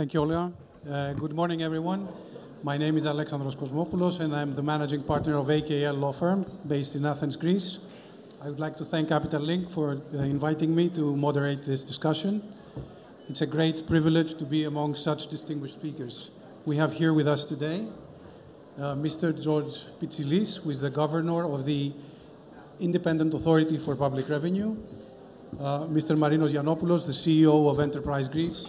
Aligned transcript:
Thank 0.00 0.14
you, 0.14 0.20
Olga. 0.20 0.50
Uh, 0.90 1.12
good 1.12 1.34
morning, 1.34 1.60
everyone. 1.60 2.08
My 2.62 2.78
name 2.78 2.96
is 2.96 3.04
Alexandros 3.04 3.54
Kosmopoulos, 3.54 4.20
and 4.20 4.34
I'm 4.34 4.54
the 4.54 4.62
managing 4.62 5.02
partner 5.02 5.36
of 5.36 5.48
AKL 5.48 6.00
Law 6.00 6.12
Firm 6.12 6.46
based 6.66 6.94
in 6.94 7.04
Athens, 7.04 7.36
Greece. 7.36 7.76
I 8.40 8.48
would 8.48 8.58
like 8.58 8.78
to 8.78 8.84
thank 8.86 9.10
Capital 9.10 9.42
Link 9.42 9.70
for 9.70 10.00
uh, 10.14 10.20
inviting 10.20 10.74
me 10.74 10.88
to 10.88 11.14
moderate 11.14 11.66
this 11.66 11.84
discussion. 11.84 12.42
It's 13.28 13.42
a 13.42 13.46
great 13.46 13.86
privilege 13.86 14.38
to 14.38 14.46
be 14.46 14.64
among 14.64 14.94
such 14.94 15.26
distinguished 15.26 15.74
speakers. 15.74 16.30
We 16.64 16.78
have 16.78 16.94
here 16.94 17.12
with 17.12 17.28
us 17.28 17.44
today 17.44 17.86
uh, 18.78 18.94
Mr. 18.94 19.38
George 19.38 19.84
Pitsilis, 20.00 20.62
who 20.62 20.70
is 20.70 20.80
the 20.80 20.88
governor 20.88 21.44
of 21.44 21.66
the 21.66 21.92
Independent 22.78 23.34
Authority 23.34 23.76
for 23.76 23.94
Public 23.96 24.30
Revenue, 24.30 24.78
uh, 25.60 25.80
Mr. 25.80 26.16
Marinos 26.16 26.52
Giannopoulos, 26.54 27.04
the 27.04 27.12
CEO 27.12 27.70
of 27.70 27.78
Enterprise 27.78 28.28
Greece, 28.28 28.64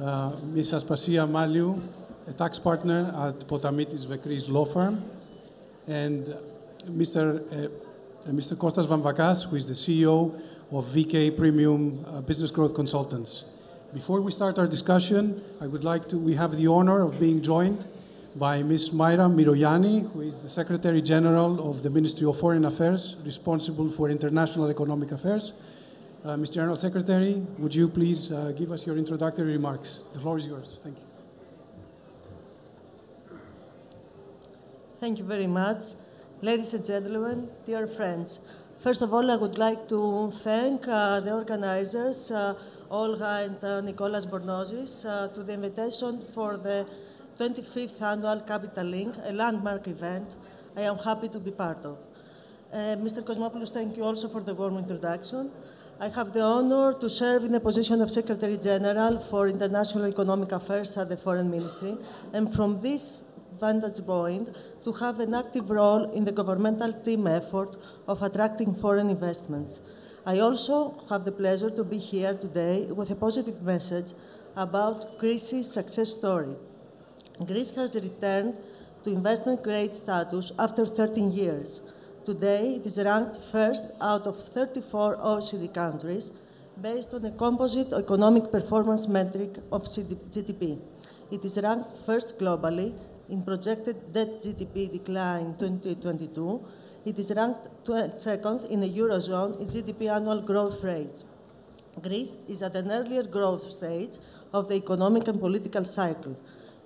uh, 0.00 0.32
Ms. 0.44 0.72
Aspasia 0.72 1.28
Malliou, 1.28 1.80
a 2.26 2.32
tax 2.32 2.58
partner 2.58 3.08
at 3.28 3.46
Potamitis 3.46 4.06
Vekris 4.06 4.48
law 4.48 4.64
firm, 4.64 5.04
and 5.86 6.36
Mr. 6.86 7.66
Uh, 7.66 7.68
Mr. 8.28 8.56
Costas 8.56 8.86
Vamvakas, 8.86 9.48
who 9.48 9.56
is 9.56 9.66
the 9.66 9.74
CEO 9.74 10.40
of 10.70 10.86
VK 10.86 11.36
Premium 11.36 12.04
uh, 12.06 12.20
Business 12.20 12.52
Growth 12.52 12.72
Consultants. 12.72 13.44
Before 13.92 14.20
we 14.20 14.30
start 14.30 14.58
our 14.58 14.66
discussion, 14.66 15.42
I 15.60 15.66
would 15.66 15.82
like 15.82 16.08
to, 16.10 16.18
we 16.18 16.34
have 16.34 16.56
the 16.56 16.68
honor 16.68 17.02
of 17.02 17.18
being 17.18 17.42
joined 17.42 17.86
by 18.36 18.62
Ms. 18.62 18.90
Maira 18.90 19.28
Myrogianni, 19.28 20.10
who 20.12 20.22
is 20.22 20.40
the 20.40 20.48
Secretary 20.48 21.02
General 21.02 21.68
of 21.68 21.82
the 21.82 21.90
Ministry 21.90 22.26
of 22.26 22.38
Foreign 22.38 22.64
Affairs, 22.64 23.16
responsible 23.24 23.90
for 23.90 24.08
international 24.08 24.70
economic 24.70 25.12
affairs. 25.12 25.52
Uh, 26.24 26.36
Mr. 26.36 26.54
General 26.54 26.76
Secretary, 26.76 27.42
would 27.58 27.74
you 27.74 27.88
please 27.88 28.30
uh, 28.30 28.52
give 28.56 28.70
us 28.70 28.86
your 28.86 28.96
introductory 28.96 29.54
remarks? 29.54 30.02
The 30.12 30.20
floor 30.20 30.38
is 30.38 30.46
yours. 30.46 30.76
Thank 30.80 30.98
you. 30.98 31.04
Thank 35.00 35.18
you 35.18 35.24
very 35.24 35.48
much. 35.48 35.82
Ladies 36.40 36.74
and 36.74 36.86
gentlemen, 36.86 37.48
dear 37.66 37.88
friends, 37.88 38.38
first 38.78 39.02
of 39.02 39.12
all, 39.12 39.32
I 39.32 39.34
would 39.34 39.58
like 39.58 39.88
to 39.88 40.30
thank 40.44 40.86
uh, 40.86 41.18
the 41.18 41.32
organizers, 41.32 42.30
uh, 42.30 42.54
Olga 42.88 43.42
and 43.44 43.64
uh, 43.64 43.80
Nicolas 43.80 44.24
Bornozis, 44.24 45.04
uh, 45.04 45.26
to 45.34 45.42
the 45.42 45.54
invitation 45.54 46.22
for 46.32 46.56
the 46.56 46.86
25th 47.36 48.00
annual 48.00 48.40
Capital 48.42 48.86
Link, 48.86 49.16
a 49.24 49.32
landmark 49.32 49.88
event 49.88 50.28
I 50.76 50.82
am 50.82 50.98
happy 50.98 51.26
to 51.30 51.40
be 51.40 51.50
part 51.50 51.84
of. 51.84 51.98
Uh, 52.72 52.94
Mr. 53.02 53.24
Kosmopoulos, 53.24 53.72
thank 53.72 53.96
you 53.96 54.04
also 54.04 54.28
for 54.28 54.40
the 54.40 54.54
warm 54.54 54.78
introduction. 54.78 55.50
I 56.00 56.08
have 56.08 56.32
the 56.32 56.40
honor 56.40 56.94
to 56.94 57.08
serve 57.08 57.44
in 57.44 57.52
the 57.52 57.60
position 57.60 58.00
of 58.00 58.10
Secretary 58.10 58.56
General 58.56 59.20
for 59.20 59.48
International 59.48 60.06
Economic 60.06 60.50
Affairs 60.52 60.96
at 60.96 61.08
the 61.08 61.16
Foreign 61.16 61.50
Ministry, 61.50 61.96
and 62.32 62.52
from 62.52 62.80
this 62.80 63.18
vantage 63.60 64.04
point, 64.04 64.48
to 64.84 64.92
have 64.92 65.20
an 65.20 65.34
active 65.34 65.70
role 65.70 66.10
in 66.12 66.24
the 66.24 66.32
governmental 66.32 66.92
team 66.92 67.26
effort 67.26 67.76
of 68.08 68.22
attracting 68.22 68.74
foreign 68.74 69.10
investments. 69.10 69.80
I 70.26 70.38
also 70.38 71.04
have 71.08 71.24
the 71.24 71.32
pleasure 71.32 71.70
to 71.70 71.84
be 71.84 71.98
here 71.98 72.34
today 72.34 72.86
with 72.86 73.10
a 73.10 73.14
positive 73.14 73.62
message 73.62 74.12
about 74.56 75.18
Greece's 75.18 75.70
success 75.70 76.10
story. 76.10 76.56
Greece 77.46 77.70
has 77.72 77.94
returned 77.94 78.58
to 79.04 79.10
investment 79.10 79.62
grade 79.62 79.94
status 79.94 80.52
after 80.58 80.84
13 80.84 81.32
years. 81.32 81.80
Today, 82.24 82.76
it 82.76 82.86
is 82.86 82.98
ranked 82.98 83.38
first 83.50 83.86
out 84.00 84.28
of 84.28 84.36
34 84.50 85.16
OECD 85.16 85.74
countries 85.74 86.30
based 86.80 87.12
on 87.14 87.24
a 87.24 87.32
composite 87.32 87.92
economic 87.92 88.48
performance 88.52 89.08
metric 89.08 89.58
of 89.72 89.86
GDP. 89.86 90.78
It 91.32 91.44
is 91.44 91.58
ranked 91.60 91.96
first 92.06 92.38
globally 92.38 92.94
in 93.28 93.42
projected 93.42 94.12
debt 94.12 94.40
GDP 94.40 94.92
decline 94.92 95.56
2022. 95.58 96.64
It 97.04 97.18
is 97.18 97.32
ranked 97.34 97.66
second 98.22 98.66
in 98.70 98.78
the 98.78 98.88
Eurozone 98.88 99.58
in 99.58 99.66
GDP 99.66 100.08
annual 100.14 100.42
growth 100.42 100.80
rate. 100.84 101.24
Greece 102.00 102.36
is 102.48 102.62
at 102.62 102.76
an 102.76 102.92
earlier 102.92 103.24
growth 103.24 103.68
stage 103.68 104.12
of 104.52 104.68
the 104.68 104.76
economic 104.76 105.26
and 105.26 105.40
political 105.40 105.84
cycle, 105.84 106.36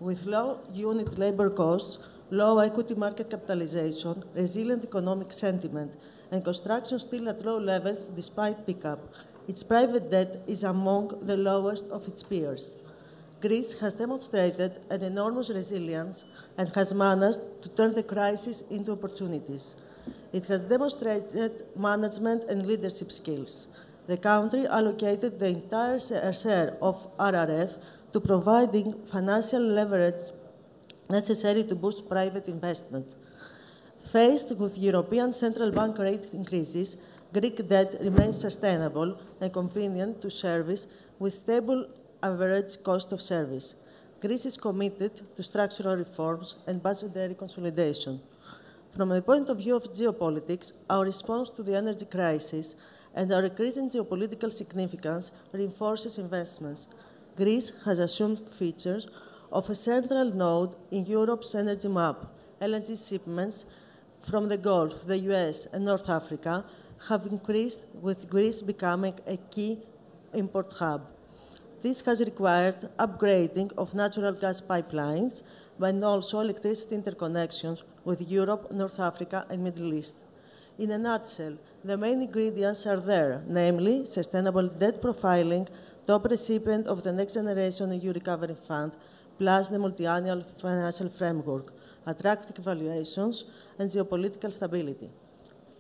with 0.00 0.24
low 0.24 0.60
unit 0.72 1.18
labor 1.18 1.50
costs, 1.50 1.98
low 2.30 2.58
equity 2.58 2.94
market 2.94 3.30
capitalization, 3.30 4.24
resilient 4.34 4.84
economic 4.84 5.32
sentiment, 5.32 5.92
and 6.30 6.44
construction 6.44 6.98
still 6.98 7.28
at 7.28 7.44
low 7.44 7.58
levels 7.58 8.08
despite 8.08 8.66
pickup. 8.66 8.98
Its 9.46 9.62
private 9.62 10.10
debt 10.10 10.42
is 10.46 10.64
among 10.64 11.16
the 11.22 11.36
lowest 11.36 11.86
of 11.86 12.08
its 12.08 12.22
peers. 12.22 12.74
Greece 13.40 13.74
has 13.80 13.94
demonstrated 13.94 14.80
an 14.90 15.02
enormous 15.02 15.50
resilience 15.50 16.24
and 16.58 16.68
has 16.74 16.92
managed 16.92 17.40
to 17.62 17.68
turn 17.68 17.94
the 17.94 18.02
crisis 18.02 18.62
into 18.70 18.92
opportunities. 18.92 19.74
It 20.32 20.46
has 20.46 20.62
demonstrated 20.62 21.52
management 21.76 22.44
and 22.44 22.66
leadership 22.66 23.12
skills. 23.12 23.68
The 24.06 24.16
country 24.16 24.66
allocated 24.66 25.38
the 25.38 25.48
entire 25.48 26.00
share 26.00 26.76
of 26.82 27.06
RRF 27.18 27.72
to 28.12 28.20
providing 28.20 28.94
financial 29.12 29.60
leverage 29.60 30.30
necessary 31.08 31.64
to 31.64 31.74
boost 31.74 32.08
private 32.08 32.48
investment. 32.48 33.06
Faced 34.12 34.50
with 34.52 34.78
European 34.78 35.32
Central 35.32 35.70
Bank 35.70 35.98
rate 35.98 36.32
increases, 36.32 36.96
Greek 37.32 37.68
debt 37.68 37.96
remains 38.00 38.40
sustainable 38.40 39.18
and 39.40 39.52
convenient 39.52 40.22
to 40.22 40.30
service 40.30 40.86
with 41.18 41.34
stable 41.34 41.86
average 42.22 42.82
cost 42.82 43.12
of 43.12 43.20
service. 43.20 43.74
Greece 44.20 44.46
is 44.46 44.56
committed 44.56 45.12
to 45.36 45.42
structural 45.42 45.96
reforms 45.96 46.56
and 46.66 46.82
budgetary 46.82 47.34
consolidation. 47.34 48.20
From 48.96 49.10
the 49.10 49.20
point 49.20 49.50
of 49.50 49.58
view 49.58 49.76
of 49.76 49.92
geopolitics, 49.92 50.72
our 50.88 51.04
response 51.04 51.50
to 51.50 51.62
the 51.62 51.76
energy 51.76 52.06
crisis 52.06 52.74
and 53.14 53.32
our 53.32 53.44
increasing 53.44 53.90
geopolitical 53.90 54.52
significance 54.52 55.32
reinforces 55.52 56.16
investments. 56.16 56.86
Greece 57.36 57.72
has 57.84 57.98
assumed 57.98 58.48
features 58.48 59.06
of 59.52 59.70
a 59.70 59.74
central 59.74 60.32
node 60.32 60.74
in 60.90 61.04
Europe's 61.06 61.54
energy 61.54 61.88
map. 61.88 62.16
LNG 62.60 63.08
shipments 63.08 63.66
from 64.22 64.48
the 64.48 64.56
Gulf, 64.56 65.06
the 65.06 65.18
US, 65.30 65.66
and 65.72 65.84
North 65.84 66.08
Africa 66.08 66.64
have 67.08 67.26
increased, 67.26 67.82
with 68.00 68.28
Greece 68.28 68.62
becoming 68.62 69.14
a 69.26 69.36
key 69.36 69.78
import 70.32 70.72
hub. 70.72 71.02
This 71.82 72.00
has 72.00 72.20
required 72.20 72.88
upgrading 72.98 73.72
of 73.76 73.94
natural 73.94 74.32
gas 74.32 74.60
pipelines, 74.60 75.42
but 75.78 76.02
also 76.02 76.40
electricity 76.40 76.96
interconnections 76.96 77.82
with 78.04 78.28
Europe, 78.28 78.72
North 78.72 78.98
Africa, 78.98 79.46
and 79.50 79.62
Middle 79.62 79.92
East. 79.92 80.16
In 80.78 80.90
a 80.90 80.98
nutshell, 80.98 81.58
the 81.84 81.96
main 81.96 82.22
ingredients 82.22 82.86
are 82.86 83.00
there, 83.00 83.42
namely 83.46 84.04
sustainable 84.04 84.68
debt 84.68 85.00
profiling, 85.00 85.68
top 86.06 86.24
recipient 86.24 86.86
of 86.86 87.02
the 87.02 87.12
Next 87.12 87.34
Generation 87.34 87.92
EU 88.00 88.12
Recovery 88.12 88.56
Fund, 88.66 88.92
plus 89.38 89.68
the 89.68 89.78
multi-annual 89.78 90.44
financial 90.58 91.08
framework, 91.08 91.72
attractive 92.06 92.64
valuations, 92.64 93.44
and 93.78 93.90
geopolitical 93.90 94.52
stability. 94.52 95.10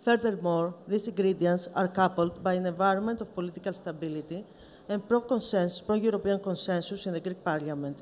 Furthermore, 0.04 0.74
these 0.86 1.08
ingredients 1.08 1.68
are 1.74 1.88
coupled 1.88 2.42
by 2.42 2.54
an 2.54 2.66
environment 2.66 3.20
of 3.20 3.34
political 3.34 3.72
stability 3.72 4.44
and 4.88 5.06
pro-consensus, 5.08 5.80
pro-European 5.80 6.38
consensus 6.38 7.06
in 7.06 7.12
the 7.12 7.20
Greek 7.20 7.42
parliament, 7.44 7.98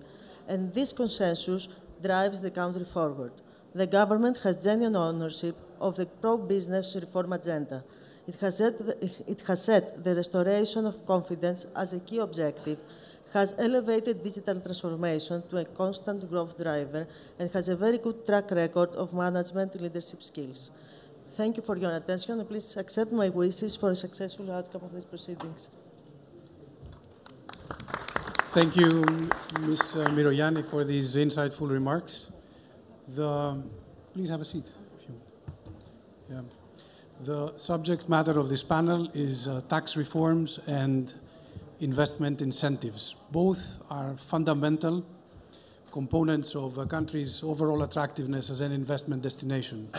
and 0.46 0.74
this 0.74 0.92
consensus 0.92 1.68
drives 2.02 2.40
the 2.40 2.50
country 2.50 2.84
forward. 2.84 3.32
The 3.74 3.86
government 3.86 4.38
has 4.44 4.62
genuine 4.62 4.96
ownership 4.96 5.56
of 5.80 5.96
the 5.96 6.06
pro-business 6.06 6.94
reform 7.00 7.32
agenda. 7.32 7.82
It 8.26 8.36
has, 8.36 8.58
set 8.58 8.78
the, 8.78 9.10
it 9.26 9.40
has 9.46 9.64
set 9.64 10.04
the 10.04 10.14
restoration 10.14 10.86
of 10.86 11.06
confidence 11.06 11.66
as 11.74 11.92
a 11.92 12.00
key 12.00 12.18
objective 12.18 12.78
has 13.34 13.54
elevated 13.58 14.22
digital 14.22 14.60
transformation 14.60 15.42
to 15.50 15.56
a 15.58 15.64
constant 15.64 16.28
growth 16.30 16.56
driver 16.56 17.06
and 17.38 17.50
has 17.50 17.68
a 17.68 17.76
very 17.76 17.98
good 17.98 18.24
track 18.24 18.50
record 18.52 18.90
of 18.90 19.12
management 19.12 19.80
leadership 19.82 20.22
skills. 20.22 20.70
Thank 21.36 21.56
you 21.56 21.62
for 21.64 21.76
your 21.76 21.94
attention 21.96 22.38
and 22.38 22.48
please 22.48 22.76
accept 22.76 23.10
my 23.10 23.28
wishes 23.28 23.74
for 23.74 23.90
a 23.90 23.96
successful 23.96 24.50
outcome 24.52 24.82
of 24.84 24.94
these 24.94 25.04
proceedings. 25.04 25.68
Thank 28.56 28.76
you, 28.76 29.04
Ms. 29.62 29.82
Myrogianni, 30.16 30.64
for 30.70 30.84
these 30.84 31.16
insightful 31.16 31.68
remarks. 31.68 32.30
The, 33.08 33.60
please 34.12 34.28
have 34.28 34.42
a 34.42 34.44
seat. 34.44 34.70
If 34.96 35.08
you, 35.08 35.14
Yeah. 36.30 36.42
The 37.24 37.58
subject 37.58 38.08
matter 38.08 38.38
of 38.38 38.48
this 38.48 38.62
panel 38.62 39.10
is 39.12 39.48
uh, 39.48 39.60
tax 39.68 39.96
reforms 39.96 40.60
and 40.68 41.12
investment 41.84 42.40
incentives. 42.40 43.14
Both 43.30 43.78
are 43.90 44.16
fundamental 44.16 45.04
components 45.92 46.56
of 46.56 46.78
a 46.78 46.86
country's 46.86 47.42
overall 47.44 47.82
attractiveness 47.82 48.50
as 48.50 48.60
an 48.62 48.72
investment 48.72 49.22
destination. 49.22 49.90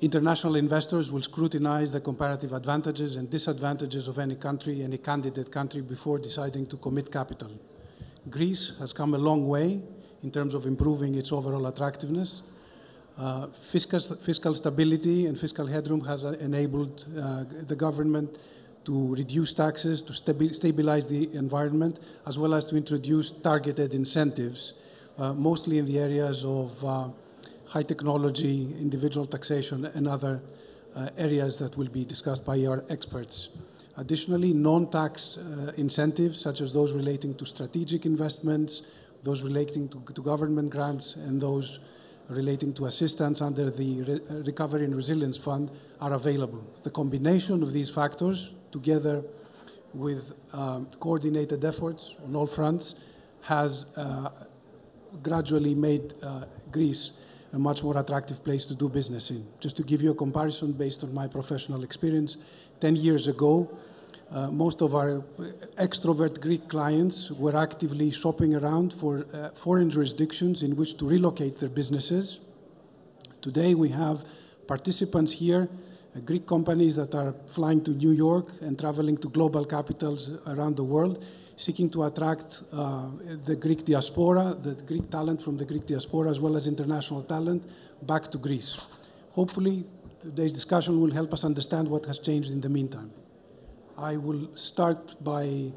International 0.00 0.56
investors 0.56 1.12
will 1.12 1.20
scrutinize 1.20 1.92
the 1.92 2.00
comparative 2.00 2.54
advantages 2.54 3.16
and 3.16 3.28
disadvantages 3.28 4.08
of 4.08 4.18
any 4.18 4.34
country, 4.34 4.82
any 4.82 4.96
candidate 4.96 5.52
country, 5.52 5.82
before 5.82 6.18
deciding 6.18 6.66
to 6.66 6.78
commit 6.78 7.12
capital. 7.12 7.50
Greece 8.30 8.72
has 8.78 8.94
come 8.94 9.12
a 9.12 9.18
long 9.18 9.46
way 9.46 9.82
in 10.22 10.30
terms 10.30 10.54
of 10.54 10.64
improving 10.64 11.16
its 11.16 11.32
overall 11.32 11.66
attractiveness. 11.66 12.40
Uh, 13.18 13.48
fiscal, 13.48 14.00
fiscal, 14.00 14.54
stability 14.54 15.26
and 15.26 15.38
fiscal 15.38 15.66
headroom 15.66 16.02
has 16.02 16.24
uh, 16.24 16.30
enabled 16.40 17.04
uh, 17.18 17.44
the 17.66 17.76
government 17.76 18.38
to 18.84 19.14
reduce 19.14 19.52
taxes, 19.52 20.02
to 20.02 20.12
stabi 20.12 20.54
stabilize 20.54 21.06
the 21.06 21.32
environment, 21.34 21.98
as 22.26 22.38
well 22.38 22.54
as 22.54 22.64
to 22.66 22.76
introduce 22.76 23.30
targeted 23.30 23.94
incentives, 23.94 24.72
uh, 25.18 25.32
mostly 25.34 25.78
in 25.78 25.86
the 25.86 25.98
areas 25.98 26.44
of 26.44 26.84
uh, 26.84 27.08
high 27.66 27.82
technology, 27.82 28.74
individual 28.80 29.26
taxation, 29.26 29.84
and 29.84 30.08
other 30.08 30.40
uh, 30.96 31.08
areas 31.16 31.58
that 31.58 31.76
will 31.76 31.88
be 31.88 32.04
discussed 32.04 32.44
by 32.44 32.64
our 32.64 32.84
experts. 32.88 33.50
Additionally, 33.96 34.52
non-tax 34.52 35.36
uh, 35.36 35.72
incentives, 35.76 36.40
such 36.40 36.60
as 36.60 36.72
those 36.72 36.92
relating 36.92 37.34
to 37.34 37.44
strategic 37.44 38.06
investments, 38.06 38.82
those 39.22 39.42
relating 39.42 39.88
to, 39.88 40.02
to 40.14 40.22
government 40.22 40.70
grants, 40.70 41.16
and 41.16 41.40
those 41.40 41.80
relating 42.28 42.72
to 42.72 42.86
assistance 42.86 43.42
under 43.42 43.70
the 43.70 44.02
Re 44.02 44.20
Recovery 44.44 44.84
and 44.84 44.94
Resilience 44.94 45.36
Fund, 45.36 45.70
are 46.00 46.14
available. 46.14 46.64
The 46.82 46.90
combination 46.90 47.62
of 47.62 47.72
these 47.72 47.90
factors, 47.90 48.54
together 48.70 49.22
with 49.92 50.32
um, 50.52 50.86
coordinated 51.00 51.64
efforts 51.64 52.16
on 52.24 52.36
all 52.36 52.46
fronts, 52.46 52.94
has 53.42 53.86
uh, 53.96 54.30
gradually 55.22 55.74
made 55.74 56.14
uh, 56.22 56.44
Greece 56.70 57.10
a 57.52 57.58
much 57.58 57.82
more 57.82 57.98
attractive 57.98 58.44
place 58.44 58.64
to 58.64 58.74
do 58.74 58.88
business 58.88 59.30
in. 59.30 59.46
Just 59.58 59.76
to 59.76 59.82
give 59.82 60.02
you 60.02 60.12
a 60.12 60.14
comparison 60.14 60.72
based 60.72 61.02
on 61.02 61.12
my 61.12 61.26
professional 61.26 61.82
experience, 61.82 62.36
10 62.80 62.96
years 62.96 63.26
ago, 63.26 63.68
uh, 64.30 64.48
most 64.48 64.80
of 64.80 64.94
our 64.94 65.22
extrovert 65.76 66.40
Greek 66.40 66.68
clients 66.68 67.32
were 67.32 67.56
actively 67.56 68.12
shopping 68.12 68.54
around 68.54 68.92
for 68.92 69.26
uh, 69.32 69.50
foreign 69.50 69.90
jurisdictions 69.90 70.62
in 70.62 70.76
which 70.76 70.96
to 70.96 71.04
relocate 71.04 71.58
their 71.58 71.68
businesses. 71.68 72.38
Today, 73.42 73.74
we 73.74 73.88
have 73.88 74.24
participants 74.68 75.32
here, 75.32 75.68
Greek 76.18 76.46
companies 76.46 76.96
that 76.96 77.14
are 77.14 77.34
flying 77.46 77.84
to 77.84 77.92
New 77.92 78.10
York 78.10 78.48
and 78.60 78.78
traveling 78.78 79.16
to 79.18 79.28
global 79.28 79.64
capitals 79.64 80.30
around 80.46 80.76
the 80.76 80.84
world 80.84 81.24
seeking 81.60 81.90
to 81.90 82.04
attract 82.04 82.62
uh, 82.72 83.10
the 83.44 83.54
Greek 83.54 83.84
diaspora, 83.84 84.56
the 84.62 84.74
Greek 84.90 85.10
talent 85.10 85.42
from 85.42 85.58
the 85.58 85.64
Greek 85.64 85.86
diaspora, 85.86 86.30
as 86.30 86.40
well 86.40 86.56
as 86.56 86.66
international 86.66 87.22
talent 87.22 87.62
back 88.02 88.30
to 88.32 88.38
Greece. 88.38 88.78
Hopefully, 89.32 89.84
today's 90.22 90.54
discussion 90.54 91.00
will 91.00 91.10
help 91.10 91.34
us 91.34 91.44
understand 91.44 91.86
what 91.86 92.06
has 92.06 92.18
changed 92.18 92.50
in 92.50 92.62
the 92.62 92.68
meantime. 92.68 93.12
I 93.98 94.16
will 94.16 94.48
start 94.56 95.22
by 95.22 95.72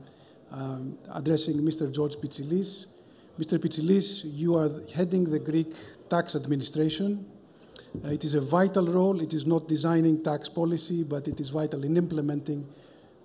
um, 0.52 0.98
addressing 1.14 1.58
Mr. 1.58 1.92
George 1.92 2.16
Pitsilis. 2.16 2.86
Mr. 3.38 3.58
Pitsilis, 3.60 4.22
you 4.24 4.56
are 4.56 4.72
heading 4.96 5.26
the 5.26 5.40
Greek 5.40 5.74
tax 6.10 6.34
administration. 6.36 7.26
Uh, 8.04 8.10
it 8.10 8.24
is 8.24 8.34
a 8.34 8.42
vital 8.42 8.88
role. 8.88 9.22
It 9.22 9.34
is 9.34 9.46
not 9.46 9.68
designing 9.68 10.24
tax 10.24 10.50
policy, 10.50 11.04
but 11.04 11.28
it 11.28 11.40
is 11.40 11.50
vital 11.50 11.84
in 11.84 11.96
implementing 11.98 12.66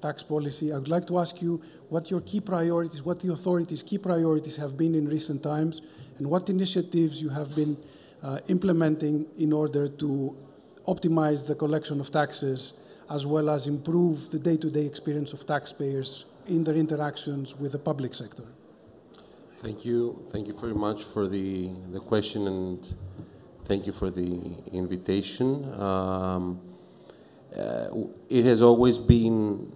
tax 0.01 0.23
policy. 0.23 0.73
I 0.73 0.77
would 0.77 0.89
like 0.89 1.07
to 1.09 1.19
ask 1.19 1.41
you 1.41 1.61
what 1.89 2.11
your 2.11 2.21
key 2.21 2.41
priorities, 2.41 3.03
what 3.03 3.21
the 3.21 3.33
authorities' 3.33 3.83
key 3.83 3.99
priorities 3.99 4.57
have 4.57 4.77
been 4.77 4.95
in 4.95 5.09
recent 5.09 5.43
times, 5.43 5.81
and 6.19 6.27
what 6.29 6.49
initiatives 6.49 7.21
you 7.21 7.31
have 7.31 7.55
been 7.55 7.77
uh, 8.23 8.41
implementing 8.49 9.27
in 9.39 9.53
order 9.53 9.89
to 9.89 10.37
optimize 10.87 11.47
the 11.47 11.55
collection 11.55 12.01
of 12.01 12.11
taxes 12.11 12.73
as 13.11 13.25
well 13.25 13.49
as 13.49 13.67
improve 13.67 14.31
the 14.31 14.39
day-to-day 14.39 14.85
experience 14.85 15.33
of 15.33 15.47
taxpayers 15.47 16.27
in 16.47 16.65
their 16.65 16.75
interactions 16.75 17.57
with 17.57 17.73
the 17.73 17.79
public 17.79 18.15
sector. 18.15 18.45
Thank 19.59 19.85
you. 19.85 20.25
Thank 20.31 20.47
you 20.47 20.55
very 20.55 20.75
much 20.75 21.03
for 21.03 21.27
the, 21.27 21.73
the 21.91 22.01
question 22.01 22.47
and 22.47 22.97
thank 23.69 23.87
you 23.87 23.93
for 23.93 24.09
the 24.11 24.57
invitation. 24.73 25.71
Um, 25.79 26.59
uh, 27.55 27.89
it 28.31 28.47
has 28.47 28.63
always 28.63 28.97
been 28.97 29.71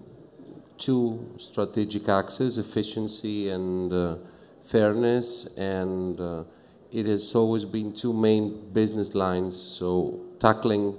two 0.79 1.29
strategic 1.37 2.09
axes 2.09 2.57
efficiency 2.57 3.51
and 3.51 3.93
uh, 3.93 4.17
fairness, 4.65 5.47
and 5.59 6.19
uh, 6.19 6.45
it 6.91 7.05
has 7.07 7.35
always 7.35 7.67
been 7.67 7.93
two 7.93 8.15
main 8.15 8.73
business 8.73 9.15
lines. 9.15 9.61
So, 9.61 10.21
tackling 10.41 10.97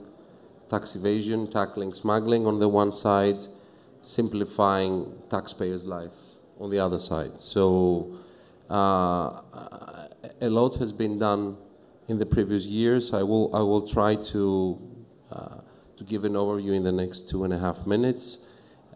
tax 0.69 0.95
evasion, 0.95 1.47
tackling 1.47 1.93
smuggling 1.93 2.45
on 2.45 2.59
the 2.59 2.69
one 2.69 2.93
side, 2.93 3.47
simplifying 4.03 5.11
taxpayers' 5.31 5.83
life 5.83 6.17
on 6.59 6.69
the 6.69 6.77
other 6.77 6.99
side. 6.99 7.39
So, 7.39 8.15
uh, 8.69 9.41
a 10.41 10.49
lot 10.49 10.75
has 10.75 10.91
been 10.91 11.17
done 11.17 11.57
in 12.07 12.19
the 12.19 12.25
previous 12.25 12.65
years. 12.65 13.13
I 13.13 13.23
will, 13.23 13.55
I 13.55 13.59
will 13.59 13.88
try 13.88 14.15
to, 14.15 14.79
uh, 15.31 15.57
to 15.97 16.03
give 16.03 16.25
an 16.25 16.33
overview 16.33 16.75
in 16.75 16.83
the 16.83 16.91
next 16.91 17.29
two 17.29 17.44
and 17.44 17.53
a 17.53 17.59
half 17.59 17.85
minutes. 17.88 18.45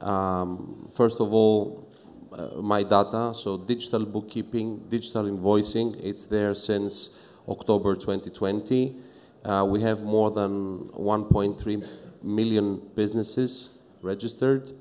Um, 0.01 0.89
first 0.93 1.19
of 1.19 1.33
all, 1.33 1.87
uh, 2.31 2.61
my 2.61 2.83
data, 2.83 3.33
so 3.33 3.57
digital 3.57 4.05
bookkeeping, 4.05 4.89
digital 4.89 5.23
invoicing, 5.23 5.99
it's 6.03 6.25
there 6.25 6.53
since 6.53 7.11
October 7.47 7.95
2020. 7.95 8.95
Uh, 9.43 9.65
we 9.67 9.81
have 9.81 10.03
more 10.03 10.29
than 10.29 10.89
1.3 10.89 11.87
million 12.21 12.81
businesses 12.95 13.69
registered. 14.01 14.73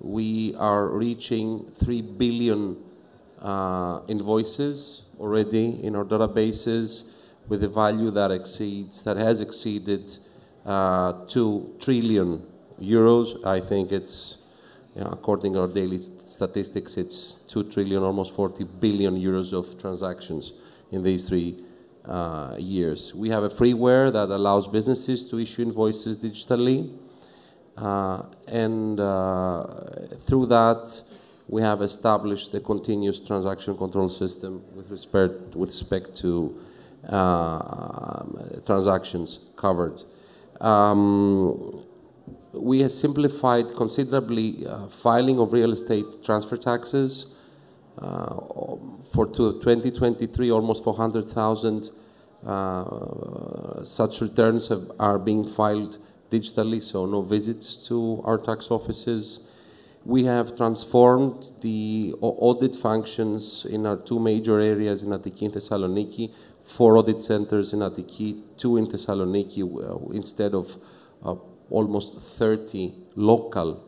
We 0.00 0.54
are 0.56 0.88
reaching 0.88 1.70
3 1.74 2.02
billion 2.02 2.76
uh, 3.40 4.00
invoices 4.08 5.02
already 5.18 5.82
in 5.82 5.96
our 5.96 6.04
databases 6.04 7.10
with 7.48 7.62
a 7.64 7.68
value 7.68 8.10
that 8.10 8.30
exceeds, 8.30 9.02
that 9.04 9.16
has 9.16 9.40
exceeded 9.40 10.18
uh, 10.64 11.12
2 11.26 11.76
trillion 11.80 12.42
euros. 12.80 13.44
I 13.44 13.60
think 13.60 13.92
it's 13.92 14.38
yeah, 14.94 15.08
according 15.10 15.54
to 15.54 15.62
our 15.62 15.68
daily 15.68 16.00
statistics, 16.00 16.98
it's 16.98 17.38
2 17.48 17.64
trillion, 17.70 18.02
almost 18.02 18.34
40 18.34 18.64
billion 18.64 19.16
euros 19.16 19.52
of 19.54 19.80
transactions 19.80 20.52
in 20.90 21.02
these 21.02 21.28
three 21.28 21.64
uh, 22.04 22.56
years. 22.58 23.14
We 23.14 23.30
have 23.30 23.42
a 23.42 23.48
freeware 23.48 24.12
that 24.12 24.28
allows 24.28 24.68
businesses 24.68 25.24
to 25.30 25.38
issue 25.38 25.62
invoices 25.62 26.18
digitally. 26.18 26.94
Uh, 27.74 28.24
and 28.46 29.00
uh, 29.00 29.64
through 30.26 30.46
that, 30.46 31.02
we 31.48 31.62
have 31.62 31.80
established 31.80 32.52
a 32.52 32.60
continuous 32.60 33.18
transaction 33.18 33.76
control 33.78 34.10
system 34.10 34.62
with 34.74 34.90
respect, 34.90 35.56
with 35.56 35.70
respect 35.70 36.14
to 36.16 36.54
transactions 38.64 39.38
covered. 39.56 40.02
Um, 40.60 41.84
we 42.52 42.80
have 42.82 42.92
simplified 42.92 43.74
considerably 43.74 44.66
uh, 44.66 44.86
filing 44.86 45.38
of 45.38 45.52
real 45.52 45.72
estate 45.72 46.22
transfer 46.24 46.56
taxes. 46.56 47.26
Uh, 47.98 48.36
for 49.12 49.26
2023, 49.26 50.50
almost 50.50 50.82
400,000 50.82 51.90
uh, 52.46 53.84
such 53.84 54.20
returns 54.20 54.68
have, 54.68 54.90
are 54.98 55.18
being 55.18 55.46
filed 55.46 55.98
digitally, 56.30 56.82
so 56.82 57.04
no 57.04 57.20
visits 57.22 57.86
to 57.86 58.22
our 58.24 58.38
tax 58.38 58.70
offices. 58.70 59.40
We 60.04 60.24
have 60.24 60.56
transformed 60.56 61.52
the 61.60 62.14
audit 62.20 62.74
functions 62.74 63.64
in 63.68 63.86
our 63.86 63.96
two 63.96 64.18
major 64.18 64.58
areas 64.58 65.02
in 65.02 65.10
Attiki 65.10 65.42
and 65.42 65.52
Thessaloniki, 65.54 66.32
four 66.76 66.96
audit 66.96 67.20
centers 67.20 67.72
in 67.72 67.80
Attiki, 67.80 68.42
two 68.56 68.76
in 68.76 68.86
Thessaloniki, 68.86 69.62
uh, 69.62 70.12
instead 70.12 70.54
of 70.54 70.78
uh, 71.24 71.34
almost 71.70 72.18
30 72.18 72.94
local 73.14 73.84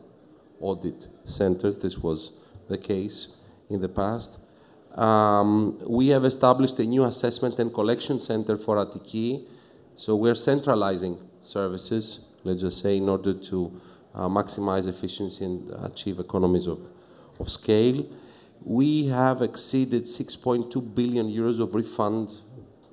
audit 0.59 1.07
centers. 1.25 1.79
This 1.79 1.97
was 1.97 2.31
the 2.67 2.77
case 2.77 3.29
in 3.69 3.81
the 3.81 3.89
past. 3.89 4.37
Um, 4.95 5.77
we 5.87 6.09
have 6.09 6.25
established 6.25 6.79
a 6.79 6.85
new 6.85 7.03
assessment 7.03 7.59
and 7.59 7.73
collection 7.73 8.19
center 8.19 8.55
for 8.55 8.77
Attiki. 8.77 9.45
So 9.95 10.15
we're 10.15 10.35
centralizing 10.35 11.17
services, 11.41 12.19
let's 12.43 12.61
just 12.61 12.81
say, 12.81 12.97
in 12.97 13.09
order 13.09 13.33
to 13.33 13.81
uh, 14.13 14.27
maximize 14.29 14.87
efficiency 14.87 15.43
and 15.43 15.71
achieve 15.83 16.19
economies 16.19 16.67
of, 16.67 16.79
of 17.39 17.49
scale. 17.49 18.05
We 18.63 19.07
have 19.07 19.41
exceeded 19.41 20.03
6.2 20.03 20.95
billion 20.95 21.29
euros 21.29 21.59
of 21.59 21.75
refund 21.75 22.41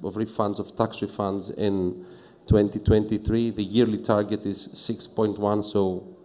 of 0.02 0.14
refunds 0.14 0.58
of 0.58 0.76
tax 0.76 1.00
refunds 1.00 1.56
in 1.56 2.04
2023. 2.46 3.50
The 3.50 3.62
yearly 3.62 3.98
target 3.98 4.44
is 4.46 4.68
6.1, 4.68 5.64
so 5.64 6.16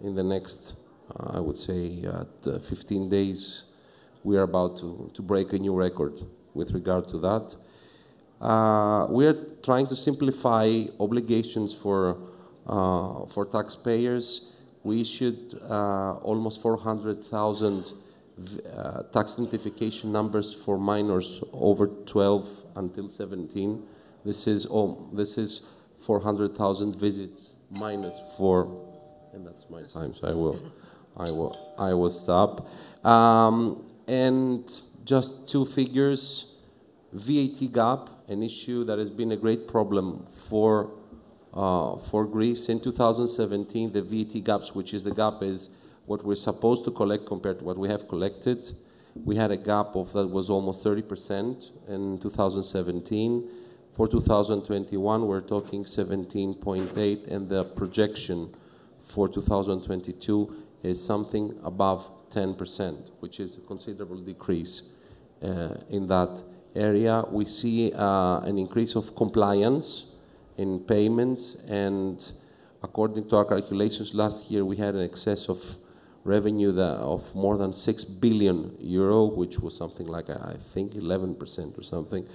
in 0.00 0.14
the 0.14 0.22
next, 0.22 0.74
uh, 1.14 1.38
I 1.38 1.40
would 1.40 1.58
say, 1.58 2.04
at 2.04 2.46
uh, 2.46 2.58
15 2.58 3.08
days, 3.08 3.64
we 4.22 4.36
are 4.36 4.42
about 4.42 4.76
to, 4.78 5.10
to 5.14 5.22
break 5.22 5.52
a 5.52 5.58
new 5.58 5.74
record 5.74 6.20
with 6.54 6.72
regard 6.72 7.08
to 7.08 7.18
that. 7.18 7.56
Uh, 8.40 9.06
we 9.10 9.26
are 9.26 9.36
trying 9.62 9.86
to 9.86 9.96
simplify 9.96 10.84
obligations 10.98 11.74
for, 11.74 12.16
uh, 12.66 13.26
for 13.26 13.44
taxpayers. 13.44 14.46
We 14.82 15.02
issued 15.02 15.60
uh, 15.68 16.14
almost 16.22 16.62
400,000 16.62 17.92
uh, 18.74 19.02
tax 19.12 19.38
identification 19.38 20.12
numbers 20.12 20.54
for 20.54 20.78
minors 20.78 21.42
over 21.52 21.86
12 21.86 22.62
until 22.76 23.10
17. 23.10 23.82
This 24.24 24.46
is, 24.46 24.66
oh, 24.70 25.08
this 25.12 25.36
is 25.38 25.62
400,000 26.04 26.96
visits 26.96 27.56
minus 27.70 28.22
for, 28.36 28.80
and 29.32 29.46
that's 29.46 29.68
my 29.70 29.82
time, 29.82 30.14
so 30.14 30.28
I 30.28 30.32
will, 30.32 30.60
I 31.16 31.30
will, 31.30 31.74
I 31.78 31.94
will 31.94 32.10
stop. 32.10 32.68
Um, 33.04 33.84
and 34.06 34.80
just 35.04 35.48
two 35.48 35.64
figures, 35.64 36.52
VAT 37.12 37.72
gap, 37.72 38.10
an 38.28 38.42
issue 38.42 38.84
that 38.84 38.98
has 38.98 39.10
been 39.10 39.32
a 39.32 39.36
great 39.36 39.66
problem 39.66 40.24
for, 40.48 40.90
uh, 41.52 41.96
for 41.96 42.24
Greece. 42.24 42.68
In 42.68 42.80
2017, 42.80 43.92
the 43.92 44.02
VAT 44.02 44.44
gaps, 44.44 44.74
which 44.74 44.94
is 44.94 45.04
the 45.04 45.14
gap 45.14 45.42
is 45.42 45.70
what 46.10 46.24
we're 46.24 46.34
supposed 46.34 46.84
to 46.84 46.90
collect 46.90 47.24
compared 47.24 47.60
to 47.60 47.64
what 47.64 47.78
we 47.78 47.88
have 47.88 48.08
collected. 48.08 48.58
We 49.14 49.36
had 49.36 49.52
a 49.52 49.56
gap 49.56 49.94
of 49.94 50.12
that 50.14 50.26
was 50.26 50.50
almost 50.50 50.82
30% 50.82 51.70
in 51.86 52.18
2017. 52.18 53.48
For 53.92 54.08
2021, 54.08 55.28
we're 55.28 55.40
talking 55.40 55.84
17.8, 55.84 57.28
and 57.28 57.48
the 57.48 57.62
projection 57.62 58.52
for 59.04 59.28
2022 59.28 60.52
is 60.82 61.00
something 61.00 61.56
above 61.62 62.10
10%, 62.30 63.10
which 63.20 63.38
is 63.38 63.56
a 63.58 63.60
considerable 63.60 64.18
decrease 64.18 64.82
uh, 65.44 65.74
in 65.90 66.08
that 66.08 66.42
area. 66.74 67.24
We 67.30 67.44
see 67.44 67.92
uh, 67.92 68.40
an 68.40 68.58
increase 68.58 68.96
of 68.96 69.14
compliance 69.14 70.06
in 70.56 70.80
payments, 70.80 71.54
and 71.68 72.32
according 72.82 73.28
to 73.28 73.36
our 73.36 73.44
calculations, 73.44 74.12
last 74.12 74.50
year 74.50 74.64
we 74.64 74.74
had 74.74 74.96
an 74.96 75.04
excess 75.04 75.48
of 75.48 75.76
revenue 76.24 76.78
of 76.78 77.34
more 77.34 77.56
than 77.56 77.72
6 77.72 78.04
billion 78.04 78.76
euro, 78.78 79.24
which 79.24 79.58
was 79.58 79.76
something 79.76 80.06
like, 80.06 80.28
I 80.30 80.56
think, 80.72 80.94
11% 80.94 81.78
or 81.78 81.82
something. 81.82 82.26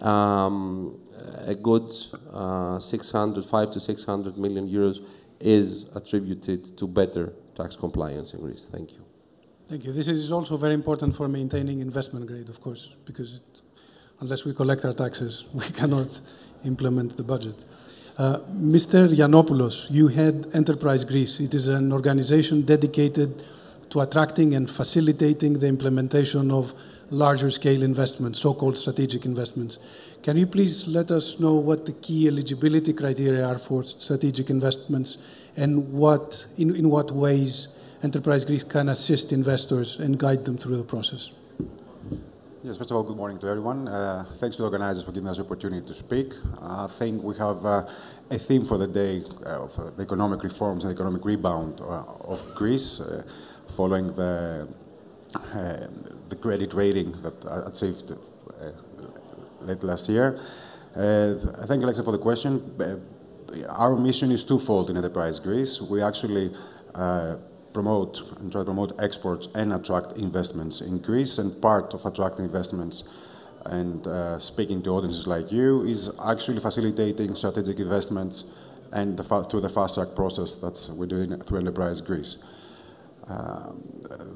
Um, 0.00 1.00
a 1.46 1.54
good 1.54 1.92
uh, 2.32 2.78
600, 2.78 3.44
5 3.44 3.70
to 3.70 3.80
600 3.80 4.36
million 4.36 4.68
euros 4.68 5.04
is 5.40 5.86
attributed 5.94 6.76
to 6.76 6.86
better 6.86 7.32
tax 7.54 7.76
compliance 7.76 8.34
in 8.34 8.40
Greece. 8.40 8.68
Thank 8.70 8.92
you. 8.92 9.04
Thank 9.66 9.84
you. 9.84 9.92
This 9.92 10.08
is 10.08 10.30
also 10.30 10.56
very 10.56 10.74
important 10.74 11.14
for 11.14 11.28
maintaining 11.28 11.80
investment 11.80 12.26
grade, 12.26 12.48
of 12.48 12.60
course, 12.60 12.96
because 13.06 13.36
it, 13.36 13.60
unless 14.20 14.44
we 14.44 14.52
collect 14.52 14.84
our 14.84 14.92
taxes, 14.92 15.44
we 15.54 15.68
cannot 15.70 16.20
implement 16.64 17.16
the 17.16 17.22
budget. 17.22 17.64
Uh, 18.16 18.38
Mr. 18.56 19.12
Giannopoulos, 19.12 19.90
you 19.90 20.06
head 20.06 20.48
Enterprise 20.54 21.04
Greece. 21.04 21.40
It 21.40 21.52
is 21.52 21.66
an 21.66 21.92
organization 21.92 22.62
dedicated 22.62 23.42
to 23.90 24.02
attracting 24.02 24.54
and 24.54 24.70
facilitating 24.70 25.54
the 25.54 25.66
implementation 25.66 26.52
of 26.52 26.74
larger 27.10 27.50
scale 27.50 27.82
investments, 27.82 28.38
so 28.38 28.54
called 28.54 28.78
strategic 28.78 29.24
investments. 29.24 29.78
Can 30.22 30.36
you 30.36 30.46
please 30.46 30.86
let 30.86 31.10
us 31.10 31.40
know 31.40 31.54
what 31.54 31.86
the 31.86 31.92
key 31.92 32.28
eligibility 32.28 32.92
criteria 32.92 33.44
are 33.44 33.58
for 33.58 33.82
strategic 33.82 34.48
investments 34.48 35.16
and 35.56 35.92
what, 35.92 36.46
in, 36.56 36.72
in 36.76 36.90
what 36.90 37.10
ways 37.10 37.66
Enterprise 38.00 38.44
Greece 38.44 38.62
can 38.62 38.88
assist 38.88 39.32
investors 39.32 39.96
and 39.98 40.20
guide 40.20 40.44
them 40.44 40.56
through 40.56 40.76
the 40.76 40.84
process? 40.84 41.32
Yes, 42.64 42.78
first 42.78 42.90
of 42.90 42.96
all, 42.96 43.02
good 43.02 43.18
morning 43.18 43.36
to 43.40 43.46
everyone. 43.46 43.88
Uh, 43.88 44.24
thanks 44.40 44.56
to 44.56 44.62
the 44.62 44.64
organizers 44.64 45.04
for 45.04 45.12
giving 45.12 45.28
us 45.28 45.36
the 45.36 45.44
opportunity 45.44 45.86
to 45.86 45.92
speak. 45.92 46.32
I 46.62 46.86
think 46.86 47.22
we 47.22 47.36
have 47.36 47.66
uh, 47.66 47.86
a 48.30 48.38
theme 48.38 48.64
for 48.64 48.78
the 48.78 48.86
day 48.86 49.22
uh, 49.44 49.64
of 49.64 49.78
uh, 49.78 49.90
the 49.90 50.02
economic 50.02 50.42
reforms 50.42 50.84
and 50.84 50.90
economic 50.90 51.26
rebound 51.26 51.82
uh, 51.82 52.04
of 52.24 52.42
Greece 52.54 53.02
following 53.76 54.06
the, 54.14 54.66
the 56.30 56.36
credit 56.36 56.72
rating 56.72 57.12
that 57.20 57.34
achieved 57.66 58.16
late 59.60 59.84
last 59.84 60.08
year. 60.08 60.40
I 60.96 61.66
thank 61.66 61.82
Alexa, 61.82 62.02
for 62.02 62.12
the 62.12 62.18
question. 62.18 62.72
our 63.68 63.94
mission 63.94 64.30
is 64.32 64.42
twofold 64.42 64.88
in 64.88 64.96
Enterprise 64.96 65.38
Greece. 65.38 65.82
We 65.82 66.00
actually 66.00 66.50
promote 67.74 68.22
and 68.38 68.50
try 68.50 68.62
to 68.62 68.64
promote 68.64 68.92
exports 68.98 69.48
and 69.54 69.72
attract 69.72 70.16
investments 70.16 70.80
in 70.80 70.98
Greece. 70.98 71.36
And 71.36 71.60
part 71.60 71.92
of 71.92 72.06
attracting 72.06 72.46
investments 72.46 73.04
and 73.66 74.06
uh, 74.06 74.38
speaking 74.38 74.82
to 74.84 74.90
audiences 74.90 75.26
like 75.26 75.52
you 75.52 75.84
is 75.84 76.10
actually 76.24 76.60
facilitating 76.60 77.34
strategic 77.34 77.78
investments 77.78 78.44
and 78.92 79.16
the 79.16 79.24
through 79.50 79.60
the 79.60 79.68
fast 79.68 79.96
track 79.96 80.14
process 80.14 80.54
that 80.56 80.76
we're 80.96 81.06
doing 81.06 81.38
through 81.42 81.58
Enterprise 81.58 82.00
Greece. 82.00 82.36
Um, 83.26 83.82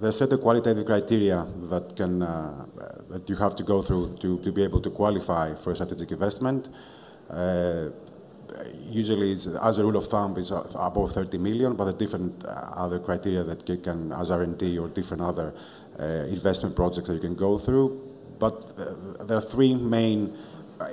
there's 0.01 0.17
certain 0.17 0.39
qualitative 0.39 0.87
criteria 0.87 1.47
that 1.71 1.95
can 1.95 2.23
uh, 2.23 2.67
that 3.11 3.29
you 3.29 3.37
have 3.37 3.55
to 3.57 3.63
go 3.63 3.83
through 3.83 4.17
to, 4.21 4.39
to 4.39 4.51
be 4.51 4.63
able 4.65 4.81
to 4.81 4.91
qualify 4.91 5.55
for 5.55 5.73
a 5.73 5.75
strategic 5.75 6.11
investment. 6.11 6.69
Uh, 7.31 7.91
usually, 8.91 9.33
as 9.33 9.79
a 9.79 9.83
rule 9.83 9.97
of 9.97 10.07
thumb, 10.07 10.37
is 10.39 10.51
above 10.51 11.13
30 11.13 11.39
million, 11.39 11.75
but 11.75 11.85
there 11.85 11.95
are 11.95 11.99
different 11.99 12.45
uh, 12.45 12.49
other 12.75 12.99
criteria 12.99 13.43
that 13.45 13.69
you 13.69 13.77
can, 13.77 14.13
as 14.13 14.31
R&D 14.31 14.79
or 14.79 14.89
different 14.89 15.23
other 15.23 15.55
uh, 15.99 16.05
investment 16.29 16.77
projects 16.77 17.09
that 17.09 17.15
you 17.15 17.21
can 17.21 17.35
go 17.35 17.59
through. 17.59 18.01
But 18.39 18.65
uh, 18.79 19.25
there 19.25 19.37
are 19.37 19.43
three 19.43 19.75
main 19.75 20.37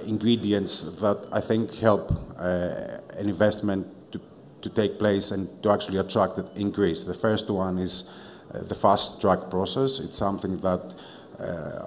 ingredients 0.06 0.82
that 0.82 1.28
I 1.32 1.42
think 1.42 1.76
help 1.76 2.12
an 2.40 3.30
investment 3.30 3.86
to, 4.12 4.20
to 4.62 4.70
take 4.70 4.98
place 4.98 5.30
and 5.30 5.48
to 5.62 5.70
actually 5.70 6.00
attract 6.00 6.40
it 6.40 6.48
increase. 6.56 7.04
The 7.04 7.14
first 7.14 7.50
one 7.52 7.78
is 7.78 8.10
the 8.52 8.74
fast 8.74 9.22
track 9.22 9.52
process. 9.52 10.00
It's 10.00 10.18
something 10.18 10.58
that, 10.62 10.96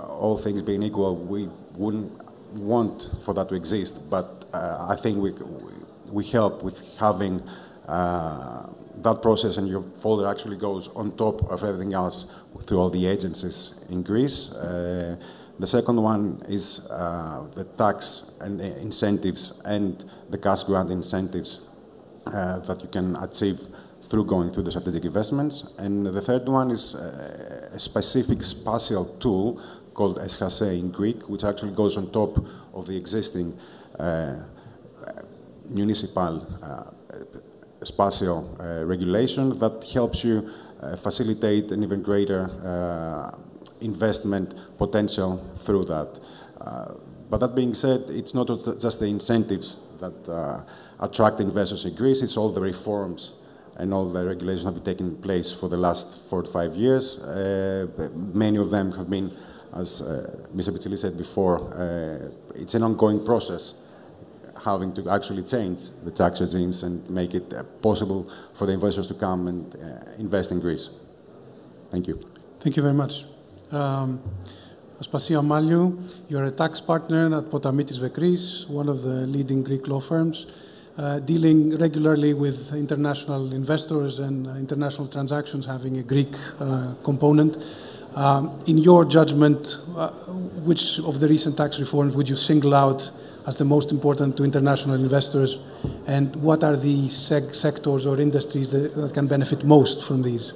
all 0.09 0.39
things 0.39 0.63
being 0.63 0.85
equal, 0.85 1.17
we 1.17 1.49
wouldn't 1.75 2.13
want 2.53 3.11
for 3.25 3.35
that 3.35 3.49
to 3.49 3.55
exist, 3.55 4.09
but 4.09 4.38
uh, 4.38 4.38
I 4.53 4.97
think 4.97 5.19
we, 5.19 5.33
we 6.11 6.25
help 6.25 6.63
with 6.63 6.81
having 6.99 7.43
uh, 7.87 8.67
that 9.03 9.23
process 9.23 9.57
and 9.57 9.69
your 9.69 9.83
folder 10.01 10.27
actually 10.27 10.57
goes 10.57 10.89
on 10.89 11.17
top 11.17 11.43
of 11.51 11.63
everything 11.65 11.95
else 11.95 12.27
through 12.67 12.79
all 12.79 12.91
the 12.91 13.07
agencies 13.07 13.75
in 13.89 14.03
Greece. 14.03 14.53
Uh, 14.53 15.17
the 15.59 15.67
second 15.67 16.01
one 16.03 16.43
is 16.49 16.87
uh, 16.91 17.47
the 17.55 17.65
tax 17.65 18.31
and 18.41 18.61
the 18.61 18.77
incentives 18.79 19.61
and 19.65 20.05
the 20.31 20.39
cash 20.39 20.63
grant 20.65 20.91
incentives 20.91 21.61
uh, 22.27 22.61
that 22.61 22.81
you 22.83 22.89
can 22.89 23.17
achieve 23.17 23.61
through 24.09 24.25
going 24.25 24.51
through 24.53 24.63
the 24.63 24.71
strategic 24.71 25.05
investments. 25.05 25.65
And 25.79 26.07
the 26.07 26.21
third 26.21 26.49
one 26.49 26.71
is 26.71 26.95
uh, 26.95 27.71
a 27.73 27.79
specific 27.79 28.43
spatial 28.43 29.17
tool 29.21 29.61
called 29.95 30.19
SHASE 30.19 30.79
in 30.79 30.91
Greek, 30.93 31.29
which 31.29 31.45
actually 31.45 31.73
goes 31.73 31.97
on 31.97 32.11
top 32.13 32.39
of 32.73 32.87
the 32.87 32.97
existing 32.97 33.59
uh, 33.59 33.78
municipal 35.69 36.47
uh, 36.63 36.85
spatial 37.85 38.57
uh, 38.61 38.85
regulation 38.85 39.59
that 39.59 39.85
helps 39.93 40.25
you 40.25 40.49
facilitate 41.03 41.73
an 41.73 41.83
even 41.83 42.03
greater 42.03 42.51
investment 43.81 44.55
potential 44.79 45.45
through 45.65 45.85
that. 45.85 46.21
but 47.31 47.39
that 47.39 47.55
being 47.55 47.75
said, 47.75 48.05
it's 48.09 48.33
not 48.33 48.47
just 48.81 49.01
the 49.01 49.07
incentives 49.07 49.77
that 49.99 50.65
attract 51.01 51.41
investors 51.41 51.85
in 51.85 51.95
Greece, 51.95 52.23
it's 52.23 52.37
all 52.37 52.53
the 52.53 52.61
reforms 52.61 53.33
and 53.79 53.95
all 53.95 54.11
the 54.11 54.25
regulations 54.25 54.65
that 54.65 54.75
have 54.75 54.85
been 54.85 54.97
taking 54.97 55.17
place 55.17 55.53
for 55.53 55.69
the 55.69 55.77
last 55.77 56.19
four 56.29 56.43
to 56.43 56.51
five 56.51 56.75
years. 56.75 57.19
Uh, 57.21 57.87
many 58.35 58.59
of 58.59 58.71
them 58.71 58.93
have 58.93 59.09
been, 59.09 59.33
as 59.75 60.03
uh, 60.03 60.37
Mr. 60.55 60.71
Pitsili 60.71 60.99
said 60.99 61.17
before, 61.17 61.73
uh, 61.75 62.31
it's 62.61 62.75
an 62.75 62.83
ongoing 62.83 63.25
process 63.25 63.75
having 64.65 64.93
to 64.95 65.09
actually 65.11 65.43
change 65.43 65.91
the 66.05 66.11
tax 66.11 66.41
regimes 66.41 66.83
and 66.83 67.09
make 67.11 67.35
it 67.35 67.53
uh, 67.53 67.63
possible 67.83 68.29
for 68.55 68.67
the 68.67 68.73
investors 68.73 69.07
to 69.09 69.15
come 69.15 69.49
and 69.49 69.75
uh, 69.77 70.19
invest 70.19 70.51
in 70.51 70.61
Greece. 70.61 70.91
Thank 71.91 72.09
you. 72.09 72.21
Thank 72.61 72.77
you 72.77 72.83
very 72.83 72.95
much. 72.95 73.25
Um, 73.71 74.21
Aspasia 75.01 75.41
Malliou, 75.45 75.97
you're 76.29 76.45
a 76.45 76.51
tax 76.51 76.81
partner 76.81 77.39
at 77.39 77.45
Potamitis 77.45 78.01
Vekris, 78.01 78.69
one 78.69 78.89
of 78.89 79.03
the 79.03 79.27
leading 79.27 79.63
Greek 79.63 79.87
law 79.87 80.01
firms, 80.01 80.47
uh, 80.97 81.21
dealing 81.21 81.79
regularly 81.79 82.35
with 82.35 82.73
international 82.73 83.53
investors 83.53 84.19
and 84.19 84.49
uh, 84.49 84.51
international 84.55 85.07
transactions 85.07 85.67
having 85.67 85.99
a 85.99 86.03
Greek 86.03 86.35
uh, 86.59 86.95
component. 87.05 87.57
Um, 88.17 88.61
in 88.67 88.79
your 88.79 89.05
judgment, 89.05 89.79
uh, 89.97 90.09
which 90.67 90.99
of 90.99 91.21
the 91.21 91.29
recent 91.29 91.57
tax 91.57 91.79
reforms 91.79 92.17
would 92.17 92.29
you 92.29 92.35
single 92.35 92.75
out 92.75 93.13
as 93.49 93.57
the 93.57 93.65
most 93.65 93.91
important 93.91 94.37
to 94.37 94.45
international 94.45 94.95
investors, 94.95 95.59
and 96.07 96.37
what 96.37 96.63
are 96.63 96.77
the 96.77 97.09
sectors 97.09 98.07
or 98.07 98.21
industries 98.21 98.71
that, 98.73 98.95
that, 98.95 99.15
can 99.15 99.27
benefit 99.27 99.65
most 99.65 100.03
from 100.03 100.21
these? 100.21 100.53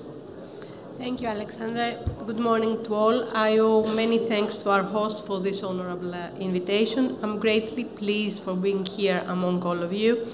Thank 0.99 1.23
you, 1.23 1.29
Alexandra. 1.29 1.87
Good 2.27 2.39
morning 2.39 2.85
to 2.85 2.95
all. 2.95 3.17
I 3.35 3.57
owe 3.57 3.87
many 3.95 4.19
thanks 4.19 4.57
to 4.57 4.71
our 4.71 4.83
host 4.83 5.27
for 5.27 5.41
this 5.41 5.63
honorable 5.63 6.15
uh, 6.15 6.29
invitation. 6.39 7.17
I'm 7.23 7.39
greatly 7.39 7.85
pleased 7.85 8.45
for 8.45 8.55
being 8.55 8.85
here 8.85 9.25
among 9.27 9.63
all 9.63 9.83
of 9.83 9.95
you, 9.95 10.29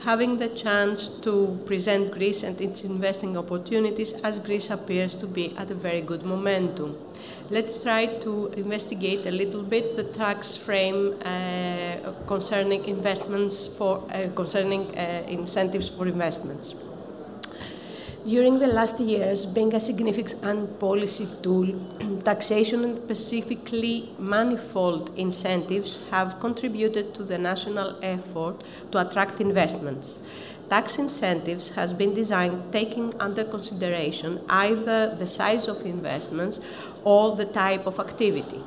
having 0.00 0.36
the 0.38 0.50
chance 0.50 1.08
to 1.26 1.58
present 1.64 2.12
Greece 2.12 2.42
and 2.42 2.60
its 2.60 2.84
investing 2.84 3.38
opportunities 3.38 4.12
as 4.28 4.38
Greece 4.40 4.68
appears 4.68 5.16
to 5.16 5.26
be 5.26 5.56
at 5.56 5.70
a 5.70 5.74
very 5.74 6.02
good 6.02 6.22
momentum. 6.22 6.98
Let's 7.54 7.84
try 7.84 8.06
to 8.06 8.48
investigate 8.56 9.26
a 9.26 9.30
little 9.30 9.62
bit 9.62 9.94
the 9.94 10.02
tax 10.02 10.56
frame 10.56 11.14
uh, 11.24 12.10
concerning 12.26 12.84
investments 12.86 13.68
for 13.68 14.02
uh, 14.10 14.26
concerning 14.34 14.82
uh, 14.98 15.24
incentives 15.28 15.88
for 15.88 16.08
investments. 16.08 16.74
During 18.26 18.58
the 18.58 18.66
last 18.66 18.98
years, 18.98 19.46
being 19.46 19.72
a 19.72 19.78
significant 19.78 20.80
policy 20.80 21.28
tool, 21.42 21.68
taxation 22.24 22.82
and 22.82 22.96
specifically 22.96 24.10
manifold 24.18 25.16
incentives 25.16 26.00
have 26.10 26.40
contributed 26.40 27.14
to 27.14 27.22
the 27.22 27.38
national 27.38 27.96
effort 28.02 28.64
to 28.90 28.98
attract 28.98 29.40
investments. 29.40 30.18
Tax 30.68 30.98
incentives 30.98 31.70
has 31.70 31.92
been 31.92 32.14
designed 32.14 32.72
taking 32.72 33.14
under 33.20 33.44
consideration 33.44 34.40
either 34.48 35.14
the 35.14 35.26
size 35.26 35.68
of 35.68 35.84
investments 35.84 36.60
or 37.04 37.36
the 37.36 37.44
type 37.44 37.86
of 37.86 38.00
activity. 38.00 38.62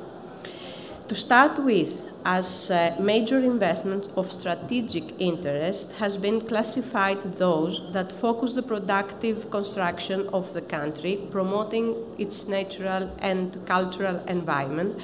To 1.08 1.14
start 1.14 1.58
with, 1.58 2.12
as 2.24 2.70
uh, 2.70 2.94
major 3.00 3.38
investments 3.38 4.08
of 4.14 4.30
strategic 4.30 5.18
interest 5.18 5.90
has 5.92 6.18
been 6.18 6.42
classified 6.42 7.22
those 7.38 7.80
that 7.92 8.12
focus 8.12 8.52
the 8.52 8.62
productive 8.62 9.50
construction 9.50 10.28
of 10.28 10.52
the 10.52 10.60
country, 10.60 11.18
promoting 11.30 11.96
its 12.18 12.46
natural 12.46 13.10
and 13.20 13.66
cultural 13.66 14.20
environment, 14.28 15.00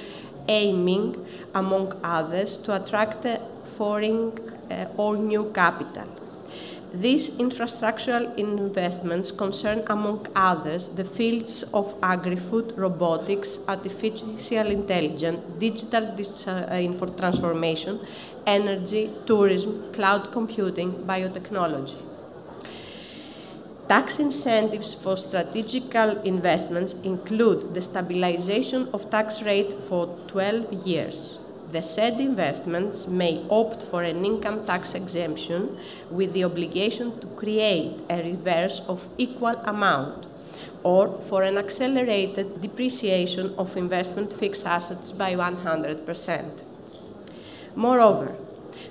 aiming, 0.47 1.25
among 1.55 1.99
others, 2.03 2.55
to 2.57 2.75
attract 2.75 3.25
foreign 3.75 4.31
uh, 4.69 4.85
or 4.95 5.17
new 5.17 5.51
capital. 5.51 6.07
These 7.01 7.31
infrastructural 7.31 8.37
investments 8.37 9.29
concern, 9.29 9.83
among 9.87 10.27
others, 10.33 10.87
the 10.87 11.03
fields 11.03 11.63
of 11.73 11.93
agri-food, 12.01 12.73
robotics, 12.77 13.59
artificial 13.67 14.67
intelligence, 14.67 15.41
digital 15.59 16.05
uh, 16.47 17.17
transformation, 17.17 17.99
energy, 18.47 19.11
tourism, 19.25 19.91
cloud 19.91 20.31
computing, 20.31 20.93
biotechnology. 21.05 21.97
Tax 23.89 24.17
incentives 24.19 24.93
for 24.93 25.17
strategical 25.17 26.21
investments 26.21 26.93
include 27.03 27.73
the 27.73 27.81
stabilization 27.81 28.87
of 28.93 29.09
tax 29.09 29.41
rate 29.41 29.73
for 29.89 30.17
12 30.27 30.87
years, 30.87 31.39
the 31.71 31.81
said 31.81 32.19
investments 32.19 33.07
may 33.07 33.43
opt 33.49 33.83
for 33.83 34.03
an 34.03 34.23
income 34.23 34.65
tax 34.65 34.93
exemption 34.93 35.77
with 36.09 36.33
the 36.33 36.43
obligation 36.43 37.19
to 37.19 37.27
create 37.27 37.99
a 38.09 38.17
reverse 38.23 38.81
of 38.87 39.07
equal 39.17 39.55
amount 39.65 40.25
or 40.83 41.19
for 41.21 41.43
an 41.43 41.57
accelerated 41.57 42.61
depreciation 42.61 43.53
of 43.57 43.75
investment 43.75 44.31
fixed 44.31 44.65
assets 44.65 45.11
by 45.11 45.33
100%. 45.33 46.61
Moreover, 47.75 48.35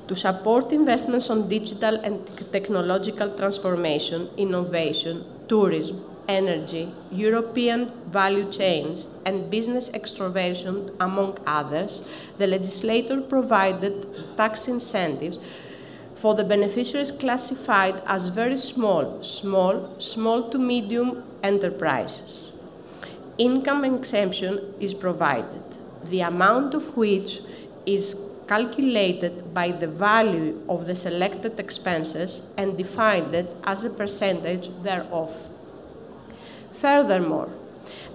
to 0.08 0.16
support 0.16 0.72
investments 0.72 1.30
on 1.30 1.48
digital 1.48 1.94
and 1.96 2.26
technological 2.52 3.30
transformation, 3.36 4.28
innovation, 4.36 5.24
tourism, 5.48 6.04
energy, 6.28 6.92
European 7.10 7.90
value 8.10 8.50
chains, 8.50 9.06
and 9.24 9.50
business 9.50 9.90
extroversion, 9.90 10.94
among 11.00 11.38
others, 11.46 12.02
the 12.38 12.46
legislator 12.46 13.20
provided 13.20 14.06
tax 14.36 14.68
incentives 14.68 15.38
for 16.14 16.34
the 16.34 16.44
beneficiaries 16.44 17.10
classified 17.10 18.02
as 18.06 18.28
very 18.28 18.56
small, 18.56 19.22
small, 19.22 19.94
small 19.98 20.48
to 20.48 20.58
medium 20.58 21.24
enterprises. 21.42 22.52
Income 23.36 23.84
exemption 23.84 24.74
is 24.80 24.94
provided, 24.94 25.62
the 26.04 26.20
amount 26.20 26.74
of 26.74 26.96
which 26.96 27.40
is 27.84 28.16
calculated 28.46 29.52
by 29.52 29.70
the 29.70 29.86
value 29.86 30.60
of 30.68 30.86
the 30.86 30.94
selected 30.94 31.58
expenses 31.58 32.42
and 32.56 32.76
defined 32.76 33.34
as 33.64 33.84
a 33.84 33.90
percentage 33.90 34.70
thereof. 34.82 35.48
Furthermore, 36.74 37.50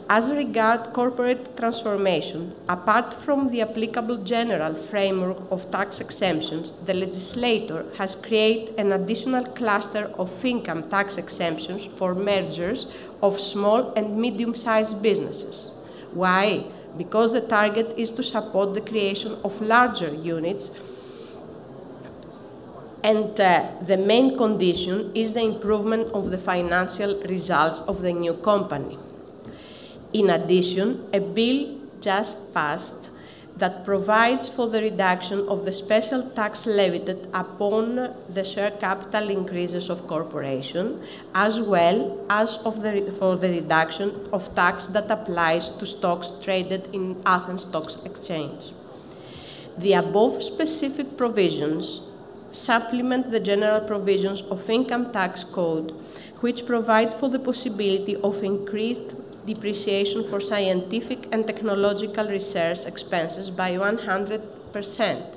as 0.10 0.32
regard 0.32 0.92
corporate 0.92 1.56
transformation, 1.56 2.54
apart 2.68 3.14
from 3.14 3.52
the 3.52 3.62
applicable 3.62 4.18
general 4.18 4.74
framework 4.74 5.38
of 5.52 5.70
tax 5.70 6.00
exemptions, 6.00 6.74
the 6.86 6.94
legislator 6.94 7.86
has 7.98 8.16
created 8.16 8.74
an 8.80 8.92
additional 8.92 9.46
cluster 9.46 10.12
of 10.18 10.44
income 10.44 10.90
tax 10.90 11.18
exemptions 11.18 11.86
for 11.96 12.16
mergers 12.16 12.88
of 13.22 13.40
small 13.40 13.94
and 13.94 14.18
medium-sized 14.18 15.02
businesses. 15.02 15.72
Why? 16.14 16.66
Because 16.98 17.32
the 17.32 17.42
target 17.42 17.94
is 17.96 18.12
to 18.14 18.24
support 18.24 18.74
the 18.74 18.82
creation 18.82 19.38
of 19.44 19.62
larger 19.62 20.14
units 20.14 20.72
and 23.04 23.40
uh, 23.40 23.72
the 23.82 23.98
main 23.98 24.38
condition 24.38 25.12
is 25.16 25.34
the 25.34 25.42
improvement 25.42 26.12
of 26.12 26.32
the 26.32 26.38
financial 26.38 27.22
results 27.24 27.80
of 27.82 28.02
the 28.02 28.12
new 28.12 28.34
company. 28.34 28.98
In 30.12 30.30
addition, 30.30 31.08
a 31.14 31.20
bill 31.20 31.78
just 32.02 32.54
passed 32.54 33.10
that 33.58 33.84
provides 33.84 34.50
for 34.50 34.68
the 34.68 34.82
reduction 34.82 35.48
of 35.50 35.66
the 35.66 35.72
special 35.72 36.24
tax 36.32 36.66
levied 36.66 37.10
upon 37.34 38.16
the 38.30 38.44
share 38.44 38.72
capital 38.72 39.30
increases 39.30 39.90
of 39.90 40.08
corporation, 40.08 41.02
as 41.36 41.60
well 41.60 42.26
as 42.30 42.58
the, 42.64 43.14
for 43.20 43.36
the 43.36 43.50
reduction 43.50 44.28
of 44.32 44.54
tax 44.56 44.86
that 44.88 45.12
applies 45.12 45.70
to 45.70 45.86
stocks 45.86 46.32
traded 46.42 46.88
in 46.94 47.22
Athens 47.26 47.64
Stocks 47.64 47.98
Exchange. 48.06 48.72
The 49.78 49.94
above 49.94 50.42
specific 50.42 51.18
provisions 51.18 52.02
supplement 52.52 53.32
the 53.32 53.40
general 53.40 53.82
provisions 53.82 54.42
of 54.44 54.70
income 54.70 55.12
tax 55.12 55.44
code, 55.44 55.92
which 56.40 56.66
provide 56.66 57.14
for 57.14 57.30
the 57.30 57.40
possibility 57.40 58.16
of 58.18 58.44
increased 58.44 59.16
depreciation 59.46 60.24
for 60.24 60.40
scientific 60.40 61.28
and 61.32 61.46
technological 61.48 62.28
research 62.28 62.86
expenses 62.86 63.50
by 63.50 63.72
100%. 63.74 65.36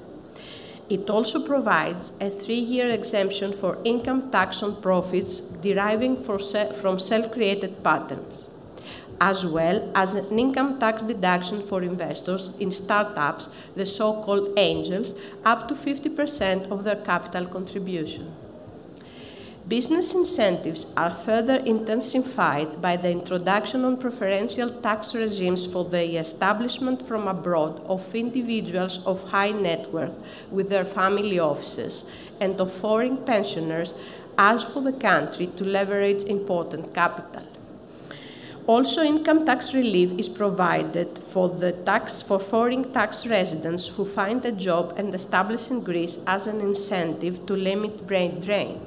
It 0.88 1.08
also 1.08 1.44
provides 1.44 2.12
a 2.20 2.28
three-year 2.28 2.88
exemption 2.90 3.52
for 3.52 3.78
income 3.84 4.30
tax 4.30 4.62
on 4.62 4.82
profits 4.82 5.40
deriving 5.40 6.22
from 6.22 6.98
self-created 6.98 7.82
patents 7.82 8.46
as 9.22 9.46
well 9.46 9.88
as 9.94 10.14
an 10.14 10.36
income 10.36 10.80
tax 10.80 11.00
deduction 11.00 11.62
for 11.62 11.80
investors 11.80 12.50
in 12.58 12.72
startups, 12.72 13.48
the 13.76 13.86
so 13.86 14.20
called 14.24 14.48
angels, 14.56 15.14
up 15.44 15.68
to 15.68 15.74
50% 15.74 16.68
of 16.72 16.82
their 16.82 16.96
capital 16.96 17.46
contribution. 17.46 18.34
Business 19.68 20.12
incentives 20.12 20.86
are 20.96 21.12
further 21.12 21.58
intensified 21.74 22.82
by 22.82 22.96
the 22.96 23.12
introduction 23.12 23.84
of 23.84 24.00
preferential 24.00 24.68
tax 24.68 25.14
regimes 25.14 25.68
for 25.68 25.84
the 25.84 26.16
establishment 26.16 27.06
from 27.06 27.28
abroad 27.28 27.80
of 27.86 28.12
individuals 28.16 28.98
of 29.06 29.28
high 29.28 29.52
net 29.52 29.92
worth 29.92 30.18
with 30.50 30.68
their 30.68 30.84
family 30.84 31.38
offices 31.38 32.04
and 32.40 32.60
of 32.60 32.72
foreign 32.72 33.18
pensioners 33.18 33.94
as 34.36 34.64
for 34.64 34.82
the 34.82 34.92
country 34.92 35.46
to 35.46 35.64
leverage 35.64 36.24
important 36.24 36.92
capital. 36.92 37.51
Also, 38.68 39.02
income 39.02 39.44
tax 39.44 39.74
relief 39.74 40.12
is 40.16 40.28
provided 40.28 41.18
for 41.18 41.48
the 41.48 41.72
tax 41.72 42.22
for 42.22 42.38
foreign 42.38 42.92
tax 42.92 43.26
residents 43.26 43.88
who 43.88 44.04
find 44.04 44.44
a 44.44 44.52
job 44.52 44.94
and 44.96 45.12
establish 45.12 45.68
in 45.68 45.80
Greece 45.80 46.18
as 46.28 46.46
an 46.46 46.60
incentive 46.60 47.44
to 47.46 47.54
limit 47.56 48.06
brain 48.06 48.40
drain. 48.40 48.80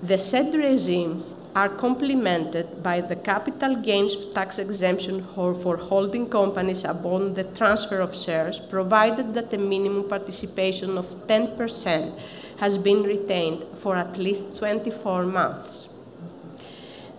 The 0.00 0.16
said 0.16 0.54
regimes 0.54 1.34
are 1.56 1.68
complemented 1.68 2.82
by 2.84 3.00
the 3.00 3.16
capital 3.16 3.74
gains 3.74 4.14
tax 4.32 4.58
exemption 4.58 5.24
for 5.34 5.76
holding 5.76 6.30
companies 6.30 6.84
upon 6.84 7.34
the 7.34 7.44
transfer 7.44 7.98
of 7.98 8.16
shares, 8.16 8.60
provided 8.60 9.34
that 9.34 9.52
a 9.52 9.58
minimum 9.58 10.08
participation 10.08 10.96
of 10.96 11.26
10% 11.26 12.16
has 12.58 12.78
been 12.78 13.02
retained 13.02 13.66
for 13.74 13.96
at 13.96 14.16
least 14.16 14.56
24 14.56 15.26
months. 15.26 15.89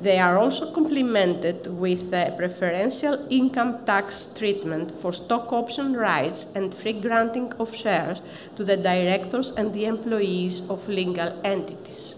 They 0.02 0.18
are 0.18 0.40
also 0.40 0.72
complemented 0.74 1.68
with 1.68 2.12
a 2.12 2.34
preferential 2.36 3.28
income 3.30 3.86
tax 3.86 4.30
treatment 4.36 5.00
for 5.00 5.14
stock 5.14 5.54
option 5.54 5.94
rights 5.94 6.48
and 6.56 6.74
free 6.74 6.94
granting 6.94 7.54
of 7.60 7.76
shares 7.76 8.24
to 8.56 8.64
the 8.64 8.78
directors 8.78 9.52
and 9.52 9.76
the 9.76 9.86
employees 9.86 10.64
of 10.72 10.90
legal 10.90 11.40
entities. 11.44 12.16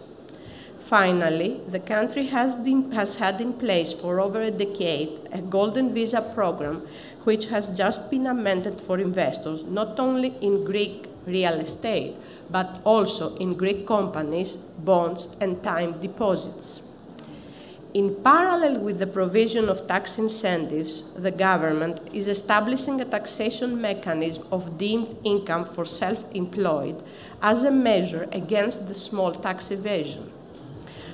Finally, 0.79 1.59
the 1.67 1.79
country 1.81 2.27
has, 2.27 2.55
has, 2.93 3.15
had 3.15 3.41
in 3.41 3.51
place 3.51 3.91
for 3.91 4.21
over 4.21 4.41
a 4.41 4.51
decade 4.51 5.19
a 5.33 5.41
golden 5.41 5.93
visa 5.93 6.21
program 6.21 6.87
which 7.25 7.47
has 7.47 7.67
just 7.77 8.09
been 8.09 8.27
amended 8.27 8.79
for 8.79 8.97
investors 8.97 9.65
not 9.65 9.99
only 9.99 10.33
in 10.39 10.63
Greek 10.63 11.07
real 11.25 11.59
estate 11.59 12.15
but 12.49 12.79
also 12.85 13.35
in 13.37 13.55
Greek 13.55 13.85
companies, 13.85 14.53
bonds, 14.77 15.27
and 15.41 15.61
time 15.63 15.99
deposits. 15.99 16.82
In 17.93 18.15
parallel 18.23 18.79
with 18.79 18.97
the 18.97 19.05
provision 19.05 19.69
of 19.69 19.87
tax 19.87 20.17
incentives, 20.17 21.11
the 21.15 21.29
government 21.29 21.99
is 22.11 22.27
establishing 22.27 22.99
a 22.99 23.05
taxation 23.05 23.79
mechanism 23.79 24.47
of 24.51 24.79
deemed 24.79 25.15
income 25.23 25.63
for 25.63 25.85
self 25.85 26.25
employed 26.33 27.03
as 27.39 27.63
a 27.63 27.69
measure 27.69 28.27
against 28.31 28.87
the 28.87 28.95
small 28.95 29.31
tax 29.31 29.69
evasion. 29.69 30.31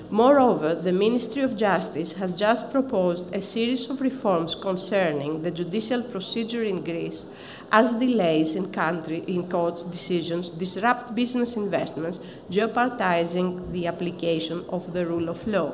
Moreover, 0.10 0.74
the 0.74 0.94
Ministry 0.94 1.42
of 1.42 1.58
Justice 1.58 2.14
has 2.14 2.34
just 2.34 2.72
proposed 2.72 3.26
a 3.36 3.42
series 3.42 3.90
of 3.90 4.00
reforms 4.00 4.56
concerning 4.56 5.42
the 5.42 5.52
judicial 5.52 6.02
procedure 6.02 6.64
in 6.64 6.82
Greece 6.86 7.26
as 7.74 7.92
delays 7.92 8.56
in, 8.56 8.72
country, 8.72 9.26
in 9.28 9.50
courts' 9.50 9.84
decisions 9.84 10.50
disrupt 10.50 11.14
business 11.14 11.58
investments, 11.58 12.20
jeopardizing 12.50 13.74
the 13.74 13.86
application 13.86 14.64
of 14.70 14.94
the 14.94 15.06
rule 15.06 15.28
of 15.28 15.46
law. 15.46 15.74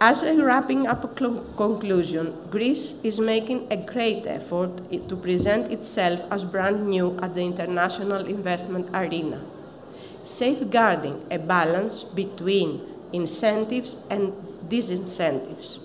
As 0.00 0.22
a 0.22 0.34
wrapping 0.42 0.86
up 0.86 1.16
conclusion, 1.16 2.34
Greece 2.50 2.94
is 3.02 3.18
making 3.18 3.66
a 3.70 3.76
great 3.76 4.26
effort 4.26 4.70
to 5.08 5.16
present 5.16 5.72
itself 5.72 6.20
as 6.30 6.44
brand 6.44 6.86
new 6.88 7.18
at 7.20 7.34
the 7.34 7.42
international 7.42 8.26
investment 8.26 8.88
arena 8.94 9.40
safeguarding 10.28 11.24
a 11.30 11.38
balance 11.38 12.04
between 12.04 12.82
incentives 13.12 13.96
and 14.10 14.32
disincentives. 14.68 15.78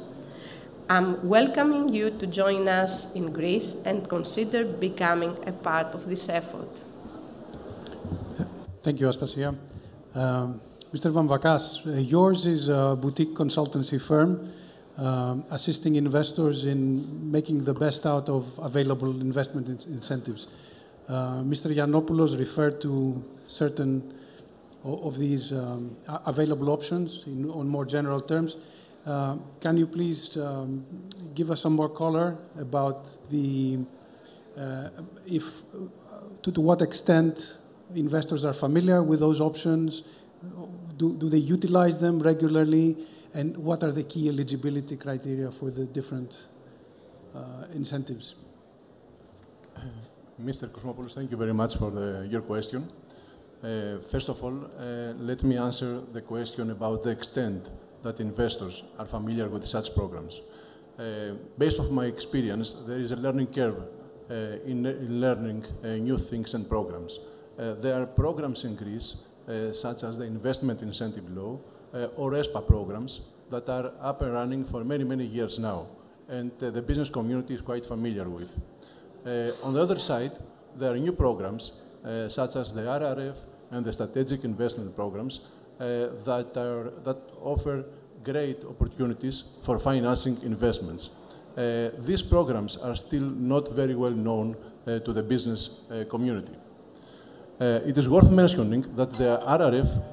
I'm 0.90 1.28
welcoming 1.28 1.90
you 1.90 2.12
to 2.12 2.28
join 2.28 2.68
us 2.68 3.12
in 3.16 3.32
Greece 3.32 3.76
and 3.86 4.08
consider 4.10 4.66
becoming 4.66 5.38
a 5.48 5.54
part 5.54 5.96
of 5.96 6.08
this 6.08 6.28
effort. 6.28 6.70
Thank 8.84 9.00
you, 9.00 9.08
Aspasia. 9.08 9.56
Um, 10.14 10.60
Mr. 10.94 11.12
Vamvakas, 11.12 11.88
uh, 11.88 11.98
yours 11.98 12.46
is 12.46 12.70
a 12.70 12.96
boutique 12.96 13.34
consultancy 13.34 14.00
firm 14.00 14.54
um, 15.00 15.44
assisting 15.50 15.96
investors 15.96 16.66
in 16.66 17.32
making 17.32 17.64
the 17.64 17.74
best 17.74 18.06
out 18.06 18.30
of 18.30 18.46
available 18.62 19.10
investment 19.20 19.68
in 19.68 19.92
incentives. 19.92 20.46
Uh, 21.10 21.42
Mr. 21.42 21.74
Giannopoulos 21.76 22.38
referred 22.38 22.80
to 22.80 23.24
certain 23.48 24.14
of 24.84 25.18
these 25.18 25.52
um, 25.52 25.98
available 26.28 26.70
options 26.70 27.24
in, 27.26 27.50
on 27.50 27.68
more 27.68 27.86
general 27.86 28.20
terms. 28.20 28.58
Uh, 29.04 29.38
can 29.62 29.76
you 29.76 29.88
please 29.88 30.38
um, 30.38 30.86
give 31.34 31.50
us 31.50 31.62
some 31.62 31.74
more 31.74 31.90
color 31.90 32.38
about 32.60 33.30
the 33.32 33.80
uh, 34.56 34.90
if 35.26 35.64
to, 36.44 36.52
to 36.52 36.62
what 36.62 36.84
extent 36.84 37.58
investors 37.96 38.46
are 38.46 38.54
familiar 38.54 39.02
with 39.02 39.22
those 39.22 39.42
options? 39.42 40.04
Do, 40.98 41.14
do 41.14 41.30
they 41.30 41.38
utilize 41.38 41.98
them 41.98 42.20
regularly? 42.20 42.98
And 43.34 43.58
what 43.58 43.84
are 43.84 43.92
the 43.92 44.04
key 44.04 44.30
eligibility 44.30 44.96
criteria 44.96 45.52
for 45.52 45.72
the 45.72 45.86
different 45.86 46.38
uh, 47.36 47.66
incentives? 47.74 48.36
Mr. 50.42 50.68
Kosmopoulos, 50.68 51.14
thank 51.14 51.32
you 51.32 51.38
very 51.38 51.54
much 51.54 51.78
for 51.78 51.90
the, 51.92 52.28
your 52.30 52.42
question. 52.42 52.90
Uh, 53.64 54.00
first 54.12 54.30
of 54.30 54.44
all, 54.44 54.66
uh, 54.78 55.14
let 55.20 55.42
me 55.44 55.58
answer 55.58 56.02
the 56.12 56.22
question 56.22 56.72
about 56.72 57.04
the 57.04 57.10
extent 57.10 57.70
that 58.04 58.20
investors 58.20 58.84
are 59.00 59.06
familiar 59.06 59.48
with 59.48 59.66
such 59.66 59.96
programs. 59.96 60.42
Uh, 61.00 61.32
based 61.58 61.80
on 61.80 61.94
my 61.94 62.06
experience, 62.06 62.76
there 62.86 63.00
is 63.00 63.12
a 63.12 63.16
learning 63.16 63.48
curve 63.48 63.78
uh, 64.30 64.34
in, 64.66 64.86
in, 64.86 65.22
learning 65.22 65.66
uh, 65.84 65.88
new 65.88 66.18
things 66.18 66.54
and 66.54 66.68
programs. 66.70 67.20
Uh, 67.58 67.74
there 67.76 68.02
are 68.02 68.06
programs 68.06 68.64
in 68.64 68.76
Greece, 68.76 69.16
such 69.74 70.04
as 70.04 70.18
the 70.18 70.26
Investment 70.26 70.82
Incentive 70.82 71.30
Law 71.32 71.60
or 72.16 72.32
ESPA 72.32 72.66
programs, 72.68 73.22
that 73.52 73.70
are 73.70 73.92
up 74.02 74.22
and 74.22 74.34
running 74.34 74.66
for 74.66 74.84
many, 74.84 75.04
many 75.04 75.26
years 75.26 75.60
now, 75.60 75.88
and 76.28 76.52
the 76.58 76.82
business 76.82 77.10
community 77.10 77.54
is 77.54 77.62
quite 77.62 77.86
familiar 77.86 78.28
with. 78.30 78.60
on 79.64 79.74
the 79.74 79.82
other 79.82 80.00
side, 80.00 80.40
there 80.76 80.94
are 80.94 80.98
new 80.98 81.12
programs, 81.12 81.74
such 82.30 82.56
as 82.56 82.74
the 82.74 82.82
RRF 82.82 83.38
and 83.72 83.86
the 83.86 83.94
strategic 83.94 84.44
investment 84.44 84.96
programs 84.96 85.42
uh, 85.80 86.10
that, 86.26 86.56
are, 86.56 86.92
that 87.04 87.18
offer 87.42 87.84
great 88.24 88.64
opportunities 88.64 89.44
for 89.64 89.80
financing 89.80 90.38
investments. 90.44 91.10
Uh, 91.58 91.90
these 92.00 92.22
programs 92.22 92.78
are 92.78 92.96
still 92.96 93.24
not 93.24 93.72
very 93.74 93.96
well 93.96 94.12
known 94.12 94.56
uh, 94.86 95.00
to 95.00 95.12
the 95.12 95.24
business 95.24 95.70
uh, 95.90 96.04
community. 96.10 96.54
Uh, 97.60 97.80
it 97.86 97.98
is 97.98 98.10
worth 98.10 98.30
mentioning 98.30 98.82
that 98.96 99.12
the 99.12 99.40
RRF 99.48 100.04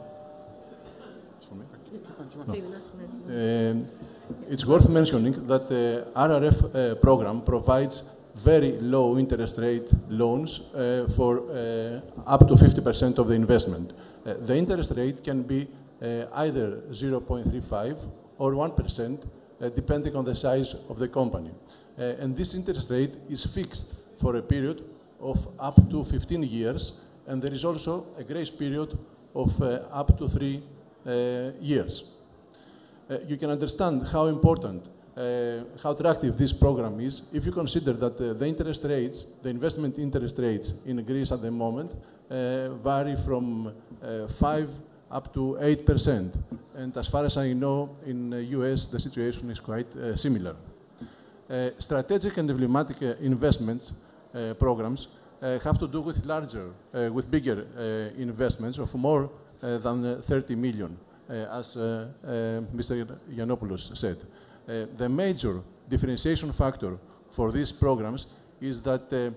no. 2.46 2.54
Um, 2.54 3.88
it's 4.48 4.64
worth 4.64 4.88
mentioning 4.88 5.46
that 5.46 5.68
the 5.68 6.06
RRF 6.14 6.74
uh, 6.74 6.94
program 6.96 7.42
provides 7.42 8.04
very 8.34 8.72
low 8.78 9.18
interest 9.18 9.58
rate 9.58 9.90
loans 10.08 10.60
uh, 10.60 11.08
for 11.16 11.40
uh, 11.50 12.00
up 12.26 12.46
to 12.48 12.54
50% 12.54 13.18
of 13.18 13.28
the 13.28 13.34
investment. 13.34 13.92
The 14.24 14.56
interest 14.56 14.92
rate 14.96 15.22
can 15.24 15.42
be 15.42 15.66
either 16.34 16.82
0.35 16.90 18.08
or 18.38 18.52
1%, 18.52 19.26
uh, 19.60 19.68
depending 19.68 20.16
on 20.16 20.24
the 20.24 20.34
size 20.34 20.74
of 20.88 20.98
the 20.98 21.08
company. 21.08 21.50
And 21.96 22.34
this 22.36 22.54
interest 22.54 22.90
rate 22.90 23.16
is 23.28 23.44
fixed 23.44 23.94
for 24.18 24.36
a 24.36 24.42
period 24.42 24.82
of 25.20 25.48
up 25.58 25.76
to 25.90 26.04
15 26.04 26.42
years, 26.44 26.92
and 27.30 27.40
there 27.40 27.52
is 27.52 27.64
also 27.64 28.06
a 28.18 28.24
grace 28.24 28.50
period 28.50 28.98
of 29.34 29.62
uh, 29.62 29.82
up 29.92 30.18
to 30.18 30.28
three 30.28 30.60
uh, 31.06 31.52
years. 31.60 32.02
Uh, 33.08 33.18
you 33.28 33.36
can 33.36 33.50
understand 33.50 34.06
how 34.08 34.26
important 34.26 34.88
uh, 35.16 35.64
how 35.82 35.90
attractive 35.90 36.36
this 36.36 36.52
program 36.52 36.98
is 37.00 37.22
if 37.32 37.44
you 37.46 37.52
consider 37.52 37.92
that 37.92 38.20
uh, 38.20 38.32
the 38.32 38.46
interest 38.46 38.84
rates, 38.84 39.26
the 39.42 39.48
investment 39.48 39.98
interest 39.98 40.38
rates 40.38 40.74
in 40.86 41.02
Greece 41.04 41.30
at 41.30 41.40
the 41.40 41.50
moment 41.50 41.92
uh, 41.92 42.68
vary 42.82 43.16
from 43.16 43.72
5 44.28 44.70
up 45.10 45.32
to 45.34 45.58
8%. 45.60 46.32
And 46.74 46.96
as 46.96 47.08
far 47.08 47.24
as 47.24 47.36
I 47.36 47.52
know, 47.52 47.90
in 48.06 48.30
the 48.30 48.42
US, 48.58 48.86
the 48.86 48.98
situation 48.98 49.50
is 49.50 49.60
quite 49.60 49.92
similar. 50.16 50.54
strategic 51.78 52.38
and 52.38 52.50
emblematic 52.50 53.02
investments 53.20 53.92
programs 54.58 55.08
Eh, 55.42 55.58
have 55.64 55.78
to 55.78 55.88
do 55.88 56.02
with 56.02 56.22
larger, 56.26 56.70
eh, 56.92 57.08
with 57.08 57.30
bigger 57.30 57.66
eh, 57.78 58.20
investments 58.20 58.78
of 58.78 58.94
more 58.94 59.30
than 59.60 60.22
30 60.22 60.54
million, 60.56 60.96
as 61.28 61.76
Mr. 61.76 63.06
Giannopoulos 63.30 63.94
said. 63.94 64.16
The 64.96 65.06
major 65.06 65.60
differentiation 65.86 66.50
factor 66.52 66.98
for 67.30 67.52
these 67.52 67.70
programs 67.70 68.26
is 68.58 68.80
that 68.80 69.34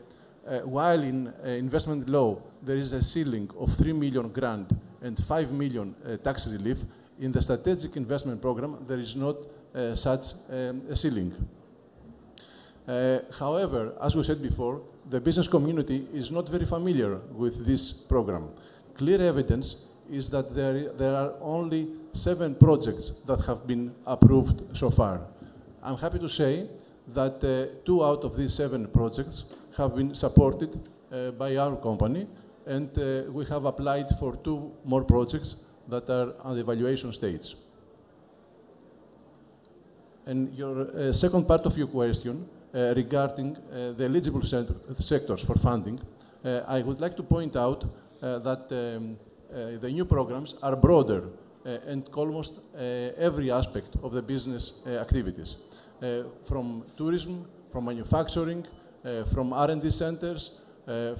while 0.64 1.04
in 1.04 1.34
investment 1.44 2.08
law 2.08 2.38
there 2.62 2.78
is 2.78 2.94
a 2.94 3.02
ceiling 3.02 3.50
of 3.60 3.74
3 3.76 3.92
million 3.92 4.30
grant 4.30 4.72
and 5.02 5.22
5 5.22 5.52
million 5.52 5.94
tax 6.24 6.48
relief, 6.48 6.86
in 7.20 7.34
the 7.34 7.42
strategic 7.42 7.98
investment 7.98 8.42
program 8.42 8.78
there 8.88 9.00
is 9.00 9.18
not 9.18 9.36
such 9.96 10.36
a 10.50 10.96
ceiling. 10.96 11.34
However, 13.38 13.94
as 14.02 14.16
we 14.16 14.24
said 14.24 14.42
before, 14.42 14.84
the 15.10 15.20
business 15.20 15.48
community 15.48 16.08
is 16.14 16.32
not 16.32 16.50
very 16.50 16.66
familiar 16.66 17.16
with 17.36 17.66
this 17.66 17.92
program. 17.92 18.50
Clear 18.98 19.22
evidence 19.22 19.76
is 20.10 20.30
that 20.30 20.54
there, 20.54 20.92
there 20.94 21.16
are 21.16 21.34
only 21.42 21.90
seven 22.12 22.56
projects 22.56 23.12
that 23.26 23.42
have 23.46 23.66
been 23.66 23.94
approved 24.06 24.64
so 24.78 24.90
far. 24.90 25.22
I'm 25.82 25.98
happy 25.98 26.20
to 26.20 26.30
say 26.30 26.68
that 27.08 27.44
uh, 27.44 27.84
two 27.86 28.04
out 28.04 28.24
of 28.24 28.38
these 28.38 28.54
seven 28.54 28.88
projects 28.88 29.44
have 29.78 29.96
been 29.96 30.16
supported 30.16 30.80
uh, 31.12 31.32
by 31.32 31.58
our 31.58 31.76
company, 31.76 32.28
and 32.66 32.90
uh, 32.98 33.24
we 33.32 33.46
have 33.46 33.66
applied 33.66 34.08
for 34.20 34.36
two 34.38 34.72
more 34.86 35.04
projects 35.04 35.56
that 35.90 36.10
are 36.10 36.30
at 36.30 36.54
the 36.54 36.62
evaluation 36.62 37.12
stage. 37.12 37.56
And 40.26 40.54
your 40.54 40.82
uh, 40.82 41.12
second 41.12 41.46
part 41.48 41.66
of 41.66 41.78
your 41.78 41.88
question 41.88 42.48
regarding 42.74 43.56
uh, 43.56 43.92
the 43.92 44.06
eligible 44.06 44.42
sectors 44.44 45.44
for 45.46 45.56
funding, 45.56 46.00
I 46.68 46.82
would 46.82 47.00
like 47.00 47.16
to 47.18 47.24
point 47.24 47.56
out 47.56 47.86
that 48.22 48.68
um, 48.72 49.18
uh, 49.54 49.78
the 49.80 49.90
new 49.92 50.06
programs 50.06 50.56
are 50.64 50.76
broader 50.76 51.24
uh, 51.66 51.78
and 51.88 52.10
almost 52.16 52.58
uh, 52.58 52.80
every 53.18 53.52
aspect 53.52 53.96
of 54.02 54.12
the 54.12 54.22
business 54.22 54.74
activities, 54.88 55.58
from 56.44 56.84
tourism, 56.98 57.46
from 57.72 57.86
manufacturing, 57.86 58.66
from 59.32 59.54
R&D 59.54 59.92
centers, 59.92 60.52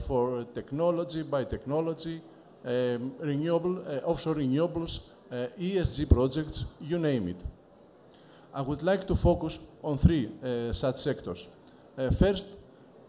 for 0.08 0.44
technology, 0.54 1.24
biotechnology, 1.24 2.20
um, 2.66 3.14
renewable, 3.20 3.84
offshore 4.04 4.36
renewables, 4.36 5.00
uh, 5.32 5.48
ESG 5.60 6.10
projects, 6.10 6.66
you 6.82 7.00
name 7.00 7.28
it. 7.30 7.44
I 8.54 8.62
would 8.62 8.84
like 8.84 9.08
to 9.08 9.16
focus 9.16 9.60
on 9.84 9.98
three 9.98 10.30
uh, 10.44 10.74
such 10.74 10.98
sectors. 10.98 11.48
Uh, 11.98 12.10
first, 12.12 12.58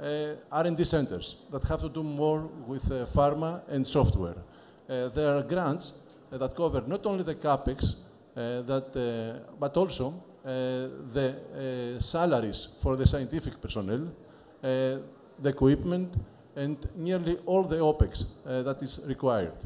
uh, 0.00 0.34
R&D 0.50 0.84
centers 0.84 1.36
that 1.50 1.62
have 1.64 1.80
to 1.80 1.88
do 1.88 2.02
more 2.02 2.40
with 2.66 2.84
pharma 3.14 3.62
and 3.68 3.86
software. 3.86 4.36
There 4.86 5.36
are 5.36 5.42
grants 5.42 5.94
that 6.30 6.54
cover 6.54 6.82
not 6.86 7.06
only 7.06 7.22
the 7.22 7.36
capex, 7.36 7.94
that, 8.34 9.40
but 9.58 9.76
also 9.76 10.14
the 10.44 11.96
salaries 12.00 12.68
for 12.82 12.96
the 12.96 13.06
scientific 13.06 13.60
personnel, 13.60 14.12
the 14.60 15.48
equipment, 15.48 16.14
and 16.56 16.76
nearly 16.96 17.38
all 17.46 17.64
the 17.64 17.76
OPEX 17.76 18.24
uh, 18.46 18.62
that 18.62 18.82
is 18.82 19.00
required. 19.06 19.56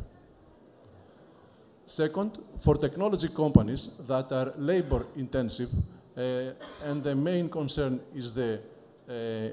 Second, 1.87 2.39
for 2.59 2.77
technology 2.77 3.29
companies 3.29 3.91
that 4.07 4.31
are 4.33 4.53
labor 4.57 5.07
intensive, 5.17 5.71
and 6.19 7.03
the 7.03 7.15
main 7.15 7.49
concern 7.49 8.01
is 8.15 8.33
the 8.33 8.61
uh, 9.09 9.13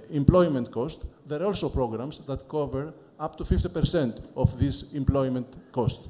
employment 0.09 0.71
cost, 0.71 1.05
there 1.25 1.41
are 1.41 1.45
also 1.45 1.69
programs 1.69 2.21
that 2.27 2.47
cover 2.49 2.93
up 3.19 3.37
to 3.37 3.43
50% 3.43 4.21
of 4.35 4.59
this 4.59 4.91
employment 4.93 5.47
cost. 5.71 6.01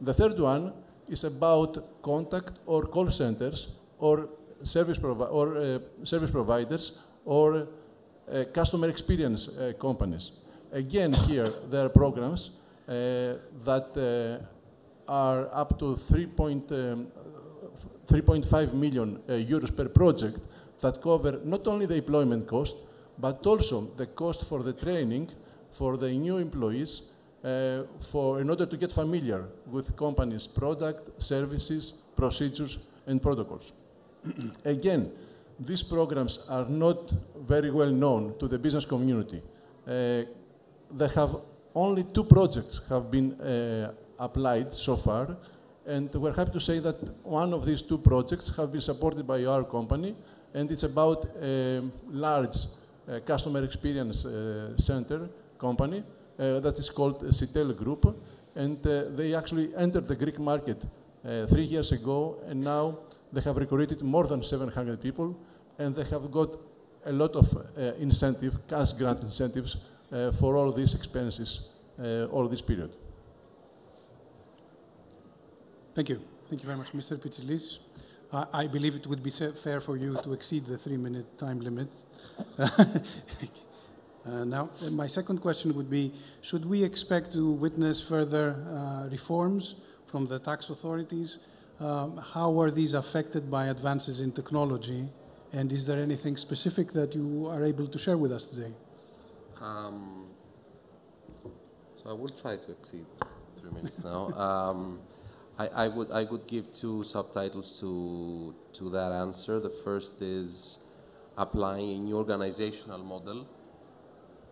The 0.00 0.14
third 0.14 0.38
one 0.38 0.72
is 1.08 1.24
about 1.24 2.02
contact 2.02 2.52
or 2.66 2.82
call 2.86 3.10
centers 3.10 3.68
or 3.98 4.28
service, 4.62 4.98
provi- 4.98 5.30
or, 5.30 5.56
uh, 5.56 5.78
service 6.04 6.30
providers 6.30 6.92
or 7.24 7.66
uh, 8.30 8.44
customer 8.52 8.88
experience 8.88 9.48
uh, 9.48 9.72
companies. 9.80 10.32
Again, 10.72 11.12
here 11.12 11.48
there 11.68 11.86
are 11.86 11.88
programs 11.88 12.50
uh, 12.88 12.92
that 13.64 13.90
uh, 13.96 15.12
are 15.12 15.48
up 15.52 15.78
to 15.78 15.96
3 15.96 16.26
point, 16.26 16.72
um, 16.72 17.08
3.5 18.12 18.74
million 18.74 19.18
uh, 19.28 19.32
euros 19.32 19.70
per 19.70 19.88
project 19.88 20.46
that 20.80 21.00
cover 21.00 21.40
not 21.44 21.66
only 21.66 21.86
the 21.86 21.96
employment 21.96 22.46
cost, 22.46 22.76
but 23.18 23.46
also 23.46 23.90
the 23.96 24.06
cost 24.06 24.44
for 24.44 24.62
the 24.62 24.72
training 24.72 25.30
for 25.70 25.96
the 25.96 26.10
new 26.10 26.36
employees 26.36 27.02
uh, 27.42 27.84
for, 28.00 28.40
in 28.40 28.50
order 28.50 28.66
to 28.66 28.76
get 28.76 28.92
familiar 28.92 29.46
with 29.66 29.96
companies' 29.96 30.46
product, 30.46 31.10
services, 31.22 31.94
procedures, 32.14 32.78
and 33.06 33.22
protocols. 33.22 33.72
Again, 34.64 35.10
these 35.58 35.82
programs 35.82 36.40
are 36.48 36.68
not 36.68 37.12
very 37.48 37.70
well 37.70 37.90
known 37.90 38.34
to 38.38 38.46
the 38.46 38.58
business 38.58 38.84
community. 38.84 39.42
Uh, 39.86 40.22
there 40.90 41.08
have 41.14 41.36
only 41.74 42.04
two 42.04 42.24
projects 42.24 42.80
have 42.88 43.10
been 43.10 43.32
uh, 43.40 43.92
applied 44.18 44.72
so 44.72 44.96
far, 44.96 45.36
and 45.86 46.14
we're 46.14 46.32
happy 46.32 46.52
to 46.52 46.60
say 46.60 46.78
that 46.78 46.96
one 47.24 47.52
of 47.52 47.64
these 47.64 47.82
two 47.82 47.98
projects 47.98 48.52
have 48.56 48.70
been 48.70 48.80
supported 48.80 49.26
by 49.26 49.44
our 49.44 49.64
company, 49.64 50.14
and 50.54 50.70
it's 50.70 50.84
about 50.84 51.24
a 51.42 51.82
large 52.08 52.56
uh, 53.08 53.18
customer 53.20 53.64
experience 53.64 54.24
uh, 54.24 54.76
center 54.76 55.28
company 55.58 56.04
uh, 56.38 56.60
that 56.60 56.78
is 56.78 56.88
called 56.88 57.22
Sitel 57.24 57.76
Group, 57.76 58.16
and 58.54 58.86
uh, 58.86 59.04
they 59.10 59.34
actually 59.34 59.74
entered 59.76 60.06
the 60.06 60.14
Greek 60.14 60.38
market 60.38 60.84
uh, 61.24 61.46
three 61.46 61.64
years 61.64 61.90
ago, 61.92 62.36
and 62.46 62.62
now 62.62 62.98
they 63.32 63.40
have 63.40 63.56
recruited 63.56 64.02
more 64.02 64.26
than 64.26 64.42
700 64.44 65.00
people, 65.00 65.36
and 65.78 65.94
they 65.94 66.04
have 66.04 66.30
got 66.30 66.56
a 67.06 67.12
lot 67.12 67.34
of 67.34 67.56
uh, 67.56 67.92
incentive, 67.98 68.56
cash 68.68 68.92
grant 68.92 69.22
incentives 69.22 69.76
for 70.38 70.56
all 70.56 70.70
these 70.70 70.94
expenses 70.94 71.62
all 72.30 72.46
this 72.46 72.60
period. 72.60 72.90
Thank 75.94 76.08
you. 76.08 76.20
Thank 76.48 76.62
you 76.62 76.66
very 76.66 76.78
much, 76.78 76.92
Mr. 76.92 77.16
Pitsilis. 77.18 77.78
I 78.32 78.62
I 78.62 78.66
believe 78.66 78.94
it 79.00 79.06
would 79.06 79.22
be 79.22 79.30
fair 79.64 79.80
for 79.80 79.96
you 79.96 80.16
to 80.24 80.32
exceed 80.32 80.64
the 80.66 80.78
three-minute 80.78 81.38
time 81.38 81.60
limit. 81.60 81.88
Uh, 84.24 84.44
Now, 84.44 84.70
uh, 84.80 84.90
my 84.90 85.08
second 85.08 85.38
question 85.40 85.74
would 85.74 85.90
be, 85.90 86.12
should 86.42 86.64
we 86.64 86.84
expect 86.84 87.32
to 87.32 87.50
witness 87.50 88.00
further 88.00 88.46
uh, 88.54 89.08
reforms 89.10 89.74
from 90.06 90.28
the 90.28 90.38
tax 90.38 90.70
authorities? 90.70 91.38
Um, 91.80 92.18
How 92.34 92.60
are 92.60 92.70
these 92.70 92.94
affected 92.94 93.50
by 93.50 93.66
advances 93.66 94.20
in 94.20 94.30
technology? 94.30 95.08
And 95.52 95.72
is 95.72 95.86
there 95.86 96.00
anything 96.00 96.36
specific 96.36 96.92
that 96.92 97.16
you 97.16 97.48
are 97.48 97.64
able 97.64 97.88
to 97.88 97.98
share 97.98 98.16
with 98.16 98.30
us 98.30 98.44
today? 98.46 98.72
Um, 99.60 100.30
so 101.98 102.10
I 102.10 102.12
will 102.12 102.34
try 102.42 102.54
to 102.64 102.70
exceed 102.70 103.06
three 103.58 103.72
minutes 103.72 104.04
now. 104.04 104.28
Um, 104.46 105.00
I, 105.58 105.66
I 105.68 105.88
would 105.88 106.10
I 106.10 106.24
would 106.24 106.46
give 106.46 106.72
two 106.72 107.04
subtitles 107.04 107.78
to 107.80 108.54
to 108.74 108.90
that 108.90 109.12
answer. 109.12 109.60
The 109.60 109.70
first 109.70 110.22
is 110.22 110.78
applying 111.36 111.90
a 111.90 111.98
new 111.98 112.16
organizational 112.16 112.98
model 112.98 113.46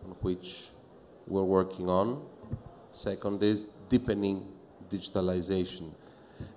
on 0.05 0.11
which 0.21 0.69
we're 1.27 1.43
working 1.43 1.89
on. 1.89 2.23
Second 2.91 3.41
is 3.41 3.65
deepening 3.89 4.45
digitalization. 4.89 5.91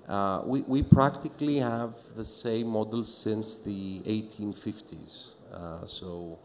Uh, 0.08 0.42
we, 0.44 0.62
we 0.62 0.82
practically 0.82 1.58
have 1.58 1.94
the 2.16 2.24
same 2.24 2.66
model 2.68 3.04
since 3.04 3.56
the 3.56 4.00
1850s. 4.00 5.28
Uh, 5.52 5.86
so 5.86 6.38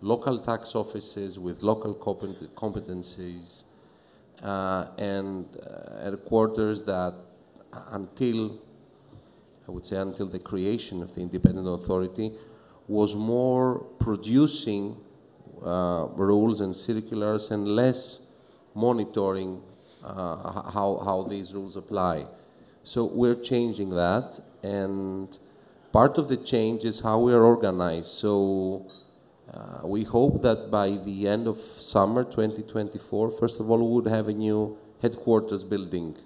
local 0.00 0.38
tax 0.38 0.74
offices 0.74 1.38
with 1.38 1.62
local 1.62 1.94
compet- 1.94 2.48
competencies 2.50 3.64
uh, 4.42 4.86
and 4.98 5.46
uh, 5.56 6.04
headquarters 6.04 6.84
that 6.84 7.14
uh, 7.14 7.29
until, 7.72 8.60
I 9.66 9.70
would 9.70 9.86
say 9.86 9.96
until 9.96 10.26
the 10.26 10.38
creation 10.38 11.02
of 11.02 11.14
the 11.14 11.20
independent 11.20 11.68
authority, 11.68 12.32
was 12.88 13.14
more 13.14 13.78
producing 13.98 14.96
uh, 15.64 16.06
rules 16.14 16.60
and 16.60 16.74
circulars 16.74 17.50
and 17.50 17.68
less 17.68 18.20
monitoring 18.74 19.62
uh, 20.02 20.70
how, 20.70 21.00
how 21.04 21.26
these 21.28 21.52
rules 21.52 21.76
apply. 21.76 22.26
So 22.82 23.04
we're 23.04 23.34
changing 23.34 23.90
that, 23.90 24.40
and 24.62 25.38
part 25.92 26.16
of 26.16 26.28
the 26.28 26.36
change 26.36 26.84
is 26.84 27.00
how 27.00 27.18
we 27.18 27.32
are 27.32 27.44
organized. 27.44 28.08
So 28.08 28.86
uh, 29.52 29.86
we 29.86 30.04
hope 30.04 30.42
that 30.42 30.70
by 30.70 30.90
the 30.90 31.28
end 31.28 31.46
of 31.46 31.58
summer 31.58 32.24
2024, 32.24 33.30
first 33.32 33.60
of 33.60 33.70
all, 33.70 33.78
we 33.78 33.94
would 33.94 34.10
have 34.10 34.28
a 34.28 34.32
new 34.32 34.78
headquarters 35.02 35.64
building. 35.64 36.16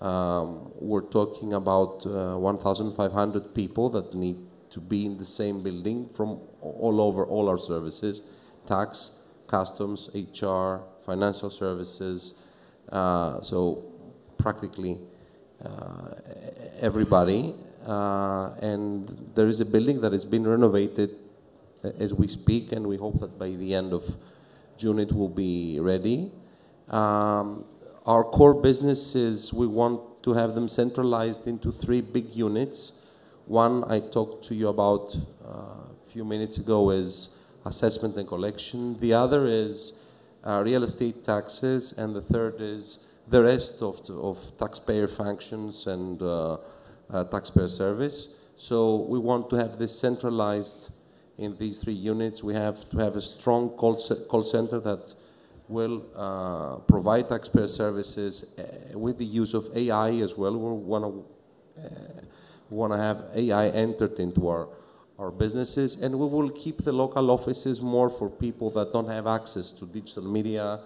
Um, 0.00 0.72
we're 0.76 1.02
talking 1.02 1.52
about 1.52 2.06
uh, 2.06 2.36
1,500 2.36 3.54
people 3.54 3.90
that 3.90 4.14
need 4.14 4.38
to 4.70 4.80
be 4.80 5.04
in 5.04 5.18
the 5.18 5.24
same 5.24 5.60
building 5.60 6.08
from 6.08 6.40
all 6.62 7.00
over 7.00 7.24
all 7.24 7.48
our 7.48 7.58
services 7.58 8.22
tax, 8.66 9.12
customs, 9.46 10.10
HR, 10.14 10.82
financial 11.04 11.50
services. 11.50 12.34
Uh, 12.90 13.40
so 13.40 13.82
practically 14.38 14.98
uh, 15.64 16.14
everybody. 16.80 17.54
Uh, 17.86 18.50
and 18.60 19.30
there 19.34 19.48
is 19.48 19.60
a 19.60 19.64
building 19.64 20.00
that 20.02 20.12
has 20.12 20.24
been 20.24 20.46
renovated 20.46 21.16
as 21.98 22.12
we 22.12 22.28
speak, 22.28 22.72
and 22.72 22.86
we 22.86 22.96
hope 22.96 23.18
that 23.20 23.38
by 23.38 23.50
the 23.50 23.74
end 23.74 23.92
of 23.92 24.04
June 24.76 24.98
it 24.98 25.12
will 25.12 25.28
be 25.28 25.78
ready. 25.80 26.30
Um, 26.88 27.64
our 28.06 28.24
core 28.24 28.54
business 28.54 29.14
is 29.14 29.52
we 29.52 29.66
want 29.66 30.22
to 30.22 30.32
have 30.32 30.54
them 30.54 30.68
centralized 30.68 31.46
into 31.46 31.70
three 31.70 32.00
big 32.00 32.34
units. 32.34 32.92
One 33.46 33.84
I 33.84 34.00
talked 34.00 34.44
to 34.46 34.54
you 34.54 34.68
about 34.68 35.16
uh, 35.44 35.48
a 35.48 36.10
few 36.10 36.24
minutes 36.24 36.58
ago 36.58 36.90
is 36.90 37.28
assessment 37.64 38.16
and 38.16 38.26
collection. 38.26 38.98
The 39.00 39.12
other 39.12 39.46
is 39.46 39.92
uh, 40.44 40.62
real 40.64 40.82
estate 40.84 41.24
taxes, 41.24 41.92
and 41.92 42.14
the 42.14 42.22
third 42.22 42.56
is 42.60 42.98
the 43.28 43.42
rest 43.42 43.82
of, 43.82 44.00
of 44.10 44.56
taxpayer 44.58 45.06
functions 45.06 45.86
and 45.86 46.22
uh, 46.22 46.56
uh, 47.12 47.24
taxpayer 47.24 47.68
service. 47.68 48.28
So 48.56 48.96
we 49.08 49.18
want 49.18 49.50
to 49.50 49.56
have 49.56 49.78
this 49.78 49.98
centralized 49.98 50.90
in 51.36 51.56
these 51.56 51.78
three 51.78 51.94
units. 51.94 52.42
We 52.42 52.54
have 52.54 52.88
to 52.90 52.98
have 52.98 53.16
a 53.16 53.22
strong 53.22 53.70
call, 53.70 53.96
call 54.28 54.42
center 54.42 54.80
that 54.80 55.14
will 55.70 56.04
uh, 56.16 56.76
provide 56.80 57.28
taxpayer 57.28 57.68
services 57.68 58.54
uh, 58.58 58.98
with 58.98 59.18
the 59.18 59.24
use 59.24 59.54
of 59.54 59.70
AI 59.74 60.10
as 60.16 60.36
well. 60.36 60.52
We 60.52 60.72
want 60.82 61.04
to 61.04 61.82
uh, 61.82 61.88
want 62.68 62.92
to 62.92 62.98
have 62.98 63.24
AI 63.34 63.68
entered 63.68 64.18
into 64.18 64.48
our 64.48 64.68
our 65.18 65.30
businesses, 65.30 65.96
and 65.96 66.18
we 66.18 66.26
will 66.26 66.50
keep 66.50 66.82
the 66.82 66.92
local 66.92 67.30
offices 67.30 67.82
more 67.82 68.08
for 68.08 68.30
people 68.30 68.70
that 68.70 68.90
don't 68.92 69.08
have 69.08 69.26
access 69.26 69.70
to 69.70 69.84
digital 69.84 70.24
media, 70.24 70.80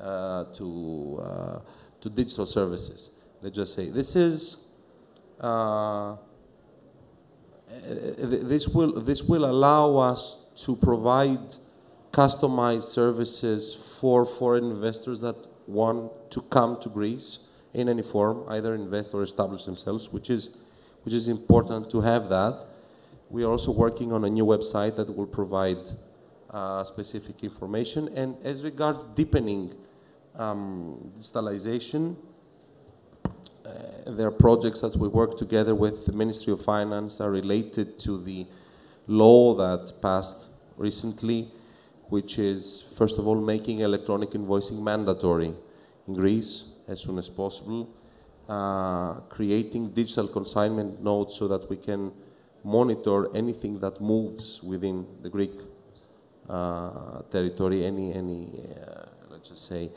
uh, 0.00 0.44
to 0.54 1.22
uh, 1.22 1.58
to 2.00 2.08
digital 2.08 2.46
services. 2.46 3.10
Let's 3.42 3.56
just 3.56 3.74
say 3.74 3.90
this 3.90 4.16
is. 4.16 4.56
Uh, 5.40 6.16
this 7.68 8.68
will 8.68 9.00
this 9.00 9.22
will 9.22 9.44
allow 9.44 9.96
us 9.96 10.38
to 10.64 10.76
provide 10.76 11.54
customized 12.16 12.88
services 13.00 13.74
for 14.00 14.24
foreign 14.24 14.70
investors 14.70 15.20
that 15.20 15.36
want 15.66 16.10
to 16.30 16.40
come 16.40 16.80
to 16.80 16.88
Greece 16.88 17.40
in 17.74 17.90
any 17.90 18.00
form, 18.00 18.42
either 18.48 18.74
invest 18.74 19.12
or 19.12 19.22
establish 19.22 19.66
themselves, 19.66 20.10
which 20.10 20.30
is, 20.30 20.56
which 21.04 21.14
is 21.14 21.28
important 21.28 21.90
to 21.90 22.00
have 22.00 22.30
that. 22.30 22.64
We 23.28 23.44
are 23.44 23.50
also 23.50 23.70
working 23.70 24.12
on 24.12 24.24
a 24.24 24.30
new 24.30 24.46
website 24.46 24.96
that 24.96 25.14
will 25.14 25.26
provide 25.26 25.90
uh, 26.48 26.84
specific 26.84 27.44
information. 27.44 28.08
And 28.16 28.36
as 28.42 28.64
regards 28.64 29.04
deepening 29.04 29.74
um, 30.36 31.12
digitalization, 31.18 32.16
uh, 33.26 33.70
there 34.06 34.28
are 34.28 34.38
projects 34.46 34.80
that 34.80 34.96
we 34.96 35.08
work 35.08 35.36
together 35.36 35.74
with 35.74 36.06
the 36.06 36.12
Ministry 36.12 36.54
of 36.54 36.62
Finance 36.62 37.20
are 37.20 37.30
related 37.30 37.98
to 38.00 38.16
the 38.22 38.46
law 39.06 39.54
that 39.56 40.00
passed 40.00 40.48
recently, 40.78 41.50
which 42.08 42.38
is, 42.38 42.84
first 42.96 43.18
of 43.18 43.26
all, 43.26 43.40
making 43.40 43.80
electronic 43.80 44.30
invoicing 44.30 44.82
mandatory 44.82 45.52
in 46.06 46.14
Greece 46.14 46.64
as 46.88 47.00
soon 47.00 47.18
as 47.18 47.28
possible, 47.28 47.88
uh, 48.48 49.14
creating 49.28 49.90
digital 49.90 50.28
consignment 50.28 51.02
nodes 51.02 51.34
so 51.34 51.48
that 51.48 51.68
we 51.68 51.76
can 51.76 52.12
monitor 52.62 53.34
anything 53.34 53.78
that 53.80 54.00
moves 54.00 54.62
within 54.62 55.06
the 55.22 55.28
Greek 55.28 55.52
uh, 56.48 57.22
territory, 57.30 57.84
any, 57.84 58.12
any 58.14 58.48
uh, 58.80 59.06
let's 59.30 59.48
just 59.48 59.66
say, 59.66 59.90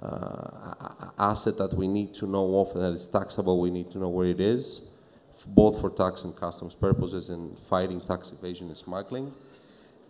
uh, 0.00 1.10
asset 1.18 1.56
that 1.56 1.72
we 1.74 1.88
need 1.88 2.14
to 2.14 2.26
know 2.26 2.60
of 2.60 2.70
and 2.76 2.84
that 2.84 2.92
is 2.92 3.06
taxable, 3.06 3.60
we 3.60 3.70
need 3.70 3.90
to 3.90 3.98
know 3.98 4.08
where 4.08 4.26
it 4.26 4.40
is, 4.40 4.82
both 5.46 5.80
for 5.80 5.90
tax 5.90 6.24
and 6.24 6.36
customs 6.36 6.74
purposes 6.74 7.30
and 7.30 7.58
fighting 7.58 8.00
tax 8.00 8.32
evasion 8.32 8.68
and 8.68 8.76
smuggling. 8.76 9.32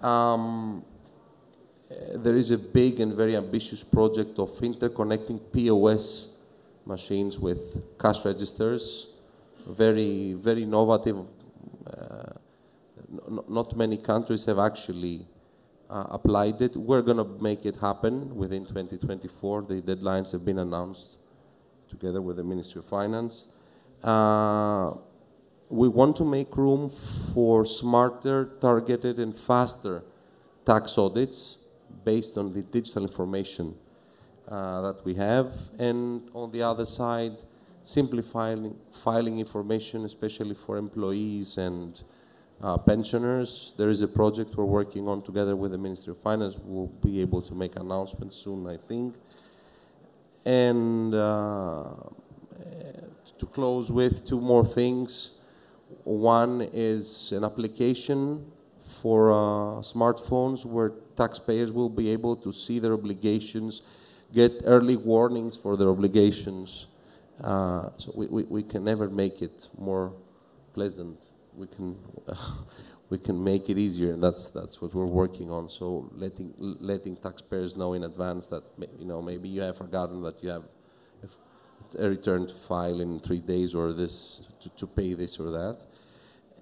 Um, 0.03 0.85
there 1.89 2.37
is 2.37 2.51
a 2.51 2.59
big 2.59 3.01
and 3.01 3.15
very 3.15 3.37
ambitious 3.37 3.83
project 3.85 4.39
of 4.39 4.51
interconnecting 4.61 5.41
POS 5.53 6.29
machines 6.85 7.39
with 7.39 7.83
cash 7.99 8.25
registers. 8.25 9.07
Very, 9.67 10.33
very 10.35 10.63
innovative. 10.63 11.19
Uh, 11.87 12.33
not 13.49 13.77
many 13.77 13.97
countries 13.97 14.45
have 14.45 14.59
actually 14.59 15.27
uh, 15.89 16.07
applied 16.11 16.61
it. 16.61 16.77
We're 16.77 17.03
going 17.03 17.19
to 17.19 17.43
make 17.43 17.65
it 17.65 17.77
happen 17.77 18.35
within 18.35 18.65
2024. 18.65 19.63
The 19.63 19.83
deadlines 19.83 20.33
have 20.33 20.45
been 20.45 20.59
announced 20.59 21.19
together 21.89 22.21
with 22.21 22.37
the 22.37 22.45
Ministry 22.45 22.81
of 22.81 22.87
Finance. 22.87 23.47
Uh, 24.03 24.95
we 25.69 25.89
want 25.89 26.17
to 26.17 26.25
make 26.25 26.57
room 26.57 26.91
for 27.33 27.65
smarter, 27.65 28.51
targeted, 28.61 29.19
and 29.19 29.37
faster 29.37 30.03
tax 30.65 30.99
audits 30.99 31.59
based 32.07 32.39
on 32.39 32.53
the 32.53 32.63
digital 32.63 33.03
information 33.03 33.75
uh, 34.49 34.81
that 34.81 35.05
we 35.05 35.15
have. 35.15 35.53
And 35.79 36.31
on 36.33 36.53
the 36.53 36.63
other 36.63 36.87
side, 36.87 37.37
simplifying 37.83 38.75
filing 38.91 39.39
information, 39.39 40.05
especially 40.05 40.55
for 40.55 40.79
employees 40.79 41.59
and 41.59 42.03
uh, 42.63 42.79
pensioners. 42.79 43.75
There 43.77 43.91
is 43.91 44.01
a 44.03 44.09
project 44.09 44.57
we're 44.57 44.73
working 44.81 45.09
on 45.09 45.23
together 45.23 45.55
with 45.57 45.73
the 45.73 45.79
Ministry 45.79 46.13
of 46.13 46.19
Finance. 46.19 46.57
We'll 46.63 46.87
be 46.87 47.21
able 47.21 47.43
to 47.43 47.55
make 47.55 47.77
announcements 47.77 48.37
soon, 48.37 48.67
I 48.67 48.77
think. 48.77 49.17
And 50.45 51.13
uh, 51.15 51.85
to 53.39 53.47
close 53.47 53.91
with 53.91 54.25
two 54.25 54.41
more 54.41 54.65
things. 54.65 55.33
One 56.05 56.69
is 56.73 57.33
an 57.33 57.45
application 57.45 58.53
for 59.03 59.33
uh, 59.33 59.81
smartphones 59.83 60.65
where 60.65 60.93
taxpayers 61.17 61.73
will 61.73 61.89
be 61.89 62.11
able 62.11 62.37
to 62.37 62.53
see 62.53 62.79
their 62.79 62.93
obligations, 62.93 63.83
get 64.33 64.63
early 64.65 64.97
warnings 64.97 65.57
for 65.57 65.77
their 65.77 65.89
obligations. 65.89 66.87
Uh, 67.43 67.91
so 67.99 68.13
we, 68.15 68.27
we, 68.27 68.43
we 68.45 68.63
can 68.63 68.83
never 68.85 69.09
make 69.09 69.43
it 69.43 69.69
more 69.79 70.13
pleasant 70.73 71.19
we 71.57 71.67
can 71.67 71.97
we 73.11 73.19
can 73.19 73.43
make 73.43 73.69
it 73.69 73.79
easier, 73.79 74.13
and 74.13 74.23
that's 74.23 74.49
that's 74.49 74.81
what 74.81 74.95
we're 74.95 75.07
working 75.07 75.51
on. 75.51 75.69
So 75.69 76.11
letting 76.15 76.55
letting 76.59 77.17
taxpayers 77.17 77.77
know 77.77 77.95
in 77.95 78.05
advance 78.05 78.47
that 78.49 78.63
you 78.99 79.07
know 79.07 79.23
maybe 79.23 79.49
you 79.49 79.63
have 79.63 79.77
forgotten 79.77 80.23
that 80.23 80.43
you 80.43 80.51
have 80.51 80.65
a 81.99 82.09
return 82.09 82.47
to 82.47 82.55
file 82.55 83.01
in 83.01 83.21
three 83.21 83.41
days 83.41 83.75
or 83.75 83.93
this 83.93 84.43
to, 84.61 84.69
to 84.71 84.87
pay 84.87 85.15
this 85.15 85.39
or 85.39 85.51
that. 85.51 85.85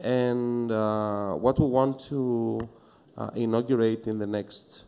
And 0.05 0.71
uh, 0.71 1.33
what 1.33 1.59
we 1.59 1.67
want 1.67 1.99
to 2.11 2.69
uh, 3.17 3.31
inaugurate 3.35 4.07
in 4.07 4.19
the 4.19 4.27
next 4.27 4.85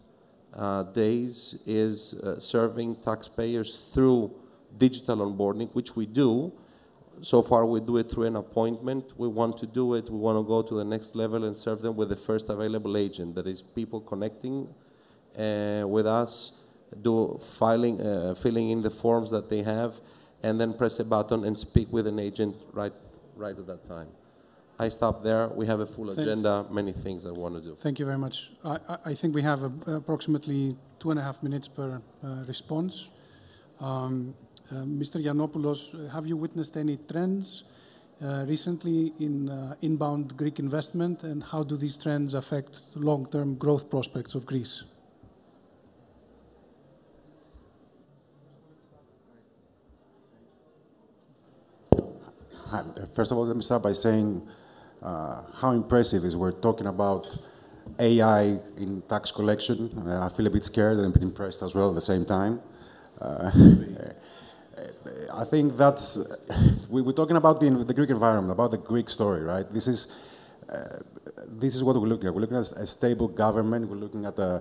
uh, 0.55 0.85
days 0.85 1.57
is 1.67 2.15
serving 2.39 2.97
taxpayers 2.97 3.91
through 3.93 4.33
digital 4.77 5.19
onboarding, 5.19 5.71
which 5.73 5.97
we 5.97 6.07
do 6.07 6.53
so 7.23 7.43
far 7.43 7.65
we 7.65 7.81
do 7.81 7.97
it 7.97 8.11
through 8.11 8.25
an 8.25 8.37
appointment. 8.37 9.13
We 9.17 9.29
want 9.29 9.57
to 9.59 9.67
do 9.67 9.95
it, 9.95 10.11
we 10.11 10.19
want 10.19 10.39
to 10.39 10.47
go 10.47 10.63
to 10.63 10.75
the 10.75 10.85
next 10.85 11.15
level 11.17 11.45
and 11.45 11.57
serve 11.57 11.81
them 11.81 11.97
with 11.97 12.11
the 12.11 12.17
first 12.17 12.49
available 12.51 12.97
agent. 12.97 13.35
That 13.35 13.47
is 13.47 13.63
people 13.63 14.01
connecting 14.01 14.69
uh, 15.39 15.85
with 15.87 16.07
us, 16.07 16.53
do 17.03 17.41
filing, 17.59 18.01
uh, 18.01 18.35
filling 18.35 18.71
in 18.71 18.83
the 18.83 18.91
forms 18.91 19.31
that 19.31 19.49
they 19.49 19.63
have, 19.63 20.01
and 20.43 20.61
then 20.61 20.75
press 20.75 20.99
a 20.99 21.05
button 21.05 21.45
and 21.45 21.59
speak 21.59 21.91
with 21.91 22.07
an 22.07 22.19
agent 22.19 22.57
right, 22.73 22.93
right 23.35 23.59
at 23.59 23.67
that 23.67 23.85
time. 23.85 24.09
I 24.79 24.91
stop 24.91 25.23
there. 25.23 25.49
We 25.49 25.67
have 25.67 25.81
a 25.81 25.87
full 25.87 26.07
Thanks. 26.07 26.23
agenda, 26.23 26.67
many 26.71 26.93
things 26.93 27.25
I 27.25 27.31
want 27.31 27.55
to 27.55 27.63
do. 27.63 27.77
Thank 27.81 27.99
you 27.99 28.05
very 28.05 28.19
much. 28.19 28.51
I, 28.63 28.79
I 29.07 29.15
think 29.15 29.35
we 29.35 29.43
have 29.43 29.63
a, 29.63 29.97
approximately 29.97 30.77
two 30.99 31.11
and 31.11 31.19
a 31.19 31.23
half 31.23 31.43
minutes 31.43 31.67
per 31.67 32.03
uh, 32.23 32.29
response. 32.47 33.09
Um, 33.81 34.35
uh, 34.71 34.75
Mr. 34.77 35.23
Giannopoulos, 35.23 35.95
uh, 35.95 36.13
have 36.13 36.27
you 36.27 36.37
witnessed 36.37 36.77
any 36.77 36.99
trends 37.09 37.65
uh, 38.23 38.45
recently 38.47 39.13
in 39.19 39.77
inbound 39.81 40.37
Greek 40.37 40.59
investment, 40.59 41.23
and 41.23 41.43
how 41.43 41.63
do 41.63 41.77
these 41.77 41.97
trends 41.97 42.35
affect 42.35 42.81
long-term 42.95 43.55
growth 43.57 43.89
prospects 43.89 44.35
of 44.35 44.45
Greece? 44.45 44.85
First 53.15 53.31
of 53.31 53.39
all, 53.39 53.47
let 53.47 53.57
me 53.57 53.63
start 53.63 53.83
by 53.83 53.93
saying 53.93 54.43
uh, 54.45 54.51
how 55.07 55.71
impressive 55.73 56.25
is 56.25 56.37
we're 56.37 56.53
talking 56.53 56.87
about 56.87 57.27
AI 57.99 58.59
in 58.77 59.03
tax 59.09 59.31
collection. 59.31 59.91
Uh, 60.07 60.27
I 60.27 60.29
feel 60.29 60.47
a 60.47 60.51
bit 60.51 60.65
scared 60.65 60.99
and 60.99 61.07
a 61.07 61.11
bit 61.11 61.23
impressed 61.23 61.63
as 61.63 61.75
well 61.75 61.89
at 61.91 61.95
the 61.95 62.01
same 62.01 62.25
time. 62.25 62.61
Uh, 63.21 63.51
I 65.33 65.45
think 65.45 65.77
that's 65.77 66.19
we, 66.89 67.01
are 67.03 67.13
talking 67.13 67.37
about 67.37 67.61
the, 67.61 67.71
the 67.71 67.95
Greek 67.95 68.11
environment, 68.11 68.53
about 68.53 68.71
the 68.71 68.79
Greek 68.79 69.09
story, 69.09 69.43
right? 69.43 69.73
This 69.73 69.87
is 69.87 70.09
uh, 70.69 70.99
this 71.49 71.77
is 71.77 71.85
what 71.85 71.95
we're 71.97 72.09
looking 72.09 72.27
at. 72.27 72.35
We're 72.35 72.41
looking 72.41 72.57
at 72.57 72.73
a 72.73 72.87
stable 72.87 73.29
government. 73.29 73.89
We're 73.89 73.97
looking 73.97 74.25
at 74.25 74.39
uh, 74.39 74.61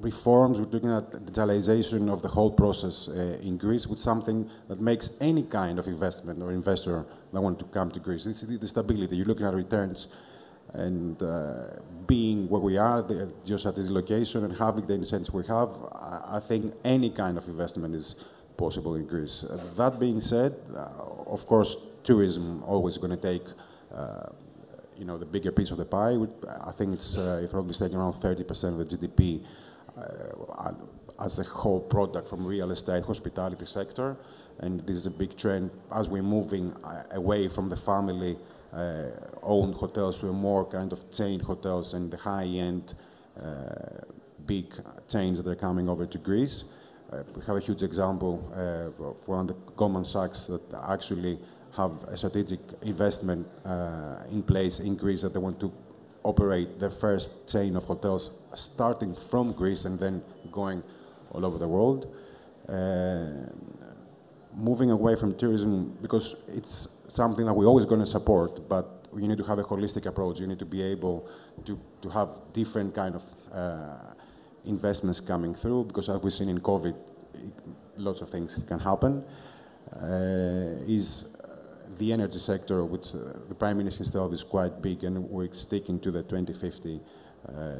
reforms. 0.00 0.58
We're 0.58 0.66
looking 0.66 0.90
at 0.90 1.10
digitalization 1.10 2.10
of 2.10 2.22
the 2.22 2.28
whole 2.28 2.50
process 2.50 3.08
uh, 3.08 3.38
in 3.40 3.56
Greece, 3.56 3.86
with 3.86 4.00
something 4.00 4.48
that 4.68 4.80
makes 4.80 5.10
any 5.20 5.42
kind 5.42 5.78
of 5.78 5.86
investment 5.86 6.42
or 6.42 6.52
investor 6.52 7.06
that 7.32 7.40
want 7.40 7.58
to 7.58 7.64
come 7.66 7.90
to 7.90 8.00
Greece. 8.00 8.24
This 8.24 8.42
is 8.42 8.58
the 8.58 8.68
stability. 8.68 9.16
You're 9.16 9.26
looking 9.26 9.46
at 9.46 9.54
returns 9.54 10.06
and 10.74 11.22
uh, 11.22 11.68
being 12.06 12.48
where 12.48 12.60
we 12.60 12.76
are, 12.76 13.02
the, 13.02 13.32
just 13.44 13.66
at 13.66 13.74
this 13.74 13.88
location, 13.88 14.44
and 14.44 14.56
having 14.56 14.86
the 14.86 14.94
incentives 14.94 15.32
we 15.32 15.46
have, 15.46 15.70
I, 15.92 16.36
I 16.36 16.40
think 16.40 16.74
any 16.84 17.10
kind 17.10 17.38
of 17.38 17.48
investment 17.48 17.94
is 17.94 18.16
possible 18.56 18.94
in 18.94 19.06
Greece. 19.06 19.44
Uh, 19.44 19.58
that 19.76 19.98
being 19.98 20.20
said, 20.20 20.54
uh, 20.74 20.88
of 21.26 21.46
course, 21.46 21.76
tourism 22.04 22.62
always 22.64 22.98
going 22.98 23.10
to 23.10 23.16
take 23.16 23.46
uh, 23.94 24.26
you 24.98 25.04
know, 25.04 25.16
the 25.16 25.26
bigger 25.26 25.52
piece 25.52 25.70
of 25.70 25.78
the 25.78 25.84
pie. 25.84 26.16
I 26.60 26.72
think 26.72 26.94
it's, 26.94 27.16
uh, 27.16 27.40
if 27.42 27.52
I'm 27.52 27.60
not 27.60 27.66
mistaken, 27.68 27.96
around 27.98 28.14
30% 28.14 28.80
of 28.80 28.88
the 28.88 28.96
GDP 28.96 29.44
uh, 29.96 30.72
as 31.24 31.38
a 31.38 31.44
whole 31.44 31.80
product 31.80 32.28
from 32.28 32.46
real 32.46 32.70
estate, 32.70 33.04
hospitality 33.04 33.64
sector. 33.64 34.16
And 34.60 34.80
this 34.80 34.96
is 34.96 35.06
a 35.06 35.10
big 35.10 35.36
trend 35.36 35.70
as 35.92 36.08
we're 36.08 36.22
moving 36.22 36.72
uh, 36.84 37.04
away 37.12 37.48
from 37.48 37.68
the 37.68 37.76
family 37.76 38.36
owned 39.42 39.74
hotels 39.74 40.18
to 40.18 40.26
more 40.26 40.66
kind 40.66 40.92
of 40.92 41.10
chain 41.10 41.40
hotels 41.40 41.94
and 41.94 42.10
the 42.10 42.18
high 42.18 42.44
end 42.44 42.94
big 44.48 44.66
chains 45.08 45.38
that 45.38 45.48
are 45.48 45.54
coming 45.54 45.88
over 45.88 46.06
to 46.06 46.18
Greece. 46.18 46.64
Uh, 47.12 47.22
we 47.34 47.42
have 47.44 47.56
a 47.56 47.60
huge 47.60 47.82
example 47.82 48.34
uh, 48.54 49.04
of 49.04 49.28
one 49.28 49.40
of 49.40 49.46
the 49.48 49.72
Goldman 49.76 50.04
Sachs 50.04 50.46
that 50.46 50.62
actually 50.88 51.38
have 51.78 51.92
a 52.08 52.16
strategic 52.16 52.60
investment 52.82 53.46
uh, 53.64 54.16
in 54.30 54.42
place 54.42 54.80
in 54.80 54.96
Greece 54.96 55.22
that 55.22 55.32
they 55.32 55.38
want 55.38 55.58
to 55.60 55.72
operate 56.24 56.80
the 56.80 56.90
first 56.90 57.30
chain 57.52 57.76
of 57.76 57.84
hotels 57.84 58.32
starting 58.54 59.14
from 59.30 59.52
Greece 59.52 59.84
and 59.84 59.98
then 59.98 60.22
going 60.50 60.82
all 61.30 61.46
over 61.46 61.58
the 61.58 61.68
world. 61.76 62.00
Uh, 62.68 63.46
moving 64.54 64.90
away 64.90 65.14
from 65.14 65.30
tourism 65.36 65.96
because 66.02 66.34
it's 66.48 66.88
something 67.06 67.46
that 67.46 67.54
we're 67.54 67.70
always 67.72 67.86
going 67.86 68.00
to 68.00 68.12
support, 68.18 68.68
but 68.68 68.86
you 69.16 69.28
need 69.28 69.38
to 69.38 69.44
have 69.44 69.58
a 69.60 69.64
holistic 69.64 70.04
approach. 70.06 70.40
You 70.40 70.48
need 70.48 70.58
to 70.58 70.66
be 70.66 70.82
able 70.82 71.28
to, 71.64 71.78
to 72.02 72.08
have 72.08 72.28
different 72.52 72.94
kind 72.94 73.14
of 73.14 73.22
uh, 73.52 74.14
investments 74.64 75.20
coming 75.20 75.54
through 75.54 75.84
because 75.84 76.08
as 76.08 76.20
we've 76.20 76.32
seen 76.32 76.48
in 76.48 76.60
COVID, 76.60 76.94
lots 77.96 78.20
of 78.20 78.28
things 78.30 78.58
can 78.66 78.80
happen. 78.80 79.22
is 80.96 81.37
the 81.96 82.12
energy 82.12 82.38
sector, 82.38 82.84
which 82.84 83.12
the 83.12 83.54
Prime 83.58 83.78
Minister 83.78 84.04
himself 84.04 84.32
is 84.32 84.42
quite 84.42 84.82
big, 84.82 85.04
and 85.04 85.28
we're 85.30 85.52
sticking 85.52 85.98
to 86.00 86.10
the 86.10 86.22
2050 86.22 87.00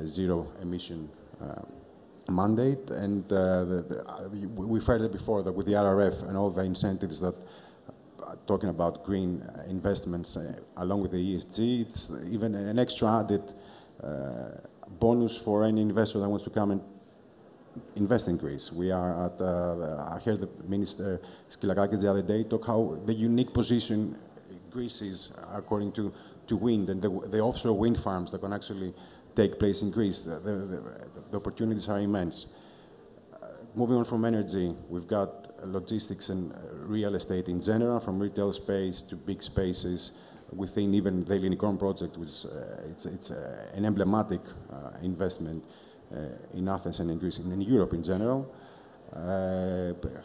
zero 0.07 0.51
emission 0.63 1.09
mandate. 2.31 2.91
And 2.91 3.31
uh, 3.33 3.65
the, 3.65 3.83
the, 3.89 4.09
uh, 4.09 4.29
we've 4.29 4.85
heard 4.85 5.03
it 5.03 5.13
before 5.13 5.43
that 5.43 5.53
with 5.53 5.67
the 5.67 5.73
RRF 5.73 6.29
and 6.29 6.37
all 6.37 6.51
the 6.51 6.63
incentives 6.63 7.21
that 7.21 7.35
uh, 8.23 8.35
talking 8.47 8.69
about 8.69 9.05
green 9.05 9.43
investments 9.69 10.37
uh, 10.37 10.55
along 10.77 11.03
with 11.03 11.13
the 11.13 11.37
ESG, 11.37 11.83
it's 11.83 12.11
even 12.31 12.55
an 12.55 12.79
extra 12.79 13.21
added 13.21 13.53
uh, 14.03 14.51
bonus 14.99 15.37
for 15.37 15.65
any 15.65 15.81
investor 15.81 16.19
that 16.19 16.29
wants 16.29 16.45
to 16.45 16.51
come 16.51 16.71
and 16.71 16.81
invest 17.97 18.29
in 18.29 18.37
Greece. 18.37 18.73
We 18.73 18.91
are 18.91 19.27
at, 19.27 19.41
uh, 19.41 20.15
I 20.15 20.19
heard 20.19 20.41
the 20.41 20.49
Minister 20.67 21.21
Skylakakis 21.51 22.03
the 22.03 22.11
other 22.11 22.23
day 22.23 22.45
talk 22.45 22.67
how 22.67 22.99
the 23.07 23.15
unique 23.15 23.53
position 23.53 24.17
Greece 24.71 25.03
is 25.03 25.31
according 25.55 25.93
to, 25.93 26.13
to 26.47 26.57
wind 26.57 26.91
and 26.91 27.01
the, 27.01 27.09
the 27.29 27.41
offshore 27.41 27.77
wind 27.77 27.99
farms 27.99 28.31
that 28.33 28.41
can 28.41 28.53
actually 28.53 28.95
take 29.35 29.59
place 29.59 29.83
in 29.83 29.91
Greece. 29.91 30.23
The, 30.23 30.39
the, 30.39 30.83
the 31.31 31.37
opportunities 31.37 31.89
are 31.89 32.01
immense. 32.01 32.47
Uh, 33.33 33.47
moving 33.75 33.97
on 33.97 34.05
from 34.05 34.25
energy, 34.25 34.75
we've 34.89 35.07
got 35.07 35.31
logistics 35.67 36.29
and 36.29 36.53
uh, 36.53 36.57
real 36.87 37.15
estate 37.15 37.49
in 37.49 37.61
general, 37.61 38.01
from 38.01 38.19
retail 38.19 38.53
space 38.53 39.03
to 39.03 39.17
big 39.17 39.43
spaces 39.43 40.13
within 40.53 40.95
even 40.95 41.25
the 41.25 41.35
Ellinikon 41.35 41.79
project, 41.79 42.17
which 42.17 42.45
uh, 42.47 42.91
it's, 42.91 43.05
it's 43.07 43.31
uh, 43.31 43.71
an 43.75 43.85
emblematic 43.85 44.41
uh, 44.73 44.91
investment 45.03 45.63
uh, 45.65 45.88
in 46.55 46.69
Athens 46.69 47.01
and 47.01 47.11
in 47.11 47.19
Greece 47.19 47.39
and 47.39 47.53
in 47.53 47.61
Europe 47.61 47.93
in 47.93 48.03
general. 48.03 48.53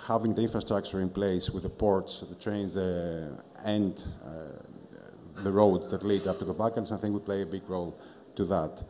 having 0.07 0.33
the 0.35 0.41
infrastructure 0.41 0.99
in 1.01 1.09
place 1.09 1.49
with 1.49 1.63
the 1.63 1.69
ports, 1.69 2.23
the 2.29 2.35
trains, 2.35 2.73
the, 2.73 3.37
and 3.63 4.05
the 5.43 5.51
roads 5.51 5.91
that 5.91 6.03
lead 6.03 6.27
up 6.27 6.39
to 6.39 6.45
the 6.45 6.53
Balkans, 6.53 6.91
I 6.91 6.97
think 6.97 7.13
would 7.13 7.25
play 7.25 7.41
a 7.41 7.45
big 7.45 7.67
role 7.67 7.97
to 8.35 8.45
that. 8.45 8.83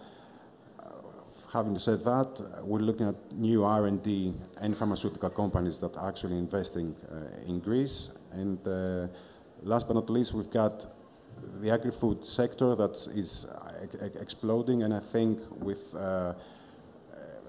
Having 1.51 1.77
said 1.79 2.03
that, 2.03 2.63
we're 2.63 2.79
looking 2.79 3.07
at 3.07 3.31
new 3.31 3.63
R&D 3.63 4.33
and 4.57 4.75
pharmaceutical 4.75 5.29
companies 5.29 5.77
that 5.79 5.95
are 5.95 6.09
actually 6.09 6.37
investing 6.39 6.95
uh, 7.11 7.47
in 7.47 7.59
Greece. 7.59 8.09
And 8.31 8.57
uh, 8.67 9.07
last 9.61 9.87
but 9.87 9.93
not 9.93 10.09
least, 10.09 10.33
we've 10.33 10.49
got 10.49 10.87
the 11.61 11.69
agri-food 11.69 12.25
sector 12.25 12.75
that 12.75 12.95
is 13.15 13.45
exploding, 14.19 14.81
and 14.81 14.95
I 14.95 14.99
think 14.99 15.39
with 15.59 15.93
uh, 15.93 16.33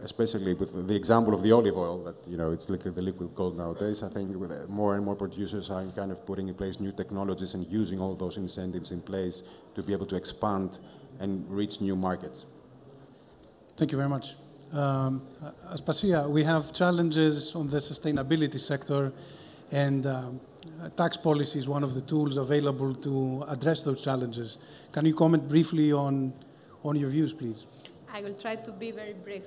especially 0.05 0.53
with 0.55 0.87
the 0.87 0.95
example 0.95 1.33
of 1.35 1.43
the 1.43 1.51
olive 1.51 1.77
oil, 1.77 2.05
that 2.05 2.17
you 2.31 2.37
know 2.37 2.53
it's 2.53 2.69
liquid, 2.69 2.95
the 2.95 3.03
liquid 3.03 3.35
gold 3.35 3.57
nowadays. 3.57 4.03
I 4.03 4.11
think 4.11 4.31
uh, 4.31 4.67
more 4.69 4.95
and 4.97 5.05
more 5.05 5.17
producers 5.17 5.71
are 5.71 5.85
kind 5.97 6.13
of 6.13 6.25
putting 6.27 6.49
in 6.49 6.55
place 6.55 6.79
new 6.79 6.93
technologies 6.93 7.55
and 7.55 7.67
using 7.71 8.01
all 8.01 8.15
those 8.15 8.37
incentives 8.37 8.93
in 8.93 9.01
place 9.01 9.43
to 9.75 9.83
be 9.83 9.93
able 9.93 10.07
to 10.07 10.17
expand 10.17 10.79
and 11.21 11.51
reach 11.51 11.81
new 11.81 11.97
markets. 11.97 12.45
Thank 13.77 13.93
you 13.93 13.99
very 13.99 14.11
much. 14.11 14.37
Um, 14.73 15.23
Aspasia, 15.73 16.29
we 16.29 16.45
have 16.45 16.73
challenges 16.73 17.55
on 17.55 17.69
the 17.69 17.79
sustainability 17.79 18.61
sector, 18.61 19.13
and 19.73 20.07
um, 20.07 20.41
tax 20.97 21.17
policy 21.17 21.59
is 21.59 21.67
one 21.67 21.83
of 21.83 21.95
the 21.95 22.03
tools 22.03 22.37
available 22.37 22.95
to 22.95 23.45
address 23.49 23.83
those 23.83 24.03
challenges. 24.05 24.59
Can 24.93 25.07
you 25.07 25.15
comment 25.15 25.49
briefly 25.49 25.93
on, 25.93 26.35
on 26.83 26.97
your 26.97 27.09
views, 27.09 27.33
please? 27.33 27.67
I 28.13 28.23
will 28.23 28.35
try 28.35 28.57
to 28.57 28.73
be 28.73 28.91
very 28.91 29.15
brief. 29.15 29.45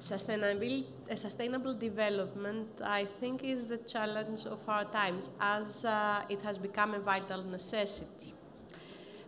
Sustainable 0.00 1.74
development, 1.74 2.68
I 2.82 3.06
think, 3.20 3.44
is 3.44 3.66
the 3.66 3.78
challenge 3.78 4.46
of 4.46 4.60
our 4.68 4.84
times 4.84 5.30
as 5.40 5.84
uh, 5.84 6.22
it 6.28 6.42
has 6.42 6.58
become 6.58 6.94
a 6.94 7.00
vital 7.00 7.42
necessity. 7.42 8.34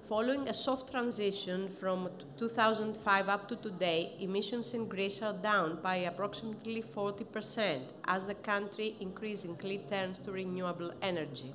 Following 0.09 0.49
a 0.49 0.55
soft 0.55 0.91
transition 0.91 1.69
from 1.69 2.09
2005 2.39 3.29
up 3.29 3.49
to 3.49 3.57
today, 3.57 4.15
emissions 4.21 4.73
in 4.73 4.89
Greece 4.89 5.21
are 5.21 5.35
down 5.35 5.81
by 5.83 5.97
approximately 5.97 6.83
40% 6.83 7.83
as 8.07 8.25
the 8.25 8.35
country 8.35 8.97
increasingly 9.01 9.79
turns 9.91 10.19
to 10.21 10.33
renewable 10.33 10.93
energy. 11.03 11.53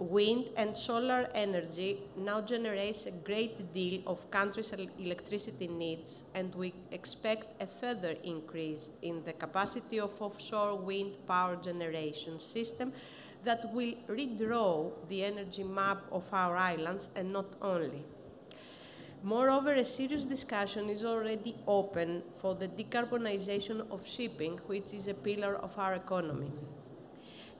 Wind 0.00 0.50
and 0.56 0.76
solar 0.76 1.30
energy 1.34 2.02
now 2.16 2.40
generates 2.40 3.06
a 3.06 3.12
great 3.12 3.72
deal 3.72 4.02
of 4.08 4.28
countries' 4.30 4.72
electricity 4.98 5.68
needs, 5.68 6.24
and 6.34 6.52
we 6.56 6.74
expect 6.90 7.62
a 7.62 7.66
further 7.66 8.16
increase 8.24 8.88
in 9.02 9.22
the 9.22 9.32
capacity 9.32 10.00
of 10.00 10.20
offshore 10.20 10.74
wind 10.76 11.12
power 11.28 11.54
generation 11.54 12.40
system 12.40 12.92
that 13.44 13.72
will 13.72 13.94
redraw 14.08 14.90
the 15.08 15.24
energy 15.24 15.62
map 15.62 16.02
of 16.10 16.24
our 16.32 16.56
islands 16.56 17.08
and 17.14 17.32
not 17.32 17.54
only. 17.62 18.04
Moreover, 19.22 19.74
a 19.74 19.84
serious 19.84 20.24
discussion 20.24 20.90
is 20.90 21.04
already 21.04 21.54
open 21.68 22.24
for 22.40 22.56
the 22.56 22.66
decarbonization 22.66 23.88
of 23.92 24.04
shipping, 24.04 24.58
which 24.66 24.92
is 24.92 25.06
a 25.06 25.14
pillar 25.14 25.54
of 25.54 25.78
our 25.78 25.94
economy. 25.94 26.50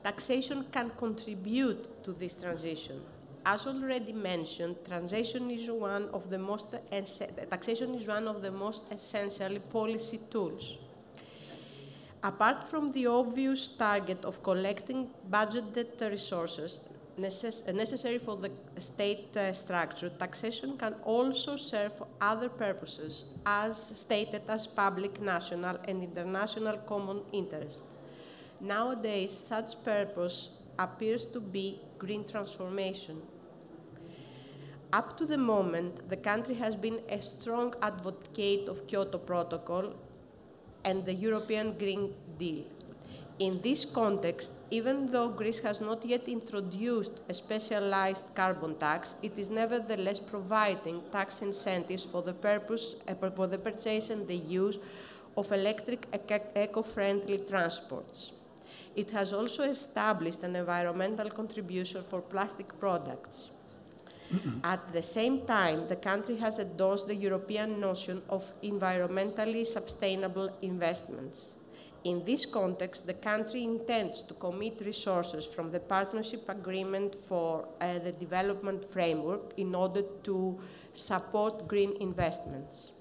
Taxation 0.04 0.66
can 0.70 0.90
contribute 0.98 2.04
to 2.04 2.12
this 2.12 2.34
transition. 2.38 3.00
As 3.46 3.66
already 3.66 4.12
mentioned, 4.12 4.76
taxation 4.84 5.50
is 5.50 5.70
one 5.70 6.10
of 6.12 6.28
the 6.28 6.36
most, 6.36 6.74
taxation 7.50 7.94
is 7.94 8.06
one 8.06 8.28
of 8.28 8.42
the 8.42 8.50
most 8.50 8.82
essential 8.90 9.58
policy 9.72 10.20
tools. 10.30 10.76
Apart 12.22 12.68
from 12.68 12.92
the 12.92 13.06
obvious 13.06 13.66
target 13.66 14.26
of 14.26 14.42
collecting 14.42 15.08
budgeted 15.30 15.98
resources 16.10 16.80
necess 17.18 17.64
necessary 17.74 18.18
for 18.18 18.36
the 18.36 18.50
state 18.78 19.34
uh, 19.38 19.54
structure, 19.54 20.10
taxation 20.10 20.76
can 20.76 20.96
also 21.02 21.56
serve 21.56 21.96
for 21.96 22.06
other 22.20 22.50
purposes, 22.50 23.24
as 23.46 23.92
stated 23.96 24.42
as 24.48 24.66
public, 24.66 25.18
national, 25.22 25.78
and 25.88 26.02
international 26.02 26.76
common 26.78 27.22
interest. 27.32 27.93
Nowadays, 28.64 29.30
such 29.30 29.84
purpose 29.84 30.48
appears 30.78 31.26
to 31.26 31.38
be 31.38 31.80
green 31.98 32.24
transformation. 32.24 33.20
Up 34.90 35.18
to 35.18 35.26
the 35.26 35.36
moment, 35.36 36.08
the 36.08 36.16
country 36.16 36.54
has 36.54 36.74
been 36.74 37.00
a 37.10 37.20
strong 37.20 37.74
advocate 37.82 38.66
of 38.66 38.86
Kyoto 38.86 39.18
Protocol 39.18 39.92
and 40.82 41.04
the 41.04 41.12
European 41.12 41.76
Green 41.76 42.14
Deal. 42.38 42.64
In 43.38 43.60
this 43.60 43.84
context, 43.84 44.52
even 44.70 45.12
though 45.12 45.28
Greece 45.28 45.58
has 45.58 45.82
not 45.82 46.02
yet 46.06 46.26
introduced 46.26 47.20
a 47.28 47.34
specialized 47.34 48.24
carbon 48.34 48.76
tax, 48.76 49.14
it 49.22 49.38
is 49.38 49.50
nevertheless 49.50 50.18
providing 50.18 51.02
tax 51.12 51.42
incentives 51.42 52.06
for 52.06 52.22
the 52.22 52.32
purpose 52.32 52.94
uh, 53.06 53.14
for 53.36 53.46
the 53.46 53.58
purchase 53.58 54.08
and 54.08 54.26
the 54.26 54.36
use 54.36 54.78
of 55.36 55.52
electric 55.52 56.06
eco-friendly 56.56 57.44
transports. 57.46 58.32
It 58.96 59.10
has 59.10 59.32
also 59.32 59.62
established 59.64 60.42
an 60.42 60.56
environmental 60.56 61.30
contribution 61.30 62.04
for 62.08 62.20
plastic 62.20 62.78
products. 62.78 63.50
At 64.62 64.92
the 64.92 65.02
same 65.02 65.46
time, 65.46 65.86
the 65.86 65.96
country 65.96 66.36
has 66.36 66.58
endorsed 66.58 67.06
the 67.06 67.14
European 67.14 67.78
notion 67.78 68.22
of 68.28 68.52
environmentally 68.62 69.66
sustainable 69.66 70.50
investments. 70.62 71.54
In 72.04 72.24
this 72.24 72.44
context, 72.44 73.06
the 73.06 73.14
country 73.14 73.64
intends 73.64 74.22
to 74.22 74.34
commit 74.34 74.80
resources 74.80 75.46
from 75.46 75.70
the 75.70 75.80
Partnership 75.80 76.48
Agreement 76.48 77.14
for 77.28 77.66
uh, 77.80 77.98
the 77.98 78.12
Development 78.12 78.84
Framework 78.90 79.54
in 79.56 79.74
order 79.74 80.02
to 80.24 80.60
support 80.94 81.66
green 81.66 81.96
investments. 82.00 82.92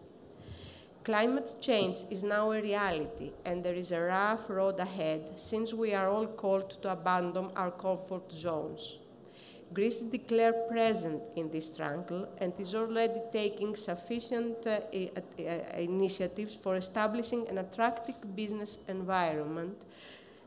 Climate 1.04 1.58
change 1.60 2.06
is 2.10 2.24
now 2.24 2.54
a 2.54 2.62
reality, 2.62 3.34
and 3.43 3.62
there 3.62 3.74
is 3.74 3.91
a 3.91 3.99
rough 3.99 4.49
road 4.49 4.80
ahead 4.80 5.34
since 5.36 5.74
we 5.74 5.93
are 5.93 6.08
all 6.08 6.28
called 6.28 6.70
to 6.82 6.93
abandon 6.93 7.51
our 7.58 7.72
comfort 7.72 8.32
zones. 8.32 8.99
Greece 9.74 9.97
is 9.97 10.08
declared 10.08 10.70
present 10.70 11.22
in 11.36 11.51
this 11.51 11.66
struggle 11.66 12.26
and 12.38 12.54
is 12.58 12.74
already 12.74 13.20
taking 13.34 13.76
sufficient 13.76 14.66
uh, 14.66 14.80
uh, 14.93 15.78
initiatives 15.78 16.56
for 16.56 16.78
establishing 16.78 17.49
an 17.49 17.58
attractive 17.58 18.16
business 18.34 18.78
environment 18.88 19.82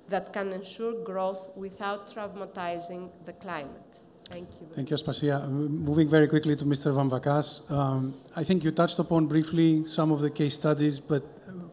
that 0.09 0.33
can 0.33 0.53
ensure 0.55 1.05
growth 1.05 1.51
without 1.55 2.09
traumatizing 2.09 3.11
the 3.27 3.33
climate. 3.35 3.86
Thank 4.29 4.49
you. 4.61 4.67
Thank 4.75 4.91
you, 4.91 4.97
Aspasia. 4.97 5.49
Moving 5.49 6.09
very 6.09 6.27
quickly 6.27 6.57
to 6.57 6.65
Mr. 6.65 6.93
Vamvakas. 6.93 7.71
Um, 7.71 8.15
I 8.35 8.43
think 8.43 8.65
you 8.65 8.71
touched 8.73 8.99
upon 8.99 9.27
briefly 9.27 9.85
some 9.85 10.11
of 10.11 10.21
the 10.21 10.31
case 10.31 10.55
studies, 10.55 10.99
but 10.99 11.23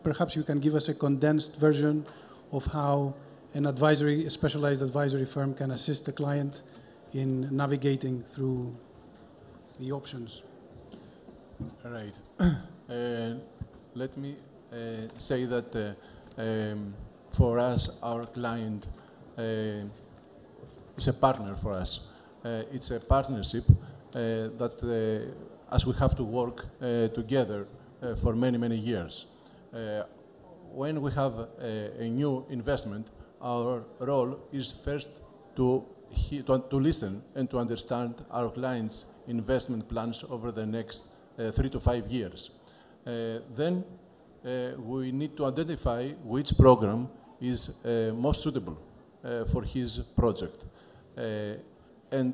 perhaps 0.04 0.36
you 0.36 0.44
can 0.44 0.60
give 0.60 0.76
us 0.76 0.88
a 0.88 0.94
condensed 0.94 1.56
version 1.56 2.06
of 2.52 2.66
how 2.68 3.16
an 3.54 3.66
advisory, 3.66 4.26
a 4.26 4.30
specialized 4.30 4.82
advisory 4.82 5.26
firm 5.26 5.54
can 5.54 5.72
assist 5.72 6.06
the 6.06 6.12
client 6.12 6.62
in 7.14 7.56
navigating 7.56 8.24
through 8.24 8.76
the 9.80 9.92
options? 9.92 10.44
All 11.86 11.92
right. 11.92 12.16
Uh, 12.90 13.36
let 13.96 14.16
me 14.18 14.36
uh, 14.72 15.08
say 15.18 15.46
that 15.46 15.74
uh, 15.74 16.42
um, 16.42 16.94
for 17.32 17.58
us, 17.58 17.90
our 18.04 18.26
client 18.26 18.86
uh, 19.38 19.88
is 20.98 21.08
a 21.08 21.14
partner 21.14 21.56
for 21.56 21.72
us. 21.72 22.02
Uh, 22.44 22.64
it's 22.74 22.92
a 22.92 23.00
partnership 23.00 23.64
uh, 23.70 23.80
that, 24.58 24.78
uh, 24.84 25.74
as 25.74 25.86
we 25.86 25.94
have 25.94 26.14
to 26.14 26.26
work 26.26 26.66
together 27.14 27.68
for 28.22 28.36
many, 28.36 28.58
many 28.58 28.76
years. 28.76 29.26
when 30.74 31.02
we 31.02 31.12
have 31.12 31.34
a, 31.62 32.04
a 32.04 32.10
new 32.10 32.46
investment, 32.50 33.12
our 33.42 33.86
role 34.00 34.40
is 34.52 34.74
first 34.84 35.22
to, 35.56 35.86
to, 36.30 36.64
to, 36.70 36.76
listen 36.76 37.24
and 37.36 37.50
to 37.50 37.58
understand 37.58 38.14
our 38.30 38.50
clients' 38.50 39.06
investment 39.28 39.88
plans 39.88 40.26
over 40.30 40.52
the 40.52 40.66
next 40.66 41.06
uh, 41.40 41.52
three 41.52 41.70
to 41.70 41.80
five 41.80 42.08
years. 42.08 42.50
Uh, 43.08 43.40
then 43.56 43.86
uh, 44.46 44.72
we 44.80 45.12
need 45.12 45.38
to 45.38 45.46
identify 45.46 46.10
which 46.26 46.58
program 46.58 47.08
is 47.40 47.72
most 48.14 48.44
suitable 48.44 48.78
for 49.52 49.64
his 49.64 50.00
project. 50.16 50.66
And 52.18 52.34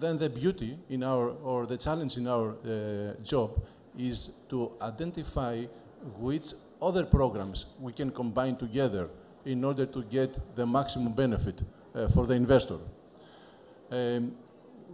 then 0.00 0.18
the 0.18 0.30
beauty 0.30 0.72
in 0.88 1.02
our, 1.02 1.28
or 1.28 1.66
the 1.66 1.76
challenge 1.76 2.16
in 2.16 2.26
our 2.26 2.48
job 3.22 3.50
is 3.98 4.30
to 4.48 4.72
identify 4.80 5.64
which 6.18 6.54
other 6.80 7.04
programs 7.04 7.66
we 7.78 7.92
can 7.92 8.10
combine 8.10 8.56
together 8.56 9.08
in 9.44 9.64
order 9.64 9.86
to 9.86 10.02
get 10.04 10.38
the 10.56 10.66
maximum 10.66 11.12
benefit 11.12 11.62
uh, 11.94 12.08
for 12.08 12.26
the 12.26 12.34
investor. 12.34 12.78
Um, 13.90 14.32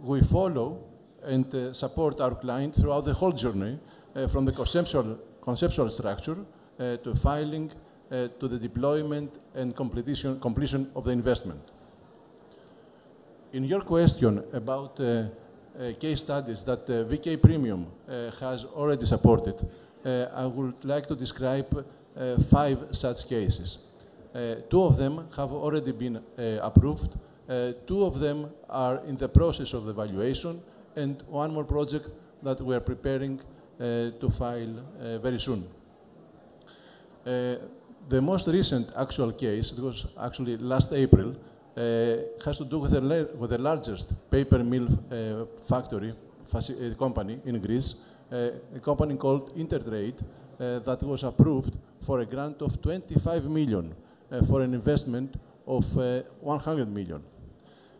we 0.01 0.21
follow 0.21 0.83
and 1.23 1.53
uh, 1.53 1.73
support 1.73 2.19
our 2.19 2.35
client 2.35 2.75
throughout 2.75 3.05
the 3.05 3.13
whole 3.13 3.31
journey, 3.31 3.79
uh, 4.15 4.27
from 4.27 4.45
the 4.45 4.51
conceptual, 4.51 5.19
conceptual 5.41 5.89
structure 5.89 6.37
uh, 6.79 6.97
to 6.97 7.15
filing 7.15 7.71
uh, 8.11 8.27
to 8.39 8.47
the 8.47 8.57
deployment 8.57 9.39
and 9.55 9.75
completion, 9.75 10.39
completion 10.39 10.89
of 10.95 11.03
the 11.03 11.11
investment. 11.11 11.61
In 13.53 13.63
your 13.63 13.81
question 13.81 14.43
about 14.51 14.99
uh, 14.99 15.27
case 15.99 16.19
studies 16.19 16.65
that 16.65 16.85
VK 16.85 17.41
Premium 17.41 17.87
has 18.39 18.65
already 18.65 19.05
supported, 19.05 19.55
I 20.05 20.45
would 20.45 20.83
like 20.83 21.07
to 21.07 21.15
describe 21.15 21.85
five 22.49 22.79
such 22.91 23.27
cases. 23.27 23.77
two 24.69 24.81
of 24.83 24.97
them 24.97 25.27
have 25.37 25.51
already 25.51 25.93
been 25.93 26.19
approved. 26.61 27.15
two 27.85 28.03
of 28.03 28.19
them 28.19 28.49
are 28.69 29.01
in 29.07 29.15
the 29.15 29.29
process 29.29 29.73
of 29.73 29.87
evaluation, 29.87 30.61
and 30.95 31.23
one 31.29 31.53
more 31.53 31.63
project 31.63 32.11
that 32.43 32.59
we 32.59 32.75
are 32.75 32.81
preparing 32.81 33.39
uh, 33.79 34.11
to 34.19 34.29
file 34.29 34.75
uh, 34.79 35.17
very 35.19 35.39
soon. 35.39 35.65
Uh, 37.25 37.55
the 38.09 38.21
most 38.21 38.47
recent 38.47 38.91
actual 38.97 39.31
case, 39.31 39.71
it 39.71 39.79
was 39.79 40.05
actually 40.19 40.57
last 40.57 40.91
April, 40.91 41.35
has 41.77 42.57
to 42.57 42.65
do 42.65 42.79
with 42.79 42.91
the, 42.91 43.29
with 43.37 43.51
the 43.51 43.57
largest 43.57 44.13
paper 44.31 44.63
mill 44.63 44.87
factory 45.67 46.13
company 46.97 47.39
in 47.45 47.59
Greece, 47.59 47.95
a 48.31 48.79
company 48.83 49.15
called 49.15 49.55
Intertrade, 49.55 50.19
that 50.57 50.99
was 51.03 51.23
approved 51.23 51.77
for 52.01 52.19
a 52.19 52.25
grant 52.25 52.61
of 52.61 52.81
25 52.81 53.45
million 53.49 53.93
for 54.47 54.61
an 54.61 54.73
investment 54.73 55.35
of 55.67 55.85
100 55.95 56.89
million. 56.89 57.21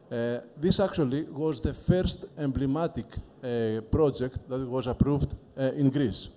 Uh, 0.09 0.39
this 0.55 0.79
actually 0.79 1.23
was 1.23 1.59
the 1.59 1.73
first 1.73 2.25
emblematic 2.37 3.05
uh, 3.43 3.81
project 3.91 4.39
that 4.47 4.65
was 4.65 4.87
approved 4.87 5.35
uh, 5.57 5.63
in 5.73 5.89
Greece. 5.89 6.29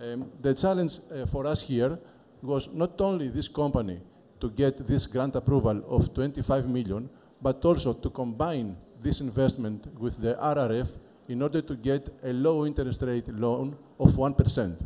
Um, 0.00 0.30
the 0.40 0.54
challenge 0.54 1.00
for 1.30 1.44
us 1.46 1.62
here 1.62 1.98
was 2.40 2.68
not 2.72 3.00
only 3.00 3.28
this 3.28 3.48
company 3.48 4.00
to 4.42 4.50
get 4.50 4.76
this 4.88 5.06
grant 5.06 5.36
approval 5.36 5.84
of 5.88 6.12
25 6.12 6.68
million, 6.68 7.08
but 7.40 7.64
also 7.64 7.92
to 7.92 8.10
combine 8.10 8.76
this 9.00 9.20
investment 9.20 9.86
with 10.00 10.20
the 10.20 10.34
RRF 10.34 10.98
in 11.28 11.40
order 11.42 11.62
to 11.62 11.76
get 11.76 12.08
a 12.24 12.32
low 12.32 12.66
interest 12.66 13.02
rate 13.02 13.28
loan 13.28 13.76
of 14.00 14.08
1%. 14.08 14.82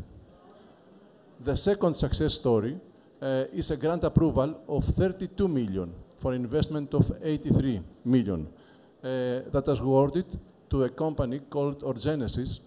The 1.41 1.57
second 1.57 1.95
success 1.95 2.35
story 2.35 2.79
uh, 3.23 3.45
is 3.51 3.71
a 3.71 3.79
grant 3.79 4.05
approval 4.05 4.61
of 4.69 4.85
32 4.85 5.49
million 5.49 5.95
for 6.19 6.35
investment 6.35 6.93
of 6.93 7.11
83 7.23 7.81
million 8.05 8.47
uh, 9.03 9.09
that 9.53 9.65
was 9.67 9.81
awarded 9.81 10.27
to 10.69 10.85
a 10.85 10.91
company 10.91 11.41
called 11.49 11.83
Orgenesis. 11.83 12.61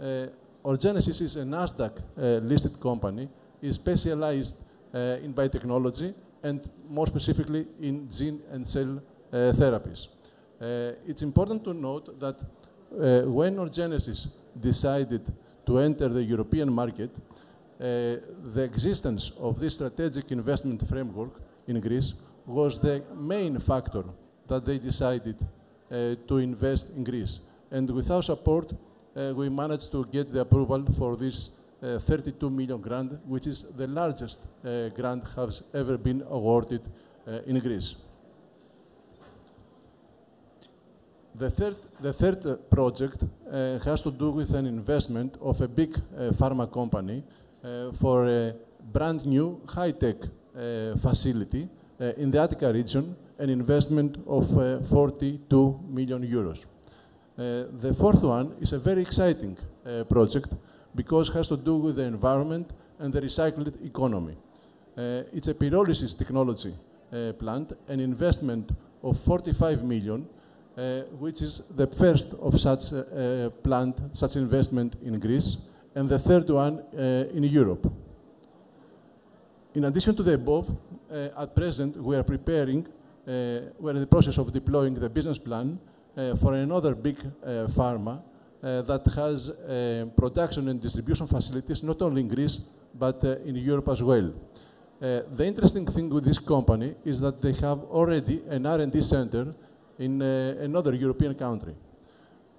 Uh, 0.00 0.26
Orgenesis 0.64 1.20
is 1.20 1.36
a 1.36 1.42
NASDAQ-listed 1.42 2.74
uh, 2.74 2.78
company, 2.78 3.28
is 3.62 3.76
specialized 3.76 4.56
in 4.94 5.34
biotechnology 5.34 6.14
and 6.44 6.60
more 6.88 7.06
specifically 7.08 7.66
in 7.80 8.08
gene 8.08 8.40
and 8.52 8.68
cell 8.68 9.00
therapies. 9.32 10.08
it's 11.10 11.22
important 11.22 11.64
to 11.64 11.74
note 11.74 12.20
that 12.20 12.36
when 13.26 13.56
Orgenesis 13.56 14.28
decided 14.60 15.22
to 15.66 15.78
enter 15.78 16.08
the 16.08 16.22
European 16.22 16.72
market, 16.72 17.10
uh, 17.80 18.16
the 18.54 18.62
existence 18.62 19.32
of 19.38 19.58
this 19.58 19.74
strategic 19.74 20.30
investment 20.30 20.86
framework 20.88 21.40
in 21.66 21.80
Greece 21.80 22.14
was 22.46 22.78
the 22.78 23.02
main 23.16 23.58
factor 23.58 24.04
that 24.46 24.64
they 24.64 24.78
decided 24.78 25.36
uh, 25.90 26.14
to 26.28 26.38
invest 26.38 26.90
in 26.90 27.02
Greece. 27.02 27.40
And 27.70 27.90
without 27.90 28.24
support, 28.24 28.72
uh, 29.16 29.32
we 29.34 29.48
managed 29.48 29.90
to 29.92 30.04
get 30.06 30.32
the 30.32 30.40
approval 30.40 30.84
for 30.96 31.16
this 31.16 31.50
uh, 31.84 31.98
32 31.98 32.48
million 32.48 32.80
grant, 32.80 33.12
which 33.26 33.46
is 33.46 33.66
the 33.76 33.86
largest 33.86 34.40
uh, 34.64 34.88
grant 34.88 35.22
has 35.36 35.62
ever 35.74 35.98
been 35.98 36.22
awarded 36.30 36.80
uh, 37.26 37.40
in 37.46 37.58
Greece. 37.60 37.94
The 41.34 41.50
third, 41.50 41.76
the 42.00 42.12
third 42.12 42.70
project 42.70 43.24
has 43.84 44.00
to 44.02 44.10
do 44.10 44.30
with 44.30 44.54
an 44.54 44.66
investment 44.66 45.36
of 45.40 45.60
a 45.60 45.66
big 45.68 45.92
pharma 46.38 46.72
company 46.72 47.24
for 47.98 48.28
a 48.28 48.54
brand 48.92 49.26
new 49.26 49.60
high-tech 49.66 50.16
facility 51.02 51.68
in 52.16 52.30
the 52.30 52.40
Attica 52.40 52.72
region, 52.72 53.16
an 53.36 53.50
investment 53.50 54.16
of 54.28 54.56
uh, 54.56 54.80
42 54.82 55.80
million 55.88 56.22
euros. 56.22 56.64
The 57.36 57.92
fourth 57.98 58.22
one 58.22 58.54
is 58.60 58.72
a 58.72 58.78
very 58.78 59.02
exciting 59.02 59.58
project 60.08 60.54
because 60.94 61.28
it 61.28 61.34
has 61.34 61.48
to 61.48 61.56
do 61.56 61.76
with 61.76 61.96
the 61.96 62.04
environment 62.04 62.72
and 62.98 63.12
the 63.12 63.20
recycled 63.20 63.84
economy. 63.84 64.36
it's 64.96 65.48
a 65.48 65.54
pyrolysis 65.54 66.16
technology 66.16 66.74
plant, 67.38 67.72
an 67.88 68.00
investment 68.00 68.70
of 69.02 69.18
45 69.20 69.84
million, 69.84 70.26
uh, 70.76 71.02
which 71.18 71.42
is 71.42 71.62
the 71.76 71.86
first 71.86 72.34
of 72.34 72.58
such 72.58 72.92
uh, 72.92 73.50
plant, 73.62 73.96
such 74.12 74.36
investment 74.36 74.96
in 75.04 75.18
Greece, 75.20 75.58
and 75.94 76.08
the 76.08 76.18
third 76.18 76.48
one 76.50 76.80
uh, 76.80 77.24
in 77.32 77.44
Europe. 77.44 77.92
In 79.74 79.84
addition 79.84 80.16
to 80.16 80.22
the 80.22 80.34
above, 80.34 80.70
uh, 81.10 81.28
at 81.42 81.54
present 81.54 81.96
we 81.96 82.16
are 82.16 82.24
preparing, 82.24 82.86
uh, 82.86 83.70
we're 83.78 83.92
in 83.92 84.00
the 84.00 84.06
process 84.06 84.38
of 84.38 84.52
deploying 84.52 84.94
the 84.94 85.08
business 85.08 85.38
plan 85.38 85.78
uh, 86.16 86.34
for 86.36 86.54
another 86.54 86.94
big 86.94 87.18
pharma 87.68 88.20
that 88.64 89.04
has 89.14 89.50
production 90.16 90.68
and 90.68 90.80
distribution 90.80 91.26
facilities 91.26 91.82
not 91.82 92.00
only 92.00 92.22
in 92.22 92.28
Greece, 92.28 92.60
but 92.94 93.22
in 93.44 93.56
Europe 93.56 93.88
as 93.88 94.02
well. 94.02 94.32
Uh, 95.04 95.20
the 95.36 95.44
interesting 95.44 95.84
thing 95.84 96.08
with 96.08 96.24
this 96.24 96.38
company 96.38 96.94
is 97.04 97.20
that 97.20 97.42
they 97.42 97.52
have 97.52 97.80
already 97.90 98.42
an 98.48 98.64
R&D 98.64 99.02
center 99.02 99.54
in 99.98 100.22
uh, 100.22 100.54
another 100.60 100.94
European 100.94 101.34
country. 101.34 101.74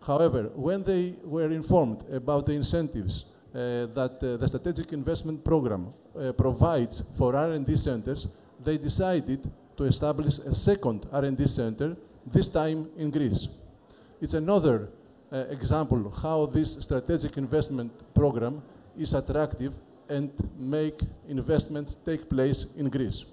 However, 0.06 0.52
when 0.54 0.84
they 0.84 1.16
were 1.24 1.50
informed 1.52 2.04
about 2.12 2.46
the 2.46 2.52
incentives 2.52 3.26
uh, 3.56 3.88
that 3.96 4.20
the 4.20 4.48
strategic 4.48 4.92
investment 4.94 5.44
program 5.44 5.88
uh, 5.88 6.34
provides 6.34 7.02
for 7.18 7.36
R&D 7.36 7.78
centers, 7.78 8.28
they 8.64 8.78
decided 8.78 9.50
to 9.78 9.84
establish 9.86 10.38
a 10.40 10.54
second 10.54 11.08
R&D 11.12 11.48
center, 11.48 11.96
this 12.28 12.50
time 12.50 12.90
in 12.98 13.10
Greece. 13.10 13.48
It's 14.22 14.34
another 14.34 14.84
uh, 14.84 14.95
example 15.50 16.12
how 16.22 16.46
this 16.46 16.78
strategic 16.80 17.38
investment 17.38 17.92
program 18.14 18.62
is 18.98 19.14
attractive 19.14 19.74
and 20.10 20.32
make 20.58 21.00
investments 21.28 21.96
take 21.96 22.30
place 22.30 22.68
in 22.78 22.90
Greece. 22.90 23.26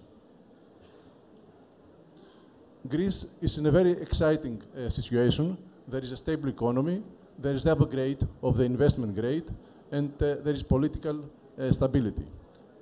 Greece 2.88 3.26
is 3.40 3.58
in 3.58 3.66
a 3.66 3.70
very 3.70 3.92
exciting 3.92 4.60
uh, 4.76 4.88
situation. 4.90 5.56
There 5.86 6.00
is 6.00 6.12
a 6.12 6.16
stable 6.16 6.48
economy, 6.48 7.02
there 7.38 7.54
is 7.54 7.64
the 7.64 7.72
upgrade 7.72 8.26
of 8.42 8.56
the 8.56 8.64
investment 8.64 9.14
grade, 9.14 9.50
and 9.90 10.10
uh, 10.22 10.36
there 10.42 10.54
is 10.54 10.62
political 10.62 11.30
uh, 11.58 11.70
stability. 11.70 12.26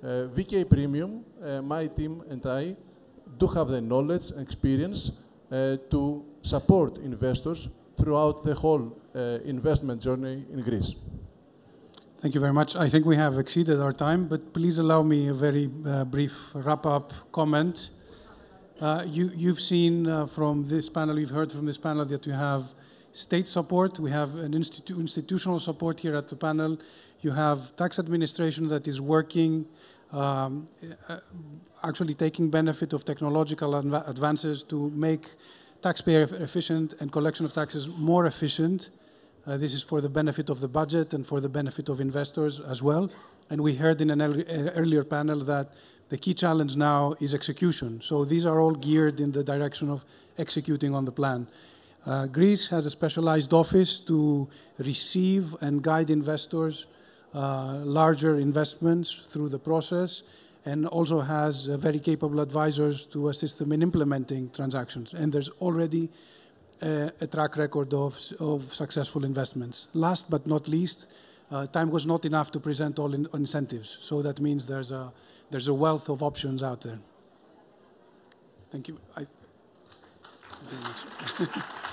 VK 0.03 0.67
Premium, 0.67 1.23
my 1.63 1.85
team 1.85 2.23
and 2.27 2.43
I 2.47 2.75
do 3.37 3.45
have 3.45 3.67
the 3.67 3.79
knowledge 3.79 4.31
and 4.31 4.41
experience 4.41 5.11
to 5.51 6.25
support 6.41 6.97
investors 6.97 7.69
throughout 8.01 8.43
the 8.43 8.55
whole 8.55 8.97
investment 9.45 10.01
journey 10.01 10.45
in 10.51 10.61
Greece. 10.61 10.95
Thank 12.21 12.35
you 12.35 12.41
very 12.41 12.53
much. 12.53 12.75
I 12.75 12.87
think 12.87 13.05
we 13.05 13.15
have 13.15 13.39
exceeded 13.39 13.79
our 13.79 13.93
time, 13.93 14.27
but 14.27 14.53
please 14.53 14.77
allow 14.77 15.01
me 15.01 15.27
a 15.29 15.33
very 15.33 15.71
uh, 15.85 16.03
brief 16.05 16.33
wrap-up 16.53 17.13
comment. 17.31 17.89
Uh, 18.79 19.03
you, 19.07 19.31
you've 19.35 19.59
seen 19.59 20.07
uh, 20.07 20.27
from 20.27 20.65
this 20.67 20.87
panel, 20.87 21.17
you've 21.17 21.31
heard 21.31 21.51
from 21.51 21.65
this 21.65 21.79
panel 21.79 22.05
that 22.05 22.25
we 22.27 22.31
have 22.31 22.65
state 23.11 23.47
support, 23.47 23.99
we 23.99 24.11
have 24.11 24.35
an 24.35 24.53
institu- 24.53 24.99
institutional 24.99 25.59
support 25.59 25.99
here 25.99 26.15
at 26.15 26.27
the 26.27 26.35
panel, 26.35 26.77
you 27.21 27.31
have 27.31 27.75
tax 27.75 27.97
administration 27.97 28.67
that 28.67 28.87
is 28.87 29.01
working, 29.01 29.65
um, 30.11 30.67
uh, 31.09 31.17
actually 31.83 32.13
taking 32.13 32.51
benefit 32.51 32.93
of 32.93 33.03
technological 33.03 33.71
adva- 33.71 34.07
advances 34.07 34.61
to 34.61 34.91
make 34.91 35.25
taxpayer 35.81 36.23
efficient 36.23 36.93
and 36.99 37.11
collection 37.11 37.45
of 37.45 37.53
taxes 37.53 37.87
more 37.87 38.25
efficient. 38.25 38.89
Uh, 39.45 39.57
this 39.57 39.73
is 39.73 39.81
for 39.81 40.01
the 40.01 40.09
benefit 40.09 40.49
of 40.49 40.59
the 40.59 40.67
budget 40.67 41.13
and 41.13 41.25
for 41.25 41.39
the 41.41 41.49
benefit 41.49 41.89
of 41.89 41.99
investors 41.99 42.59
as 42.59 42.81
well. 42.81 43.09
And 43.49 43.61
we 43.61 43.75
heard 43.75 43.99
in 44.01 44.09
an 44.11 44.21
uh, 44.21 44.71
earlier 44.75 45.03
panel 45.03 45.39
that 45.45 45.73
the 46.09 46.17
key 46.17 46.33
challenge 46.33 46.75
now 46.75 47.15
is 47.19 47.33
execution. 47.33 48.01
So 48.01 48.25
these 48.25 48.45
are 48.45 48.59
all 48.59 48.75
geared 48.75 49.19
in 49.19 49.31
the 49.31 49.43
direction 49.43 49.89
of 49.89 50.03
executing 50.37 50.93
on 50.93 51.05
the 51.05 51.11
plan. 51.11 51.47
Uh, 52.05 52.27
Greece 52.27 52.67
has 52.69 52.85
a 52.85 52.91
specialized 52.91 53.53
office 53.53 53.99
to 54.01 54.47
receive 54.77 55.55
and 55.61 55.81
guide 55.81 56.09
investors 56.09 56.85
uh, 57.33 57.79
larger 57.83 58.35
investments 58.37 59.21
through 59.29 59.49
the 59.49 59.59
process 59.59 60.23
and 60.65 60.87
also 60.87 61.21
has 61.21 61.67
uh, 61.67 61.77
very 61.77 61.99
capable 61.99 62.39
advisors 62.39 63.05
to 63.05 63.29
assist 63.29 63.57
them 63.57 63.71
in 63.71 63.81
implementing 63.81 64.49
transactions. 64.51 65.13
And 65.13 65.33
there's 65.33 65.49
already 65.59 66.09
uh, 66.81 67.09
a 67.19 67.27
track 67.27 67.57
record 67.57 67.93
of, 67.93 68.17
of 68.39 68.73
successful 68.73 69.25
investments. 69.25 69.87
Last 69.93 70.29
but 70.29 70.45
not 70.45 70.67
least, 70.67 71.07
uh, 71.51 71.67
time 71.67 71.89
was 71.89 72.05
not 72.05 72.25
enough 72.25 72.51
to 72.51 72.59
present 72.59 72.99
all 72.99 73.13
in 73.13 73.27
incentives. 73.33 73.97
So 74.01 74.21
that 74.21 74.39
means 74.39 74.67
there's 74.67 74.91
a, 74.91 75.11
there's 75.49 75.67
a 75.67 75.73
wealth 75.73 76.09
of 76.09 76.23
options 76.23 76.63
out 76.63 76.81
there. 76.81 76.99
Thank 78.71 78.87
you. 78.87 78.99
I, 79.17 79.25